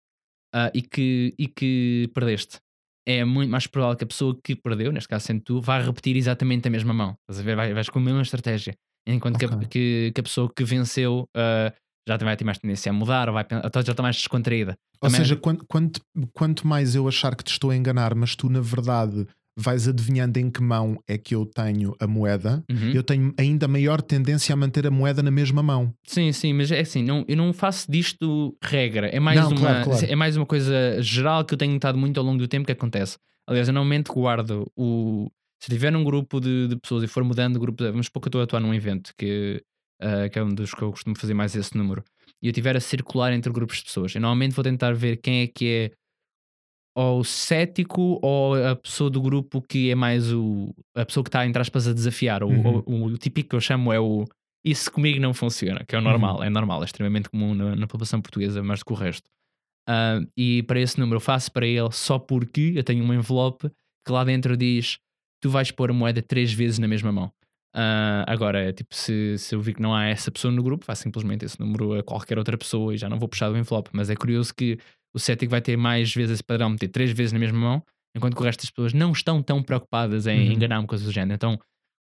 ah, 0.53 0.69
e, 0.73 0.81
que, 0.81 1.33
e 1.37 1.47
que 1.47 2.09
perdeste. 2.13 2.59
É 3.07 3.25
muito 3.25 3.49
mais 3.49 3.65
provável 3.65 3.95
que 3.97 4.03
a 4.03 4.07
pessoa 4.07 4.37
que 4.43 4.55
perdeu, 4.55 4.91
neste 4.91 5.07
caso 5.09 5.25
sendo 5.25 5.41
tu, 5.41 5.59
vá 5.61 5.79
repetir 5.79 6.15
exatamente 6.17 6.67
a 6.67 6.71
mesma 6.71 6.93
mão. 6.93 7.15
Estás 7.21 7.39
a 7.39 7.43
ver? 7.43 7.55
Vai- 7.55 7.73
Vais 7.73 7.89
com 7.89 7.99
a 7.99 8.01
mesma 8.01 8.21
estratégia. 8.21 8.75
Enquanto 9.07 9.39
que 9.39 9.45
a- 9.45 9.57
que, 9.67 10.11
que 10.13 10.19
a 10.19 10.23
pessoa 10.23 10.51
que 10.55 10.63
venceu 10.63 11.27
ah, 11.35 11.73
já 12.07 12.17
vai 12.17 12.35
ter 12.37 12.43
mais 12.45 12.57
tendência 12.57 12.89
a 12.89 12.93
mudar, 12.93 13.27
ou 13.27 13.33
vai, 13.33 13.43
ou 13.51 13.83
já 13.83 13.91
está 13.91 14.01
mais 14.03 14.15
descontraída. 14.15 14.75
Ou 15.01 15.09
Também- 15.09 15.21
seja, 15.21 15.35
quanto, 15.35 15.65
quanto, 15.67 16.01
quanto 16.33 16.67
mais 16.67 16.95
eu 16.95 17.07
achar 17.07 17.35
que 17.35 17.43
te 17.43 17.51
estou 17.51 17.69
a 17.71 17.75
enganar, 17.75 18.13
mas 18.15 18.35
tu 18.35 18.49
na 18.49 18.59
verdade 18.61 19.25
vais 19.57 19.87
adivinhando 19.87 20.39
em 20.39 20.49
que 20.49 20.61
mão 20.61 20.97
é 21.07 21.17
que 21.17 21.35
eu 21.35 21.45
tenho 21.45 21.93
a 21.99 22.07
moeda, 22.07 22.63
Uhum. 22.71 22.91
eu 22.93 23.03
tenho 23.03 23.33
ainda 23.37 23.67
maior 23.67 24.01
tendência 24.01 24.53
a 24.53 24.55
manter 24.55 24.87
a 24.87 24.91
moeda 24.91 25.21
na 25.21 25.29
mesma 25.29 25.61
mão. 25.61 25.93
Sim, 26.07 26.31
sim, 26.31 26.53
mas 26.53 26.71
é 26.71 26.79
assim, 26.79 27.03
não, 27.03 27.25
eu 27.27 27.35
não 27.35 27.51
faço 27.51 27.91
disto 27.91 28.55
regra. 28.63 29.07
É 29.07 29.19
mais, 29.19 29.39
Não, 29.39 29.49
uma, 29.49 29.59
claro, 29.59 29.83
claro. 29.85 30.05
é 30.09 30.15
mais 30.15 30.37
uma 30.37 30.45
coisa 30.45 31.01
geral 31.01 31.43
que 31.43 31.53
eu 31.53 31.57
tenho 31.57 31.73
notado 31.73 31.97
muito 31.97 32.17
ao 32.19 32.25
longo 32.25 32.37
do 32.39 32.47
tempo 32.47 32.65
que 32.65 32.71
acontece. 32.71 33.17
Aliás, 33.47 33.67
eu 33.67 33.73
normalmente 33.73 34.07
guardo 34.11 34.65
o. 34.75 35.29
Se 35.61 35.69
tiver 35.69 35.95
um 35.95 36.03
grupo 36.03 36.39
de, 36.39 36.69
de 36.69 36.75
pessoas 36.77 37.03
e 37.03 37.07
for 37.07 37.23
mudando 37.23 37.53
de 37.53 37.59
grupo, 37.59 37.83
vamos 37.83 38.05
supor 38.07 38.21
que 38.21 38.27
eu 38.27 38.29
estou 38.29 38.41
a 38.41 38.43
atuar 38.45 38.59
num 38.61 38.73
evento 38.73 39.11
que, 39.17 39.61
ah, 40.01 40.27
que 40.29 40.37
é 40.39 40.43
um 40.43 40.49
dos 40.53 40.73
que 40.73 40.81
eu 40.81 40.91
costumo 40.91 41.15
fazer 41.17 41.33
mais 41.33 41.55
esse 41.55 41.77
número, 41.77 42.03
e 42.41 42.47
eu 42.47 42.51
estiver 42.51 42.75
a 42.75 42.79
circular 42.79 43.31
entre 43.33 43.51
grupos 43.51 43.77
de 43.77 43.83
pessoas, 43.85 44.15
eu 44.15 44.21
normalmente 44.21 44.53
vou 44.55 44.63
tentar 44.63 44.93
ver 44.93 45.17
quem 45.17 45.41
é 45.43 45.47
que 45.47 45.67
é 45.67 45.91
ou 46.93 47.19
o 47.19 47.23
cético 47.23 48.19
ou 48.21 48.55
a 48.55 48.75
pessoa 48.75 49.09
do 49.09 49.21
grupo 49.21 49.61
que 49.61 49.89
é 49.89 49.95
mais 49.95 50.31
o 50.33 50.73
a 50.93 51.05
pessoa 51.05 51.23
que 51.23 51.29
está 51.29 51.45
entre 51.45 51.61
aspas 51.61 51.87
a 51.87 51.93
desafiar. 51.93 52.43
O, 52.43 52.49
Uhum. 52.49 52.83
o, 52.85 53.05
o 53.05 53.17
típico 53.17 53.51
que 53.51 53.55
eu 53.55 53.61
chamo 53.61 53.93
é 53.93 53.99
o 53.99 54.25
isso 54.63 54.91
comigo 54.91 55.19
não 55.19 55.33
funciona, 55.33 55.83
que 55.87 55.95
é 55.95 55.97
o 55.97 56.01
normal, 56.01 56.43
é 56.43 56.49
normal, 56.49 56.81
é 56.83 56.85
extremamente 56.85 57.29
comum 57.29 57.55
na, 57.55 57.75
na 57.75 57.87
população 57.87 58.21
portuguesa, 58.21 58.61
mais 58.61 58.81
do 58.81 58.85
que 58.85 58.93
o 58.93 58.95
resto. 58.95 59.27
Ah, 59.89 60.19
e 60.37 60.61
para 60.63 60.79
esse 60.79 60.99
número 60.99 61.15
eu 61.15 61.21
faço 61.21 61.51
para 61.51 61.65
ele 61.65 61.91
só 61.91 62.19
porque 62.19 62.73
eu 62.75 62.83
tenho 62.83 63.03
um 63.03 63.13
envelope 63.13 63.69
que 64.05 64.11
lá 64.11 64.23
dentro 64.23 64.55
diz 64.55 64.99
tu 65.41 65.49
vais 65.49 65.71
pôr 65.71 65.89
a 65.89 65.93
moeda 65.93 66.21
três 66.21 66.53
vezes 66.53 66.77
na 66.77 66.87
mesma 66.87 67.11
mão. 67.11 67.31
Ah, 67.73 68.25
agora, 68.27 68.73
tipo, 68.73 68.93
se, 68.93 69.37
se 69.37 69.55
eu 69.55 69.61
vi 69.61 69.73
que 69.73 69.81
não 69.81 69.95
há 69.95 70.05
essa 70.05 70.29
pessoa 70.31 70.51
no 70.51 70.61
grupo, 70.61 70.83
faço 70.85 71.03
simplesmente 71.03 71.45
esse 71.45 71.59
número 71.59 71.93
a 71.99 72.03
qualquer 72.03 72.37
outra 72.37 72.57
pessoa 72.57 72.93
e 72.93 72.97
já 72.97 73.07
não 73.07 73.17
vou 73.17 73.29
puxar 73.29 73.49
do 73.49 73.57
envelope. 73.57 73.89
Mas 73.93 74.09
é 74.09 74.15
curioso 74.15 74.53
que 74.53 74.77
o 75.13 75.19
cético 75.19 75.51
vai 75.51 75.61
ter 75.61 75.77
mais 75.77 76.13
vezes 76.13 76.33
esse 76.35 76.43
padrão, 76.43 76.69
meter 76.69 76.87
três 76.89 77.11
vezes 77.11 77.31
na 77.33 77.39
mesma 77.39 77.57
mão, 77.59 77.83
enquanto 78.15 78.35
que 78.35 78.41
o 78.41 78.45
resto 78.45 78.61
das 78.61 78.69
pessoas 78.69 78.93
não 78.93 79.11
estão 79.11 79.41
tão 79.41 79.61
preocupadas 79.63 80.27
em 80.27 80.47
Uhum. 80.47 80.53
enganar-me, 80.53 80.87
coisas 80.87 81.05
do 81.07 81.13
género. 81.13 81.33
Então 81.35 81.53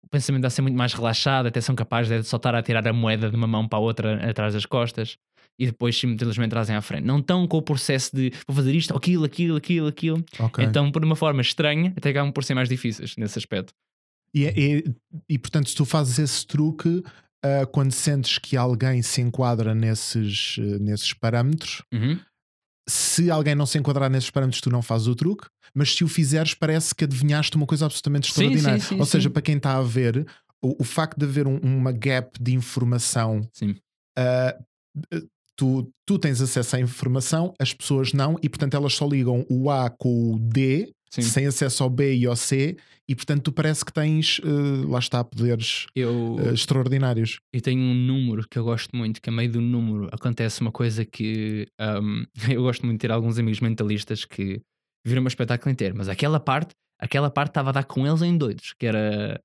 o 0.03 0.07
pensamento 0.09 0.43
vai 0.43 0.51
ser 0.51 0.61
muito 0.61 0.77
mais 0.77 0.93
relaxado, 0.93 1.47
até 1.47 1.59
são 1.59 1.73
capazes 1.75 2.21
de 2.21 2.27
só 2.27 2.37
estar 2.37 2.53
a 2.53 2.61
tirar 2.61 2.87
a 2.87 2.93
moeda 2.93 3.29
de 3.29 3.35
uma 3.35 3.47
mão 3.47 3.67
para 3.67 3.79
a 3.79 3.81
outra 3.81 4.29
atrás 4.29 4.53
das 4.53 4.65
costas 4.65 5.17
e 5.57 5.65
depois 5.65 5.97
simplesmente 5.97 6.49
trazem 6.51 6.75
à 6.75 6.81
frente. 6.81 7.05
Não 7.05 7.19
estão 7.19 7.47
com 7.47 7.57
o 7.57 7.61
processo 7.61 8.15
de 8.15 8.31
vou 8.47 8.55
fazer 8.55 8.75
isto, 8.75 8.95
aquilo, 8.95 9.25
aquilo, 9.25 9.57
aquilo, 9.57 9.87
aquilo. 9.87 10.23
Ok. 10.39 10.63
Então, 10.63 10.91
por 10.91 11.03
uma 11.03 11.15
forma 11.15 11.41
estranha, 11.41 11.91
até 11.97 12.09
acabam 12.11 12.31
por 12.31 12.43
ser 12.43 12.53
mais 12.53 12.69
difíceis 12.69 13.15
nesse 13.17 13.39
aspecto. 13.39 13.73
E, 14.35 14.43
e, 14.47 14.95
e, 15.29 15.39
portanto, 15.39 15.69
se 15.69 15.75
tu 15.75 15.85
fazes 15.85 16.19
esse 16.19 16.45
truque, 16.45 17.01
ah, 17.43 17.65
quando 17.71 17.91
sentes 17.93 18.37
que 18.37 18.57
alguém 18.57 19.01
se 19.01 19.21
enquadra 19.21 19.73
nesses, 19.73 20.57
eh, 20.59 20.77
nesses 20.79 21.13
parâmetros, 21.13 21.81
Uhum. 21.93 22.19
se 22.87 23.31
alguém 23.31 23.55
não 23.55 23.65
se 23.65 23.77
enquadrar 23.77 24.09
nesses 24.09 24.29
parâmetros, 24.29 24.61
tu 24.61 24.69
não 24.69 24.81
fazes 24.81 25.07
o 25.07 25.15
truque, 25.15 25.47
mas 25.73 25.95
se 25.95 26.03
o 26.03 26.07
fizeres, 26.07 26.53
parece 26.53 26.93
que 26.93 27.05
adivinhaste 27.05 27.55
uma 27.55 27.65
coisa 27.65 27.85
absolutamente 27.85 28.27
Sim, 28.27 28.31
extraordinária. 28.31 28.79
sim, 28.81 28.87
sim, 28.95 28.99
Ou 28.99 29.05
seja, 29.05 29.29
sim. 29.29 29.33
para 29.33 29.41
quem 29.41 29.57
está 29.57 29.77
a 29.77 29.81
ver, 29.81 30.27
o, 30.61 30.81
o 30.81 30.83
facto 30.83 31.17
de 31.17 31.25
haver 31.25 31.47
um- 31.47 31.59
uma 31.59 31.91
gap 31.91 32.37
de 32.41 32.53
informação, 32.53 33.41
Sim. 33.53 33.75
ah, 34.17 34.55
tu, 35.55 35.89
tu 36.05 36.19
tens 36.19 36.41
acesso 36.41 36.75
à 36.75 36.79
informação, 36.79 37.53
as 37.59 37.73
pessoas 37.73 38.11
não, 38.13 38.37
e 38.43 38.49
portanto 38.49 38.73
elas 38.75 38.93
só 38.93 39.07
ligam 39.07 39.45
o 39.49 39.69
A 39.69 39.89
com 39.89 40.33
o 40.33 40.39
D, 40.39 40.91
Sim. 41.09 41.21
sem 41.21 41.45
acesso 41.45 41.83
ao 41.83 41.89
B 41.89 42.15
e 42.15 42.25
ao 42.25 42.35
C, 42.35 42.75
e 43.07 43.15
portanto 43.15 43.43
tu 43.43 43.51
parece 43.51 43.85
que 43.85 43.93
tens, 43.93 44.41
ah, 44.43 44.85
lá 44.89 44.99
está, 44.99 45.23
poderes 45.23 45.85
Eu, 45.95 46.37
ah, 46.39 46.51
extraordinários. 46.53 47.39
eu 47.53 47.61
tenho 47.61 47.79
um 47.81 47.93
número 47.93 48.45
que 48.49 48.57
eu 48.59 48.63
gosto 48.63 48.95
muito, 48.95 49.21
que 49.21 49.29
a 49.29 49.33
meio 49.33 49.51
do 49.51 49.61
número 49.61 50.09
acontece 50.11 50.59
uma 50.61 50.71
coisa 50.71 51.05
que 51.05 51.67
um, 51.79 52.25
eu 52.51 52.61
gosto 52.63 52.85
muito 52.85 52.97
de 52.99 53.07
ter 53.07 53.11
alguns 53.11 53.37
amigos 53.39 53.59
mentalistas 53.61 54.25
que 54.25 54.59
viram 55.05 55.19
o 55.21 55.23
meu 55.23 55.29
espetáculo 55.29 55.71
inteiro, 55.71 55.95
mas 55.97 56.09
aquela 56.09 56.39
parte, 56.39 56.71
aquela 56.99 57.29
parte 57.29 57.51
estava 57.51 57.69
a 57.69 57.73
dar 57.73 57.83
com 57.85 58.05
eles 58.07 58.21
em 58.21 58.37
doidos, 58.37 58.73
que 58.77 58.85
era. 58.87 59.39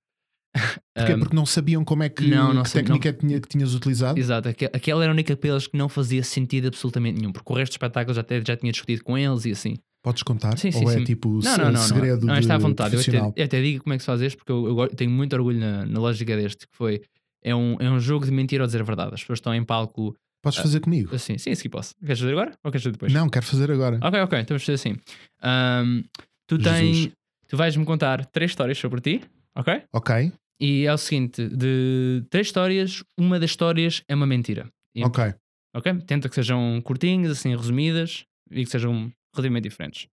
Porquê? 0.97 1.15
um, 1.15 1.19
Porque 1.21 1.37
não 1.37 1.47
sabiam 1.47 1.85
como 1.85 2.03
é 2.03 2.09
que, 2.09 2.27
não, 2.27 2.53
não 2.53 2.63
que 2.65 2.73
técnica 2.73 3.13
tinha- 3.13 3.41
que 3.41 3.49
tinhas 3.49 3.75
utilizado? 3.75 4.19
Exato, 4.19 4.49
aque- 4.49 4.65
aquela 4.73 5.03
era 5.05 5.13
a 5.13 5.15
única 5.15 5.37
para 5.37 5.51
eles 5.51 5.67
que 5.69 5.77
não 5.77 5.89
fazia 5.89 6.25
sentido 6.25 6.67
absolutamente 6.69 7.21
nenhum, 7.21 7.31
porque 7.33 7.53
o 7.53 7.55
resto 7.57 7.73
do 7.73 7.75
espetáculo 7.77 8.15
já, 8.15 8.21
até, 8.23 8.43
já 8.45 8.57
tinha 8.57 8.73
discutido 8.73 9.05
com 9.05 9.17
eles 9.17 9.45
e 9.45 9.53
assim. 9.53 9.77
Podes 10.03 10.23
contar? 10.23 10.57
Sim, 10.59 10.71
sim, 10.71 10.85
Ou 10.85 10.91
é 10.91 10.95
sim. 10.95 11.05
tipo 11.05 11.29
Não, 11.43 11.57
não, 11.59 11.73
não. 11.73 11.79
segredo 11.83 12.27
não, 12.27 12.35
não 12.35 12.41
está 12.41 12.55
à 12.55 12.59
vontade. 12.59 12.95
Eu 12.95 13.01
até, 13.01 13.41
eu 13.41 13.45
até 13.45 13.61
digo 13.63 13.83
como 13.85 13.93
é 13.95 13.97
que 13.97 14.03
se 14.03 14.07
faz 14.07 14.21
este, 14.23 14.37
porque 14.37 14.51
eu, 14.51 14.67
eu 14.81 14.89
tenho 14.89 15.11
muito 15.11 15.35
orgulho 15.35 15.59
na, 15.61 15.85
na 15.85 16.01
lógica 16.01 16.37
deste, 16.37 16.67
que 16.67 16.75
foi. 16.77 17.03
É 17.43 17.55
um, 17.55 17.77
é 17.81 17.91
um 17.91 17.99
jogo 18.01 18.25
de 18.25 18.31
mentir 18.33 18.61
ou 18.61 18.67
dizer 18.67 18.81
a 18.81 18.85
verdade. 18.85 19.15
As 19.15 19.21
pessoas 19.21 19.39
estão 19.39 19.55
em 19.55 19.65
palco 19.65 20.15
Podes 20.43 20.59
fazer 20.59 20.81
comigo? 20.81 21.15
assim. 21.15 21.37
Sim, 21.37 21.55
sim, 21.55 21.69
posso. 21.69 21.95
Queres 22.01 22.19
fazer 22.19 22.33
agora 22.33 22.53
ou 22.65 22.71
queres 22.71 22.83
fazer 22.83 22.93
depois? 22.93 23.13
Não, 23.13 23.29
quero 23.29 23.45
fazer 23.45 23.71
agora. 23.71 23.99
Ok, 24.03 24.21
ok, 24.21 24.39
então 24.41 24.55
vamos 24.57 24.65
fazer 24.65 24.75
assim. 24.75 24.97
Ahm, 25.43 26.03
tu 26.47 26.59
tens. 26.59 27.11
Tu 27.49 27.57
vais-me 27.57 27.85
contar 27.85 28.25
três 28.27 28.53
histórias 28.53 28.79
sobre 28.79 29.01
ti, 29.01 29.21
ok? 29.57 29.83
Ok, 29.93 30.33
E 30.61 30.87
é 30.87 30.93
o 30.95 30.99
seguinte: 30.99 31.47
de 31.49 32.25
três 32.31 32.47
histórias, 32.47 33.03
uma 33.19 33.39
das 33.41 33.51
histórias 33.51 34.03
é 34.09 34.15
uma 34.15 34.27
mentira. 34.27 34.67
E- 34.95 35.05
ok. 35.05 35.35
Ok? 35.75 35.95
Tenta 36.07 36.29
que 36.29 36.35
sejam 36.35 36.81
curtinhas, 36.83 37.33
assim, 37.33 37.55
resumidas 37.57 38.25
e 38.51 38.65
que 38.65 38.71
sejam 38.71 39.11
relativamente 39.35 39.69
diferentes. 39.69 40.09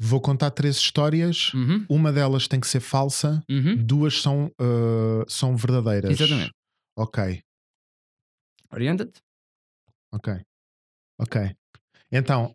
Vou 0.00 0.20
contar 0.20 0.50
três 0.52 0.76
histórias. 0.76 1.52
Uhum, 1.54 1.84
Uma 1.88 2.12
delas 2.12 2.46
tem 2.46 2.60
que 2.60 2.68
ser 2.68 2.80
falsa, 2.80 3.42
uhum. 3.50 3.76
duas 3.84 4.22
são, 4.22 4.46
uh, 4.60 5.28
são 5.28 5.56
verdadeiras. 5.56 6.10
Exatamente. 6.10 6.52
Ok, 6.96 7.42
Orienta-te. 8.70 9.20
ok. 10.12 10.42
Ok. 11.20 11.56
Então, 12.12 12.54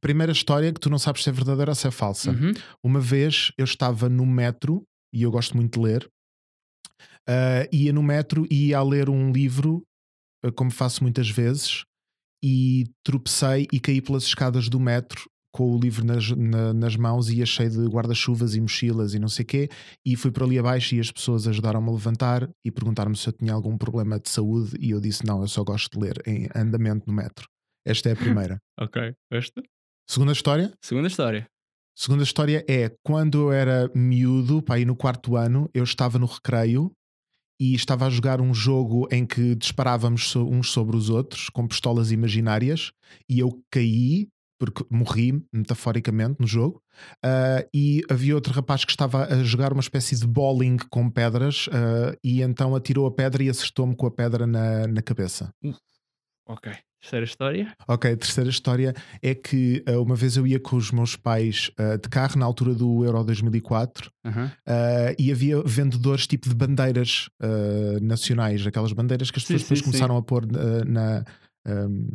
primeira 0.00 0.32
história 0.32 0.72
que 0.72 0.80
tu 0.80 0.88
não 0.88 0.98
sabes 0.98 1.22
se 1.22 1.28
é 1.30 1.32
verdadeira 1.32 1.70
ou 1.70 1.74
se 1.74 1.86
é 1.86 1.90
falsa. 1.90 2.30
Uhum. 2.30 2.52
Uma 2.82 3.00
vez 3.00 3.52
eu 3.58 3.64
estava 3.64 4.08
no 4.08 4.24
metro, 4.24 4.84
e 5.12 5.22
eu 5.22 5.30
gosto 5.30 5.56
muito 5.56 5.78
de 5.78 5.84
ler, 5.84 6.10
uh, 7.28 7.68
ia 7.72 7.92
no 7.92 8.02
metro 8.02 8.46
e 8.50 8.68
ia 8.68 8.78
a 8.78 8.82
ler 8.82 9.08
um 9.10 9.32
livro, 9.32 9.82
uh, 10.44 10.52
como 10.52 10.70
faço 10.70 11.02
muitas 11.02 11.28
vezes, 11.28 11.84
e 12.42 12.84
tropecei 13.04 13.66
e 13.72 13.80
caí 13.80 14.00
pelas 14.00 14.24
escadas 14.24 14.68
do 14.68 14.78
metro 14.80 15.28
com 15.50 15.74
o 15.74 15.78
livro 15.80 16.04
nas, 16.04 16.30
na- 16.30 16.72
nas 16.74 16.94
mãos 16.94 17.30
e 17.30 17.42
achei 17.42 17.68
de 17.68 17.84
guarda-chuvas 17.86 18.54
e 18.54 18.60
mochilas 18.60 19.14
e 19.14 19.18
não 19.18 19.28
sei 19.28 19.44
o 19.44 19.46
quê, 19.46 19.68
e 20.06 20.14
fui 20.14 20.30
para 20.30 20.44
ali 20.44 20.58
abaixo 20.58 20.94
e 20.94 21.00
as 21.00 21.10
pessoas 21.10 21.48
ajudaram-me 21.48 21.88
a 21.88 21.92
levantar 21.92 22.48
e 22.64 22.70
perguntaram-me 22.70 23.16
se 23.16 23.26
eu 23.28 23.32
tinha 23.32 23.52
algum 23.54 23.76
problema 23.76 24.20
de 24.20 24.28
saúde 24.28 24.76
e 24.78 24.90
eu 24.90 25.00
disse 25.00 25.24
não, 25.26 25.40
eu 25.40 25.48
só 25.48 25.64
gosto 25.64 25.98
de 25.98 26.04
ler 26.06 26.22
em 26.26 26.46
andamento 26.54 27.04
no 27.06 27.12
metro. 27.14 27.46
Esta 27.86 28.10
é 28.10 28.12
a 28.12 28.16
primeira. 28.16 28.58
Ok. 28.80 29.12
Esta? 29.32 29.60
Segunda 30.08 30.32
história? 30.32 30.72
Segunda 30.80 31.08
história. 31.08 31.46
Segunda 31.96 32.22
história 32.22 32.64
é 32.68 32.94
quando 33.02 33.38
eu 33.38 33.52
era 33.52 33.90
miúdo, 33.92 34.62
pá, 34.62 34.76
aí 34.76 34.84
no 34.84 34.94
quarto 34.94 35.34
ano, 35.34 35.68
eu 35.74 35.82
estava 35.82 36.16
no 36.18 36.26
recreio 36.26 36.92
e 37.60 37.74
estava 37.74 38.06
a 38.06 38.10
jogar 38.10 38.40
um 38.40 38.54
jogo 38.54 39.08
em 39.10 39.26
que 39.26 39.54
disparávamos 39.54 40.34
uns 40.36 40.70
sobre 40.70 40.96
os 40.96 41.10
outros 41.10 41.48
com 41.48 41.66
pistolas 41.66 42.12
imaginárias 42.12 42.92
e 43.28 43.40
eu 43.40 43.62
caí, 43.70 44.28
porque 44.58 44.84
morri 44.90 45.44
metaforicamente 45.52 46.40
no 46.40 46.46
jogo, 46.46 46.82
ah, 47.24 47.64
e 47.74 48.02
havia 48.10 48.34
outro 48.34 48.52
rapaz 48.52 48.84
que 48.84 48.90
estava 48.90 49.24
a 49.24 49.42
jogar 49.42 49.72
uma 49.72 49.80
espécie 49.80 50.16
de 50.16 50.26
bowling 50.26 50.76
com 50.90 51.10
pedras 51.10 51.68
ah, 51.72 52.16
e 52.22 52.42
então 52.42 52.74
atirou 52.74 53.06
a 53.06 53.14
pedra 53.14 53.42
e 53.42 53.48
acertou-me 53.48 53.96
com 53.96 54.06
a 54.06 54.10
pedra 54.10 54.46
na, 54.46 54.86
na 54.86 55.02
cabeça. 55.02 55.52
Ok. 56.46 56.72
Terceira 57.00 57.24
história. 57.24 57.72
Ok, 57.86 58.12
a 58.12 58.16
terceira 58.16 58.50
história 58.50 58.92
é 59.22 59.34
que 59.34 59.82
ah, 59.86 60.00
uma 60.00 60.16
vez 60.16 60.36
eu 60.36 60.46
ia 60.46 60.58
com 60.58 60.76
os 60.76 60.90
meus 60.90 61.14
pais 61.16 61.70
ah, 61.78 61.96
de 61.96 62.08
carro 62.08 62.38
na 62.38 62.44
altura 62.44 62.74
do 62.74 63.04
Euro 63.04 63.22
2004 63.24 64.10
Uhum. 64.24 64.44
uh, 64.44 65.14
e 65.18 65.32
havia 65.32 65.62
vendedores 65.62 66.26
tipo 66.26 66.48
de 66.48 66.54
bandeiras 66.54 67.28
uh, 67.42 67.98
nacionais, 68.02 68.66
aquelas 68.66 68.92
bandeiras 68.92 69.30
que 69.30 69.38
as 69.38 69.44
Sim, 69.44 69.54
pessoas 69.54 69.62
depois 69.62 69.78
sim, 69.78 69.84
começaram 69.86 70.16
a 70.18 70.22
pôr 70.22 70.44
uh, 70.44 70.84
na, 70.86 71.24
um, 71.66 72.08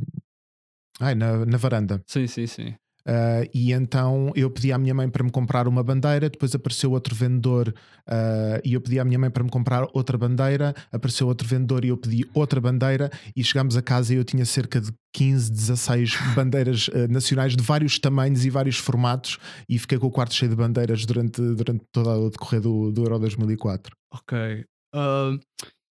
ai, 0.99 1.15
na, 1.15 1.43
na 1.43 1.57
varanda. 1.57 2.03
Sim, 2.05 2.27
sim, 2.27 2.45
sim. 2.45 2.75
Uh, 3.05 3.43
e 3.53 3.73
então 3.73 4.31
eu 4.33 4.49
pedi 4.49 4.71
à 4.71 4.77
minha 4.77 4.93
mãe 4.93 5.09
para 5.09 5.23
me 5.23 5.29
comprar 5.29 5.67
uma 5.67 5.83
bandeira, 5.83 6.29
depois 6.29 6.55
apareceu 6.55 6.91
outro 6.91 7.13
vendedor 7.13 7.73
uh, 8.07 8.61
e 8.63 8.73
eu 8.73 8.81
pedi 8.81 8.97
à 8.97 9.03
minha 9.03 9.19
mãe 9.19 9.29
para 9.29 9.43
me 9.43 9.49
comprar 9.49 9.85
outra 9.93 10.17
bandeira, 10.17 10.73
apareceu 10.91 11.27
outro 11.27 11.45
vendedor 11.45 11.83
e 11.83 11.89
eu 11.89 11.97
pedi 11.97 12.25
outra 12.33 12.61
bandeira 12.61 13.11
e 13.35 13.43
chegámos 13.43 13.75
a 13.75 13.81
casa 13.81 14.13
e 14.13 14.17
eu 14.17 14.23
tinha 14.23 14.45
cerca 14.45 14.79
de 14.79 14.89
15, 15.13 15.51
16 15.51 16.15
bandeiras 16.33 16.87
uh, 16.87 17.11
nacionais 17.11 17.57
de 17.57 17.63
vários 17.63 17.99
tamanhos 17.99 18.45
e 18.45 18.49
vários 18.49 18.77
formatos 18.77 19.37
e 19.67 19.77
fiquei 19.77 19.97
com 19.97 20.07
o 20.07 20.11
quarto 20.11 20.33
cheio 20.33 20.49
de 20.49 20.55
bandeiras 20.55 21.05
durante, 21.05 21.41
durante 21.41 21.83
todo 21.91 22.09
o 22.09 22.29
decorrer 22.29 22.61
do, 22.61 22.91
do 22.91 23.03
Euro 23.03 23.19
2004. 23.19 23.93
Ok. 24.13 24.65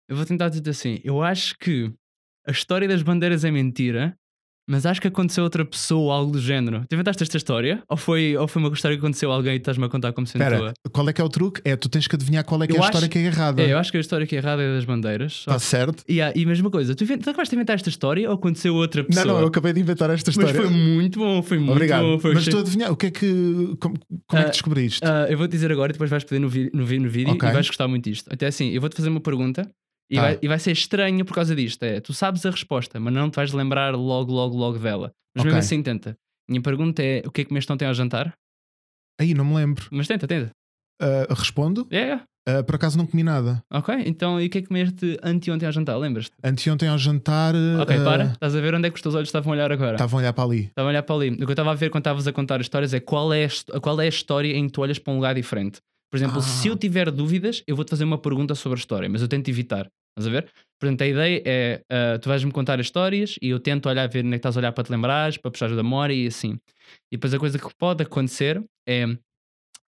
Eu 0.08 0.16
vou 0.16 0.26
tentar 0.26 0.50
dizer 0.50 0.70
assim. 0.70 1.00
Eu 1.04 1.22
acho 1.22 1.58
que 1.58 1.92
a 2.48 2.52
história 2.52 2.88
das 2.88 3.02
bandeiras 3.02 3.44
é 3.44 3.52
mentira, 3.52 4.18
Mas 4.66 4.86
acho 4.86 5.02
que 5.02 5.08
aconteceu 5.10 5.44
a 5.44 5.46
outra 5.46 5.66
pessoa 5.66 6.02
ou 6.04 6.12
algo 6.12 6.32
do 6.32 6.40
género. 6.40 6.86
Tu 6.88 6.94
inventaste 6.94 7.22
esta 7.22 7.36
história? 7.36 7.84
Ou 7.90 7.98
foi, 7.98 8.38
ou 8.38 8.48
foi 8.48 8.62
uma 8.62 8.72
história 8.74 8.96
que 8.98 9.04
aconteceu 9.04 9.30
a 9.32 9.36
alguém 9.36 9.56
e 9.56 9.58
estás-me 9.58 9.84
a 9.84 9.90
contar 9.90 10.14
como 10.14 10.26
sendo 10.26 10.40
tua? 10.42 10.54
Espera, 10.56 10.74
qual 10.92 11.10
é 11.10 11.14
que 11.14 11.20
é 11.20 11.24
o 11.24 11.28
truque? 11.30 11.62
É, 11.66 11.76
tu 11.76 11.90
tens 11.90 12.08
que 12.08 12.16
adivinhar 12.16 12.46
qual 12.46 12.64
é 12.64 12.68
que 12.68 12.74
é 12.74 12.80
a 12.80 12.80
história 12.86 13.00
acho- 13.00 13.10
que 13.10 13.18
é 13.20 13.22
errada. 13.24 13.62
É, 13.62 13.74
eu 13.74 13.78
acho 13.78 13.92
que 13.92 13.98
a 13.98 14.00
história 14.00 14.26
que 14.26 14.36
é 14.36 14.38
errada 14.40 14.62
é 14.64 14.74
das 14.76 14.86
bandeiras. 14.86 15.34
Está 15.40 15.60
certo? 15.60 16.04
E, 16.08 16.22
há- 16.22 16.32
e 16.34 16.46
mesma 16.46 16.70
coisa, 16.70 16.96
tu, 16.96 17.04
invent- 17.04 17.22
tu 17.24 17.30
acabaste 17.30 17.50
de 17.52 17.56
inventar 17.58 17.76
esta 17.76 17.90
história 17.90 18.28
ou 18.30 18.36
aconteceu 18.36 18.74
outra 18.76 19.02
Não, 19.02 19.08
pessoa? 19.10 19.26
não, 19.26 19.42
eu 19.42 19.48
acabei 19.48 19.74
de 19.74 19.82
inventar 19.82 20.10
esta 20.10 20.32
Mas 20.34 20.38
história. 20.50 20.62
foi 20.70 20.70
muito 20.78 21.20
bom, 21.20 21.44
foi 21.44 21.58
muito 21.58 21.72
Obrigado. 21.74 22.04
bom. 22.04 22.20
Foi 22.20 22.34
Mas 22.34 22.44
estou 22.44 22.60
a 22.60 22.62
adivinhar, 22.64 22.92
o 22.92 22.96
que 22.96 23.08
é 23.08 23.12
que. 23.12 23.76
Como, 23.82 23.96
como 24.28 24.40
é 24.40 24.44
que 24.44 24.48
Ah, 24.48 24.52
descobriste? 24.52 25.02
Ah, 25.04 25.28
eu 25.30 25.38
vou-te 25.38 25.52
dizer 25.52 25.72
agora 25.74 25.92
e 25.92 25.94
depois 25.94 26.10
vais 26.10 26.24
pedir 26.24 26.40
no, 26.40 26.48
vi- 26.48 26.72
no, 26.74 26.80
no 26.86 26.86
vídeo 27.10 27.34
Ok. 27.34 27.50
e 27.50 27.52
vais 27.52 27.68
gostar 27.68 27.88
muito 27.90 28.10
disto. 28.10 28.30
Até 28.32 28.48
assim, 28.48 28.70
eu 28.70 28.80
vou-te 28.80 28.96
fazer 28.96 29.10
uma 29.10 29.20
pergunta 29.20 29.70
e, 30.10 30.16
Tá. 30.16 30.22
vai, 30.22 30.40
e 30.42 30.48
vai 30.48 30.60
ser 30.60 30.72
estranho 30.72 31.24
por 31.26 31.34
causa 31.34 31.56
disto. 31.56 31.84
É, 31.84 32.00
tu 32.00 32.14
sabes 32.14 32.46
a 32.46 32.52
resposta, 32.52 33.00
mas 33.00 33.14
não 33.14 33.30
te 33.30 33.36
vais 33.36 33.52
lembrar 33.54 33.94
logo, 33.96 34.32
logo, 34.32 34.56
logo 34.58 34.78
dela. 34.80 35.12
Mas 35.36 35.44
mesmo 35.46 35.58
Ok. 35.58 35.66
assim, 35.66 35.82
tenta. 35.84 36.16
Minha 36.50 36.62
pergunta 36.62 37.02
é: 37.02 37.22
o 37.26 37.32
que 37.32 37.42
é 37.42 37.44
que 37.44 37.50
comeste 37.50 37.72
ontem 37.72 37.86
ao 37.88 37.94
jantar? 37.94 38.34
Aí, 39.20 39.34
não 39.34 39.46
me 39.46 39.56
lembro. 39.56 39.88
Mas 39.92 40.08
tenta, 40.08 40.28
tenta. 40.28 40.52
Ah, 41.02 41.26
respondo. 41.34 41.88
É, 41.92 41.98
é. 42.00 42.20
Ah, 42.46 42.62
por 42.64 42.76
acaso 42.76 42.98
não 42.98 43.06
comi 43.08 43.24
nada. 43.24 43.64
ok. 43.72 43.96
Então, 44.06 44.40
e 44.42 44.48
o 44.48 44.50
que 44.50 44.58
é 44.58 44.62
que 44.62 44.68
comeste 44.68 45.18
anteontem 45.24 45.66
ao 45.66 45.72
jantar? 45.72 45.98
Lembras-te? 45.98 46.34
Anteontem 46.44 46.90
ao 46.90 46.98
jantar. 46.98 47.56
Ok, 47.82 47.96
ah, 47.96 48.04
para. 48.04 48.24
Estás 48.34 48.54
a 48.56 48.60
ver 48.62 48.76
onde 48.76 48.88
é 48.88 48.92
que 48.92 48.96
os 48.98 49.02
teus 49.02 49.16
olhos 49.16 49.30
estavam 49.30 49.54
a 49.54 49.56
olhar 49.56 49.72
agora? 49.72 49.94
Estavam 49.94 50.20
a 50.20 50.22
olhar 50.24 50.34
para 50.34 50.44
ali. 50.44 50.60
Estava 50.66 50.90
a 50.90 50.92
olhar 50.92 51.04
para 51.04 51.16
ali. 51.16 51.30
O 51.30 51.38
que 51.38 51.44
eu 51.44 51.50
estava 51.52 51.72
a 51.72 51.76
ver 51.76 51.90
quando 51.90 52.02
estavas 52.02 52.28
a 52.28 52.34
contar 52.34 52.60
histórias 52.60 52.94
é 52.94 53.00
qual 53.00 53.32
é, 53.34 53.46
a, 53.46 53.80
qual 53.80 54.00
é 54.02 54.06
a 54.06 54.10
história 54.10 54.54
em 54.54 54.66
que 54.68 54.74
tu 54.74 54.82
olhas 54.82 55.00
para 55.00 55.14
um 55.14 55.16
lugar 55.16 55.34
diferente. 55.36 55.80
Por 56.14 56.18
exemplo, 56.18 56.38
Ah. 56.38 56.42
se 56.44 56.68
eu 56.68 56.78
tiver 56.78 57.10
dúvidas, 57.10 57.64
eu 57.66 57.76
vou-te 57.76 57.90
fazer 57.90 58.04
uma 58.04 58.20
pergunta 58.20 58.54
sobre 58.54 58.78
a 58.78 58.80
história, 58.80 59.10
mas 59.10 59.24
eu 59.24 59.28
tento 59.28 59.48
evitar. 59.50 59.90
Estás 60.16 60.28
a 60.28 60.30
ver? 60.30 60.48
Portanto, 60.80 61.02
a 61.02 61.08
ideia 61.08 61.42
é 61.44 61.82
ah, 61.90 62.20
tu 62.20 62.30
vais-me 62.30 62.52
contar 62.52 62.80
histórias 62.80 63.36
e 63.42 63.50
eu 63.50 63.60
tento 63.60 63.90
olhar, 63.90 64.08
ver 64.08 64.20
onde 64.24 64.28
é 64.28 64.32
que 64.34 64.36
estás 64.38 64.56
a 64.56 64.60
olhar 64.60 64.72
para 64.74 64.84
te 64.84 64.92
lembrares, 64.92 65.38
para 65.38 65.50
puxares 65.50 65.76
da 65.76 65.82
memória 65.82 66.14
e 66.14 66.28
assim. 66.28 66.60
E 67.12 67.18
depois 67.18 67.34
a 67.34 67.40
coisa 67.40 67.58
que 67.58 67.68
pode 67.80 68.04
acontecer 68.04 68.64
é 68.88 69.06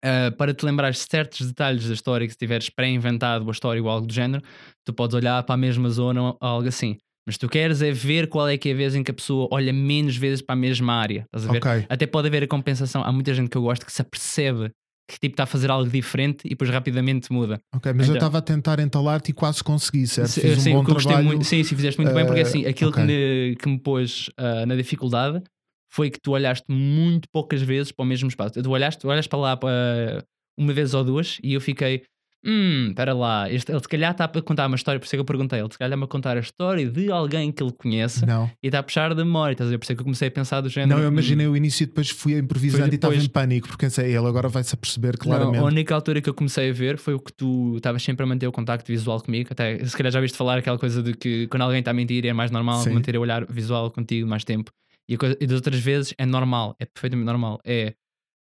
ah, 0.03 0.31
para 0.35 0.51
te 0.51 0.65
lembrares 0.65 0.97
de 0.97 1.05
certos 1.11 1.45
detalhes 1.45 1.87
da 1.87 1.93
história 1.93 2.25
que 2.25 2.33
se 2.33 2.39
tiveres 2.39 2.71
pré-inventado 2.71 3.47
a 3.47 3.51
história 3.51 3.79
ou 3.83 3.87
algo 3.87 4.07
do 4.07 4.13
género, 4.13 4.43
tu 4.83 4.93
podes 4.95 5.13
olhar 5.13 5.43
para 5.43 5.53
a 5.53 5.57
mesma 5.57 5.89
zona 5.91 6.21
ou 6.23 6.37
algo 6.41 6.67
assim. 6.67 6.97
Mas 7.27 7.37
tu 7.37 7.47
queres 7.47 7.83
é 7.83 7.91
ver 7.91 8.27
qual 8.29 8.47
é 8.47 8.57
que 8.57 8.69
é 8.69 8.73
a 8.73 8.75
vez 8.75 8.95
em 8.95 9.03
que 9.03 9.11
a 9.11 9.13
pessoa 9.13 9.47
olha 9.51 9.71
menos 9.71 10.15
vezes 10.17 10.41
para 10.41 10.53
a 10.53 10.55
mesma 10.55 10.93
área. 10.93 11.25
Estás 11.25 11.47
a 11.47 11.51
ver? 11.51 11.57
Ok. 11.57 11.85
Até 11.87 12.07
pode 12.07 12.27
haver 12.27 12.41
a 12.43 12.47
compensação. 12.47 13.03
Há 13.03 13.11
muita 13.11 13.31
gente 13.33 13.49
que 13.49 13.57
eu 13.57 13.61
gosto 13.61 13.85
que 13.85 13.91
se 13.91 14.01
apercebe 14.01 14.71
que 15.07 15.19
tipo 15.19 15.33
está 15.33 15.43
a 15.43 15.45
fazer 15.45 15.69
algo 15.69 15.89
diferente 15.89 16.45
e 16.45 16.49
depois 16.49 16.69
rapidamente 16.69 17.31
muda. 17.31 17.59
Ok, 17.75 17.93
mas 17.93 18.07
eu 18.07 18.15
Então- 18.15 18.27
estava 18.27 18.39
a 18.39 18.41
tentar 18.41 18.79
entalar-te 18.79 19.29
e 19.29 19.33
quase 19.33 19.63
consegui, 19.63 20.07
certo? 20.07 20.29
Sim, 20.31 20.41
Fiz 20.41 20.57
um 20.57 20.61
sim, 20.61 20.71
bom 20.71 20.77
eu 20.79 20.83
gostei 20.83 21.01
trabalho. 21.11 21.27
muito, 21.27 21.45
sim, 21.45 21.63
sim, 21.63 21.75
fizeste 21.75 21.99
muito 22.01 22.13
bem, 22.13 22.25
porque 22.25 22.39
eh, 22.39 22.43
assim, 22.43 22.65
aquilo 22.65 22.89
ok. 22.89 23.01
que, 23.03 23.07
me, 23.07 23.55
que 23.55 23.69
me 23.69 23.79
pôs 23.79 24.29
ah, 24.37 24.65
na 24.65 24.75
dificuldade 24.75 25.43
foi 25.91 26.09
que 26.09 26.19
tu 26.19 26.31
olhaste 26.31 26.65
muito 26.69 27.29
poucas 27.31 27.61
vezes 27.61 27.91
para 27.91 28.03
o 28.03 28.05
mesmo 28.07 28.27
espaço. 28.27 28.61
Tu 28.61 28.69
olhaste, 28.69 28.99
tu 28.99 29.07
olhas 29.07 29.27
para 29.27 29.39
lá 29.39 29.55
para 29.57 30.23
uma 30.57 30.73
vez 30.73 30.93
ou 30.93 31.03
duas 31.03 31.37
e 31.43 31.53
eu 31.53 31.61
fiquei, 31.61 32.03
hum, 32.45 32.87
espera 32.89 33.13
lá, 33.13 33.51
este, 33.51 33.71
ele 33.71 33.79
se 33.79 33.87
calhar 33.87 34.11
está 34.11 34.25
a 34.25 34.41
contar 34.41 34.67
uma 34.67 34.75
história, 34.75 34.99
por 34.99 35.05
isso 35.05 35.15
é 35.15 35.17
que 35.17 35.21
eu 35.21 35.25
perguntei, 35.25 35.59
ele 35.59 35.71
se 35.71 35.77
calhar 35.77 35.93
está 35.97 36.05
a 36.05 36.07
contar 36.07 36.37
a 36.37 36.39
história 36.39 36.89
de 36.89 37.11
alguém 37.11 37.51
que 37.51 37.63
ele 37.63 37.71
conhece 37.71 38.25
Não, 38.25 38.49
e 38.61 38.67
está 38.67 38.79
a 38.79 38.83
puxar 38.83 39.13
da 39.13 39.25
memória, 39.25 39.53
estás 39.53 39.67
a 39.67 39.71
ver? 39.71 39.77
Por 39.79 39.83
isso 39.85 39.91
é 39.91 39.95
que 39.95 40.01
eu 40.01 40.05
comecei 40.05 40.27
a 40.27 40.31
pensar 40.31 40.61
do 40.61 40.69
género. 40.69 40.97
não, 40.97 41.03
eu 41.03 41.09
hum, 41.09 41.13
imaginei 41.13 41.47
o 41.47 41.55
início 41.57 41.83
e 41.83 41.87
depois 41.87 42.09
fui 42.09 42.35
a 42.35 42.39
improvisar 42.39 42.87
e 42.91 42.95
estava 42.95 43.15
em 43.15 43.27
pânico, 43.29 43.67
porque 43.67 43.85
pensei, 43.85 44.05
ele 44.15 44.27
agora 44.27 44.47
vai-se 44.47 44.73
aperceber 44.73 45.13
Não, 45.13 45.19
claramente. 45.19 45.61
a 45.61 45.63
única 45.65 45.95
altura 45.95 46.21
que 46.21 46.29
eu 46.29 46.33
comecei 46.33 46.69
a 46.69 46.73
ver 46.73 46.97
foi 46.97 47.13
o 47.13 47.19
que 47.19 47.33
tu 47.33 47.75
estavas 47.77 48.03
sempre 48.03 48.23
a 48.23 48.27
manter 48.27 48.47
o 48.47 48.51
contacto 48.51 48.87
visual 48.91 49.19
comigo. 49.21 49.49
Até 49.51 49.83
se 49.85 49.95
calhar 49.97 50.11
já 50.11 50.21
viste 50.21 50.37
falar 50.37 50.57
aquela 50.57 50.77
coisa 50.77 51.01
de 51.01 51.13
que 51.13 51.47
quando 51.47 51.63
alguém 51.63 51.79
está 51.79 51.91
a 51.91 51.93
mentir 51.93 52.25
é 52.25 52.33
mais 52.33 52.51
normal 52.51 52.81
Sim. 52.83 52.93
manter 52.93 53.17
o 53.17 53.21
olhar 53.21 53.45
visual 53.45 53.89
contigo 53.91 54.27
mais 54.27 54.43
tempo. 54.43 54.71
E, 55.09 55.15
a 55.15 55.17
coisa- 55.17 55.37
e 55.39 55.45
das 55.47 55.55
outras 55.57 55.79
vezes 55.79 56.13
é 56.17 56.25
normal, 56.25 56.75
é 56.79 56.85
perfeitamente 56.85 57.25
normal. 57.25 57.59
É 57.65 57.93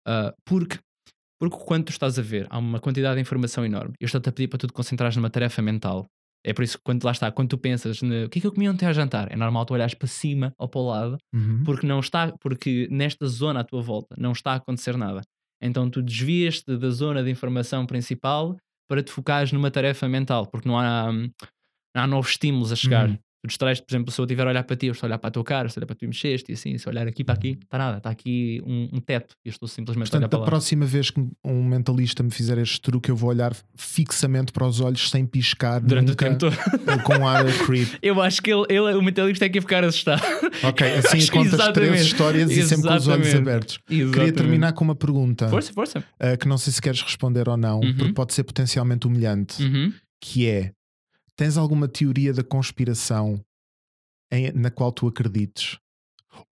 ah, 0.08 0.34
porque, 0.46 0.78
porque 1.40 1.58
quando 1.58 1.86
tu 1.86 1.92
estás 1.92 2.18
a 2.18 2.22
ver, 2.22 2.48
há 2.50 2.58
uma 2.58 2.80
quantidade 2.80 3.16
de 3.16 3.22
informação 3.22 3.66
enorme. 3.66 3.94
Eu 4.00 4.06
estou-te 4.06 4.30
a 4.30 4.32
pedir 4.32 4.48
para 4.48 4.60
tu 4.60 4.68
te 4.68 4.74
concentrares 4.74 5.16
numa 5.16 5.30
tarefa 5.30 5.62
mental. 5.62 6.06
É 6.46 6.54
por 6.54 6.64
isso 6.64 6.78
que 6.78 6.84
quando 6.84 7.04
lá 7.04 7.12
está, 7.12 7.32
quando 7.32 7.50
tu 7.50 7.58
pensas 7.58 8.02
no 8.04 8.26
o 8.26 8.30
que 8.30 8.38
é 8.40 8.42
que 8.42 8.48
eu 8.48 8.52
comi 8.54 8.70
ontem 8.70 8.86
ao 8.86 8.94
jantar, 8.94 9.32
é 9.32 9.36
normal 9.36 9.66
tu 9.66 9.74
olhares 9.74 9.96
para 9.96 10.08
cima 10.08 10.54
ou 10.60 10.68
para 10.70 10.80
o 10.82 10.88
lado 10.88 11.18
Uhum. 11.34 11.64
porque 11.66 11.88
não 11.88 12.00
está, 12.00 12.32
porque 12.40 12.88
nesta 12.92 13.26
zona 13.28 13.62
à 13.62 13.64
tua 13.64 13.82
volta 13.82 14.16
não 14.18 14.32
está 14.32 14.52
a 14.54 14.56
acontecer 14.56 14.96
nada. 14.96 15.22
Então 15.62 15.90
tu 15.90 16.02
desvias-te 16.04 16.78
da 16.78 16.90
zona 16.90 17.24
de 17.24 17.32
informação 17.32 17.86
principal 17.86 18.56
para 18.88 19.02
te 19.02 19.12
focares 19.12 19.52
numa 19.52 19.72
tarefa 19.72 20.08
mental, 20.08 20.46
porque 20.46 20.68
não 20.70 20.78
há, 20.78 21.10
hum, 21.10 21.32
não 21.96 22.04
há 22.04 22.08
novos 22.08 22.32
estímulos 22.32 22.72
a 22.72 22.76
chegar. 22.76 23.10
Uhum. 23.10 23.18
Tu 23.46 23.48
distrais, 23.48 23.80
por 23.80 23.92
exemplo, 23.94 24.12
se 24.12 24.20
eu 24.20 24.26
estiver 24.26 24.46
a 24.48 24.50
olhar 24.50 24.64
para 24.64 24.76
ti, 24.76 24.88
eu 24.88 24.94
estou 24.94 25.06
a 25.06 25.10
olhar 25.10 25.18
para 25.20 25.28
a 25.28 25.32
tua 25.32 25.44
cara, 25.44 25.70
se 25.70 25.78
eu 25.78 25.82
olhar 25.82 25.86
para 25.88 25.96
tu 25.96 26.06
e 26.06 26.08
mexeste, 26.08 26.52
e 26.52 26.54
assim, 26.54 26.78
se 26.78 26.88
eu 26.88 26.92
olhar 26.92 27.08
aqui 27.08 27.24
para 27.24 27.36
aqui, 27.36 27.58
está 27.62 27.78
nada, 27.78 27.98
está 27.98 28.10
aqui 28.10 28.62
um, 28.66 28.90
um 28.94 29.00
teto 29.00 29.36
e 29.46 29.50
eu 29.50 29.52
estou 29.52 29.68
simplesmente 29.68 30.08
a 30.08 30.18
olhar 30.18 30.28
Portanto, 30.28 30.30
para 30.32 30.38
da 30.40 30.44
lá. 30.44 30.46
próxima 30.50 30.86
vez 30.86 31.12
que 31.12 31.20
um 31.44 31.64
mentalista 31.64 32.24
me 32.24 32.32
fizer 32.32 32.58
este 32.58 32.82
truque, 32.82 33.12
eu 33.12 33.16
vou 33.16 33.30
olhar 33.30 33.56
fixamente 33.76 34.52
para 34.52 34.66
os 34.68 34.80
olhos 34.80 35.10
sem 35.10 35.26
piscar 35.26 35.80
Durante 35.80 36.08
o 36.08 36.10
nunca, 36.10 36.26
tempo 36.26 36.38
todo. 36.40 37.04
com 37.04 37.28
ar 37.28 37.46
creep. 37.66 37.88
Eu 38.02 38.22
acho 38.22 38.42
que 38.42 38.52
ele, 38.52 38.66
ele 38.70 38.94
o 38.96 39.02
mentalista 39.02 39.46
é 39.46 39.50
que 39.50 39.58
ia 39.58 39.62
ficar 39.62 39.84
assustado. 39.84 40.22
Ok, 40.64 40.88
assim 40.98 41.28
contas 41.28 41.52
três 41.74 41.92
exatamente. 41.92 42.02
histórias 42.02 42.52
e 42.52 42.64
sempre 42.64 42.88
com 42.90 42.96
os 42.96 43.08
olhos 43.08 43.28
Exatamente. 43.28 43.38
abertos. 43.50 43.78
Queria 43.88 44.04
Exatamente. 44.06 44.34
terminar 44.34 44.74
com 44.74 44.84
uma 44.84 44.96
pergunta 44.96 45.48
Força, 45.50 45.74
força. 45.74 46.00
uh, 46.00 46.38
que 46.40 46.48
não 46.48 46.58
sei 46.58 46.74
se 46.74 46.82
queres 46.82 47.02
responder 47.02 47.48
ou 47.48 47.58
não, 47.58 47.80
Uhum. 47.80 47.94
porque 47.96 48.14
pode 48.14 48.34
ser 48.34 48.44
potencialmente 48.44 49.06
humilhante, 49.08 49.62
Uhum. 49.62 49.94
que 50.22 50.48
é 50.48 50.72
tens 51.36 51.58
alguma 51.58 51.88
teoria 51.88 52.34
da 52.34 52.44
conspiração 52.44 53.44
em- 54.32 54.52
na 54.54 54.72
qual 54.72 54.92
tu 54.92 55.08
acredites? 55.08 55.78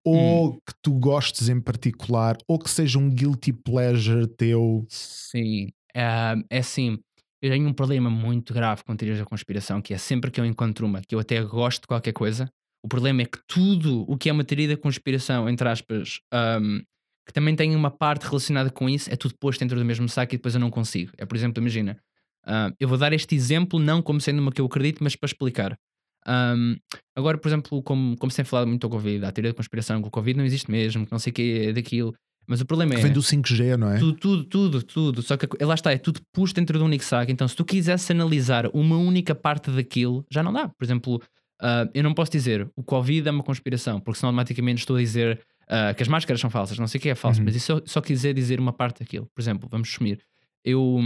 Ou 0.06 0.54
Hum. 0.54 0.58
que 0.66 0.74
tu 0.82 0.94
gostes 0.94 1.50
em 1.50 1.60
particular, 1.60 2.38
ou 2.48 2.58
que 2.60 2.70
seja 2.70 2.98
um 3.00 3.10
guilty 3.10 3.52
pleasure 3.54 4.28
teu. 4.28 4.86
Sim, 4.90 5.70
é 5.96 6.58
assim. 6.58 7.00
Eu 7.42 7.52
tenho 7.52 7.68
um 7.68 7.74
problema 7.74 8.10
muito 8.10 8.54
grave 8.54 8.84
com 8.86 8.96
teorias 8.96 9.20
da 9.20 9.26
conspiração, 9.26 9.82
que 9.82 9.94
é 9.94 9.98
sempre 9.98 10.32
que 10.32 10.40
eu 10.40 10.46
encontro 10.46 10.86
uma, 10.86 11.02
que 11.02 11.14
eu 11.14 11.20
até 11.20 11.42
gosto 11.44 11.82
de 11.82 11.88
qualquer 11.88 12.14
coisa, 12.14 12.50
o 12.82 12.88
problema 12.88 13.22
é 13.22 13.26
que 13.26 13.38
tudo 13.46 14.06
o 14.10 14.18
que 14.18 14.30
é 14.30 14.32
uma 14.34 14.46
teoria 14.46 14.70
da 14.70 14.78
conspiração, 14.78 15.50
entre 15.50 15.68
aspas, 15.68 16.20
ahm, 16.34 16.80
que 17.28 17.34
também 17.34 17.56
tem 17.56 17.76
uma 17.76 17.92
parte 17.92 18.24
relacionada 18.26 18.70
com 18.70 18.90
isso, 18.90 19.12
é 19.12 19.16
tudo 19.18 19.36
posto 19.38 19.60
dentro 19.60 19.78
do 19.78 19.84
mesmo 19.86 20.08
saco 20.08 20.34
e 20.36 20.38
depois 20.38 20.54
eu 20.56 20.60
não 20.62 20.70
consigo. 20.70 21.12
É, 21.18 21.26
por 21.26 21.36
exemplo, 21.36 21.62
imagina, 21.62 21.98
ah, 22.46 22.72
eu 22.80 22.88
vou 22.88 22.98
dar 22.98 23.14
este 23.14 23.36
exemplo 23.36 23.80
não 23.80 24.02
como 24.02 24.20
sendo 24.22 24.40
uma 24.40 24.52
que 24.52 24.62
eu 24.62 24.66
acredito, 24.66 25.04
mas 25.04 25.16
para 25.16 25.28
explicar. 25.28 25.78
Ahm, 26.26 26.76
agora, 27.16 27.38
por 27.38 27.48
exemplo, 27.50 27.82
como, 27.84 28.16
como 28.18 28.32
se 28.32 28.38
tem 28.38 28.46
falado 28.46 28.68
muito 28.68 28.82
do 28.82 28.90
Covid, 28.90 29.26
a 29.26 29.32
teoria 29.32 29.52
da 29.52 29.56
conspiração 29.58 30.02
que 30.02 30.08
o 30.08 30.12
Covid 30.12 30.38
não 30.38 30.46
existe 30.46 30.72
mesmo, 30.72 31.06
que 31.06 31.12
não 31.12 31.20
sei 31.20 31.32
o 31.32 31.34
que 31.34 31.68
é 31.68 31.74
daquilo, 31.74 32.14
mas 32.48 32.62
o 32.62 32.66
problema 32.66 32.94
Que 32.94 33.00
é. 33.00 33.04
vem 33.04 33.12
do 33.12 33.22
5G, 33.22 33.78
não 33.78 33.92
é? 33.92 33.98
Tudo, 34.00 34.14
tudo, 34.18 34.44
tudo, 34.46 34.82
tudo. 34.84 35.22
Só 35.22 35.36
que 35.38 35.48
lá 35.64 35.74
está, 35.74 35.92
é 35.92 35.98
tudo 35.98 36.22
puxo 36.34 36.54
dentro 36.54 36.78
de 36.78 36.84
um 36.84 36.88
único 36.88 37.04
saco. 37.04 37.32
Então, 37.32 37.48
se 37.48 37.56
tu 37.56 37.64
quisesse 37.66 38.12
analisar 38.12 38.68
uma 38.74 38.98
única 38.98 39.34
parte 39.36 39.72
daquilo, 39.72 40.26
já 40.32 40.42
não 40.44 40.52
dá. 40.54 40.68
Por 40.70 40.84
exemplo, 40.86 41.22
ah, 41.62 41.88
eu 41.94 42.04
não 42.04 42.14
posso 42.14 42.32
dizer 42.32 42.70
o 42.76 42.84
Covid 42.84 43.28
é 43.28 43.32
uma 43.32 43.44
conspiração, 43.44 44.00
porque 44.00 44.20
senão 44.20 44.30
automaticamente 44.30 44.80
estou 44.80 44.96
a 44.98 45.00
dizer 45.00 45.42
ah, 45.70 45.94
que 45.94 46.04
as 46.04 46.08
máscaras 46.10 46.40
são 46.42 46.50
falsas. 46.50 46.78
Não 46.78 46.88
sei 46.88 47.00
o 47.00 47.02
que 47.02 47.10
é 47.10 47.16
falso, 47.16 47.40
Uhum. 47.40 47.46
mas 47.46 47.56
isso 47.56 47.66
só, 47.68 47.82
só 47.86 48.02
quiser 48.02 48.34
dizer 48.34 48.60
uma 48.60 48.74
parte 48.74 49.00
daquilo. 49.00 49.28
Por 49.34 49.42
exemplo, 49.42 49.68
vamos 49.70 49.90
assumir. 49.90 50.20
Eu. 50.66 51.00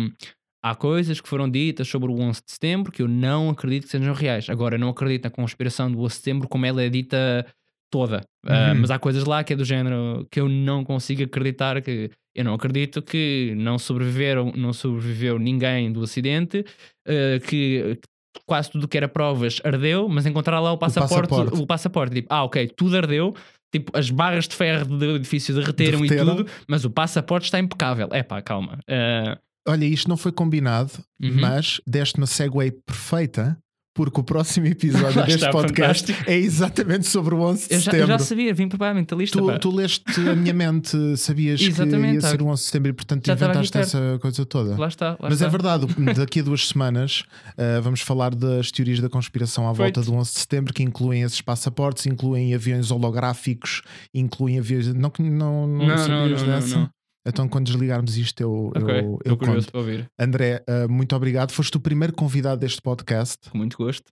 Há 0.64 0.76
coisas 0.76 1.22
que 1.22 1.30
foram 1.30 1.50
ditas 1.50 1.88
sobre 1.88 2.12
o 2.12 2.20
11 2.20 2.42
de 2.46 2.52
setembro 2.52 2.92
que 2.92 3.02
eu 3.02 3.08
não 3.08 3.50
acredito 3.50 3.84
que 3.86 3.90
sejam 3.92 4.14
reais. 4.14 4.50
Agora, 4.50 4.76
eu 4.76 4.80
não 4.80 4.90
acredito 4.90 5.24
na 5.26 5.30
conspiração 5.30 5.92
do 5.92 6.00
11 6.00 6.08
de 6.10 6.16
setembro 6.16 6.48
como 6.50 6.66
ela 6.66 6.82
é 6.82 6.90
dita 6.90 7.46
toda. 7.92 8.24
Ah, 8.46 8.72
Uhum. 8.74 8.82
mas 8.82 8.92
há 8.92 9.00
coisas 9.00 9.24
lá 9.26 9.44
que 9.44 9.54
é 9.54 9.56
do 9.56 9.64
género 9.64 10.28
que 10.32 10.40
eu 10.42 10.50
não 10.50 10.84
consigo 10.84 11.24
acreditar 11.24 11.82
que 11.82 12.10
eu 12.36 12.44
não 12.44 12.54
acredito 12.54 13.02
que 13.02 13.54
não 13.58 13.80
sobreviveram, 13.80 14.52
não 14.56 14.74
sobreviveu 14.74 15.40
ninguém 15.40 15.92
do 15.92 16.04
acidente, 16.04 16.66
eh, 17.08 17.40
que 17.48 17.98
quase 18.46 18.70
tudo 18.72 18.88
que 18.88 18.98
era 18.98 19.08
provas 19.08 19.60
ardeu, 19.64 20.08
mas 20.10 20.26
encontrar 20.26 20.60
lá 20.60 20.72
o 20.72 20.78
passaporte, 20.78 21.26
o 21.26 21.30
passaporte. 21.30 21.66
passaporte, 21.66 22.16
tipo, 22.16 22.28
ah, 22.32 22.44
ok, 22.44 22.68
tudo 22.76 22.96
ardeu, 22.98 23.34
tipo, 23.74 23.92
as 23.98 24.10
barras 24.12 24.48
de 24.48 24.56
ferro 24.56 24.86
do 24.86 25.16
edifício 25.16 25.56
derreteram, 25.56 26.00
Derreteram. 26.02 26.34
e 26.34 26.38
tudo, 26.38 26.50
mas 26.68 26.86
o 26.86 26.90
passaporte 26.92 27.46
está 27.46 27.58
impecável. 27.60 28.10
É 28.12 28.22
pá, 28.22 28.42
calma. 28.42 28.78
Eh, 28.88 29.38
Olha, 29.68 29.86
isto 29.86 30.08
não 30.10 30.18
foi 30.18 30.32
combinado, 30.32 30.92
Uhum. 31.22 31.40
mas 31.42 31.82
deste 31.86 32.18
uma 32.18 32.28
segue 32.28 32.72
perfeita, 32.86 33.58
porque 33.96 34.20
o 34.20 34.24
próximo 34.24 34.68
episódio 34.68 35.16
deste 35.26 35.36
está, 35.36 35.50
podcast 35.50 36.06
fantástico. 36.06 36.30
é 36.32 36.38
exatamente 36.38 37.08
sobre 37.08 37.34
o 37.34 37.40
11 37.42 37.68
de 37.68 37.74
eu, 37.74 37.80
já, 37.80 37.92
eu 37.92 37.94
setembro. 37.94 38.08
já 38.08 38.20
sabia, 38.20 38.54
vim 38.54 38.68
preparar 38.70 38.94
mentalista. 38.94 39.40
Tu, 39.40 39.60
tu 39.60 39.72
leste 39.76 40.04
a 40.30 40.36
minha 40.36 40.54
mente, 40.54 41.18
sabias 41.18 41.60
que 41.60 41.66
ia 41.72 42.20
tá. 42.22 42.30
ser 42.30 42.42
o 42.44 42.46
11 42.46 42.62
de 42.62 42.66
setembro 42.68 42.90
e 42.92 42.94
portanto 42.94 43.26
Já 43.26 43.34
inventaste 43.34 43.78
essa 43.80 44.20
coisa 44.22 44.46
toda. 44.46 44.78
Lá 44.78 44.88
está. 44.88 45.10
Lá 45.14 45.18
Mas 45.24 45.34
está. 45.34 45.48
é 45.48 45.50
verdade, 45.50 45.88
daqui 46.16 46.42
a 46.42 46.44
duas 46.44 46.68
semanas 46.68 47.24
uh, 47.58 47.82
vamos 47.82 48.02
falar 48.02 48.36
das 48.36 48.72
teorias 48.72 49.00
da 49.00 49.10
conspiração 49.10 49.68
à 49.68 49.74
Feito. 49.74 49.96
volta 49.96 50.12
do 50.12 50.16
11 50.16 50.32
de 50.32 50.40
setembro, 50.42 50.74
que 50.76 50.84
incluem 50.84 51.24
esses 51.24 51.42
passaportes, 51.42 52.06
incluem 52.06 52.54
aviões 52.54 52.92
holográficos, 52.92 53.82
incluem 54.14 54.60
aviões. 54.60 54.94
Não, 54.94 55.10
que- 55.10 55.24
não, 55.24 55.66
não, 55.66 55.68
Não, 55.68 55.86
não, 55.88 55.98
sabias 55.98 56.42
não, 56.44 56.48
não, 56.50 56.60
dessa? 56.60 56.76
não. 56.78 56.90
Então, 57.28 57.48
quando 57.48 57.66
desligarmos 57.66 58.18
isto, 58.18 58.40
eu, 58.40 58.72
Ok, 58.74 58.82
eu, 58.82 59.00
estou 59.00 59.20
eu 59.26 59.38
curioso 59.38 59.68
conto. 59.68 59.72
para 59.72 59.80
ouvir. 59.82 60.10
André, 60.18 60.64
uh, 60.68 60.90
muito 60.90 61.14
obrigado. 61.14 61.52
Foste 61.52 61.76
o 61.76 61.80
primeiro 61.80 62.14
convidado 62.14 62.62
deste 62.62 62.82
podcast. 62.82 63.50
Com 63.50 63.58
muito 63.58 63.78
gosto. 63.78 64.06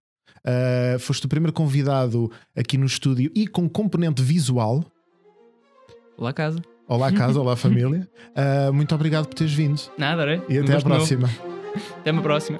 Uh, 0.45 0.99
foste 0.99 1.25
o 1.25 1.29
primeiro 1.29 1.53
convidado 1.53 2.29
aqui 2.55 2.77
no 2.77 2.85
estúdio 2.85 3.31
e 3.33 3.47
com 3.47 3.69
componente 3.69 4.21
visual. 4.21 4.83
Olá, 6.17 6.33
casa. 6.33 6.61
Olá, 6.87 7.11
casa, 7.11 7.39
olá, 7.39 7.55
família. 7.57 8.07
Uh, 8.35 8.73
muito 8.73 8.93
obrigado 8.93 9.27
por 9.27 9.33
teres 9.33 9.53
vindo. 9.53 9.81
Nada, 9.97 10.29
é? 10.29 10.41
E 10.49 10.57
até 10.59 10.75
à 10.75 10.81
próxima. 10.81 11.29
Até 12.01 12.11
uma 12.11 12.21
próxima. 12.21 12.59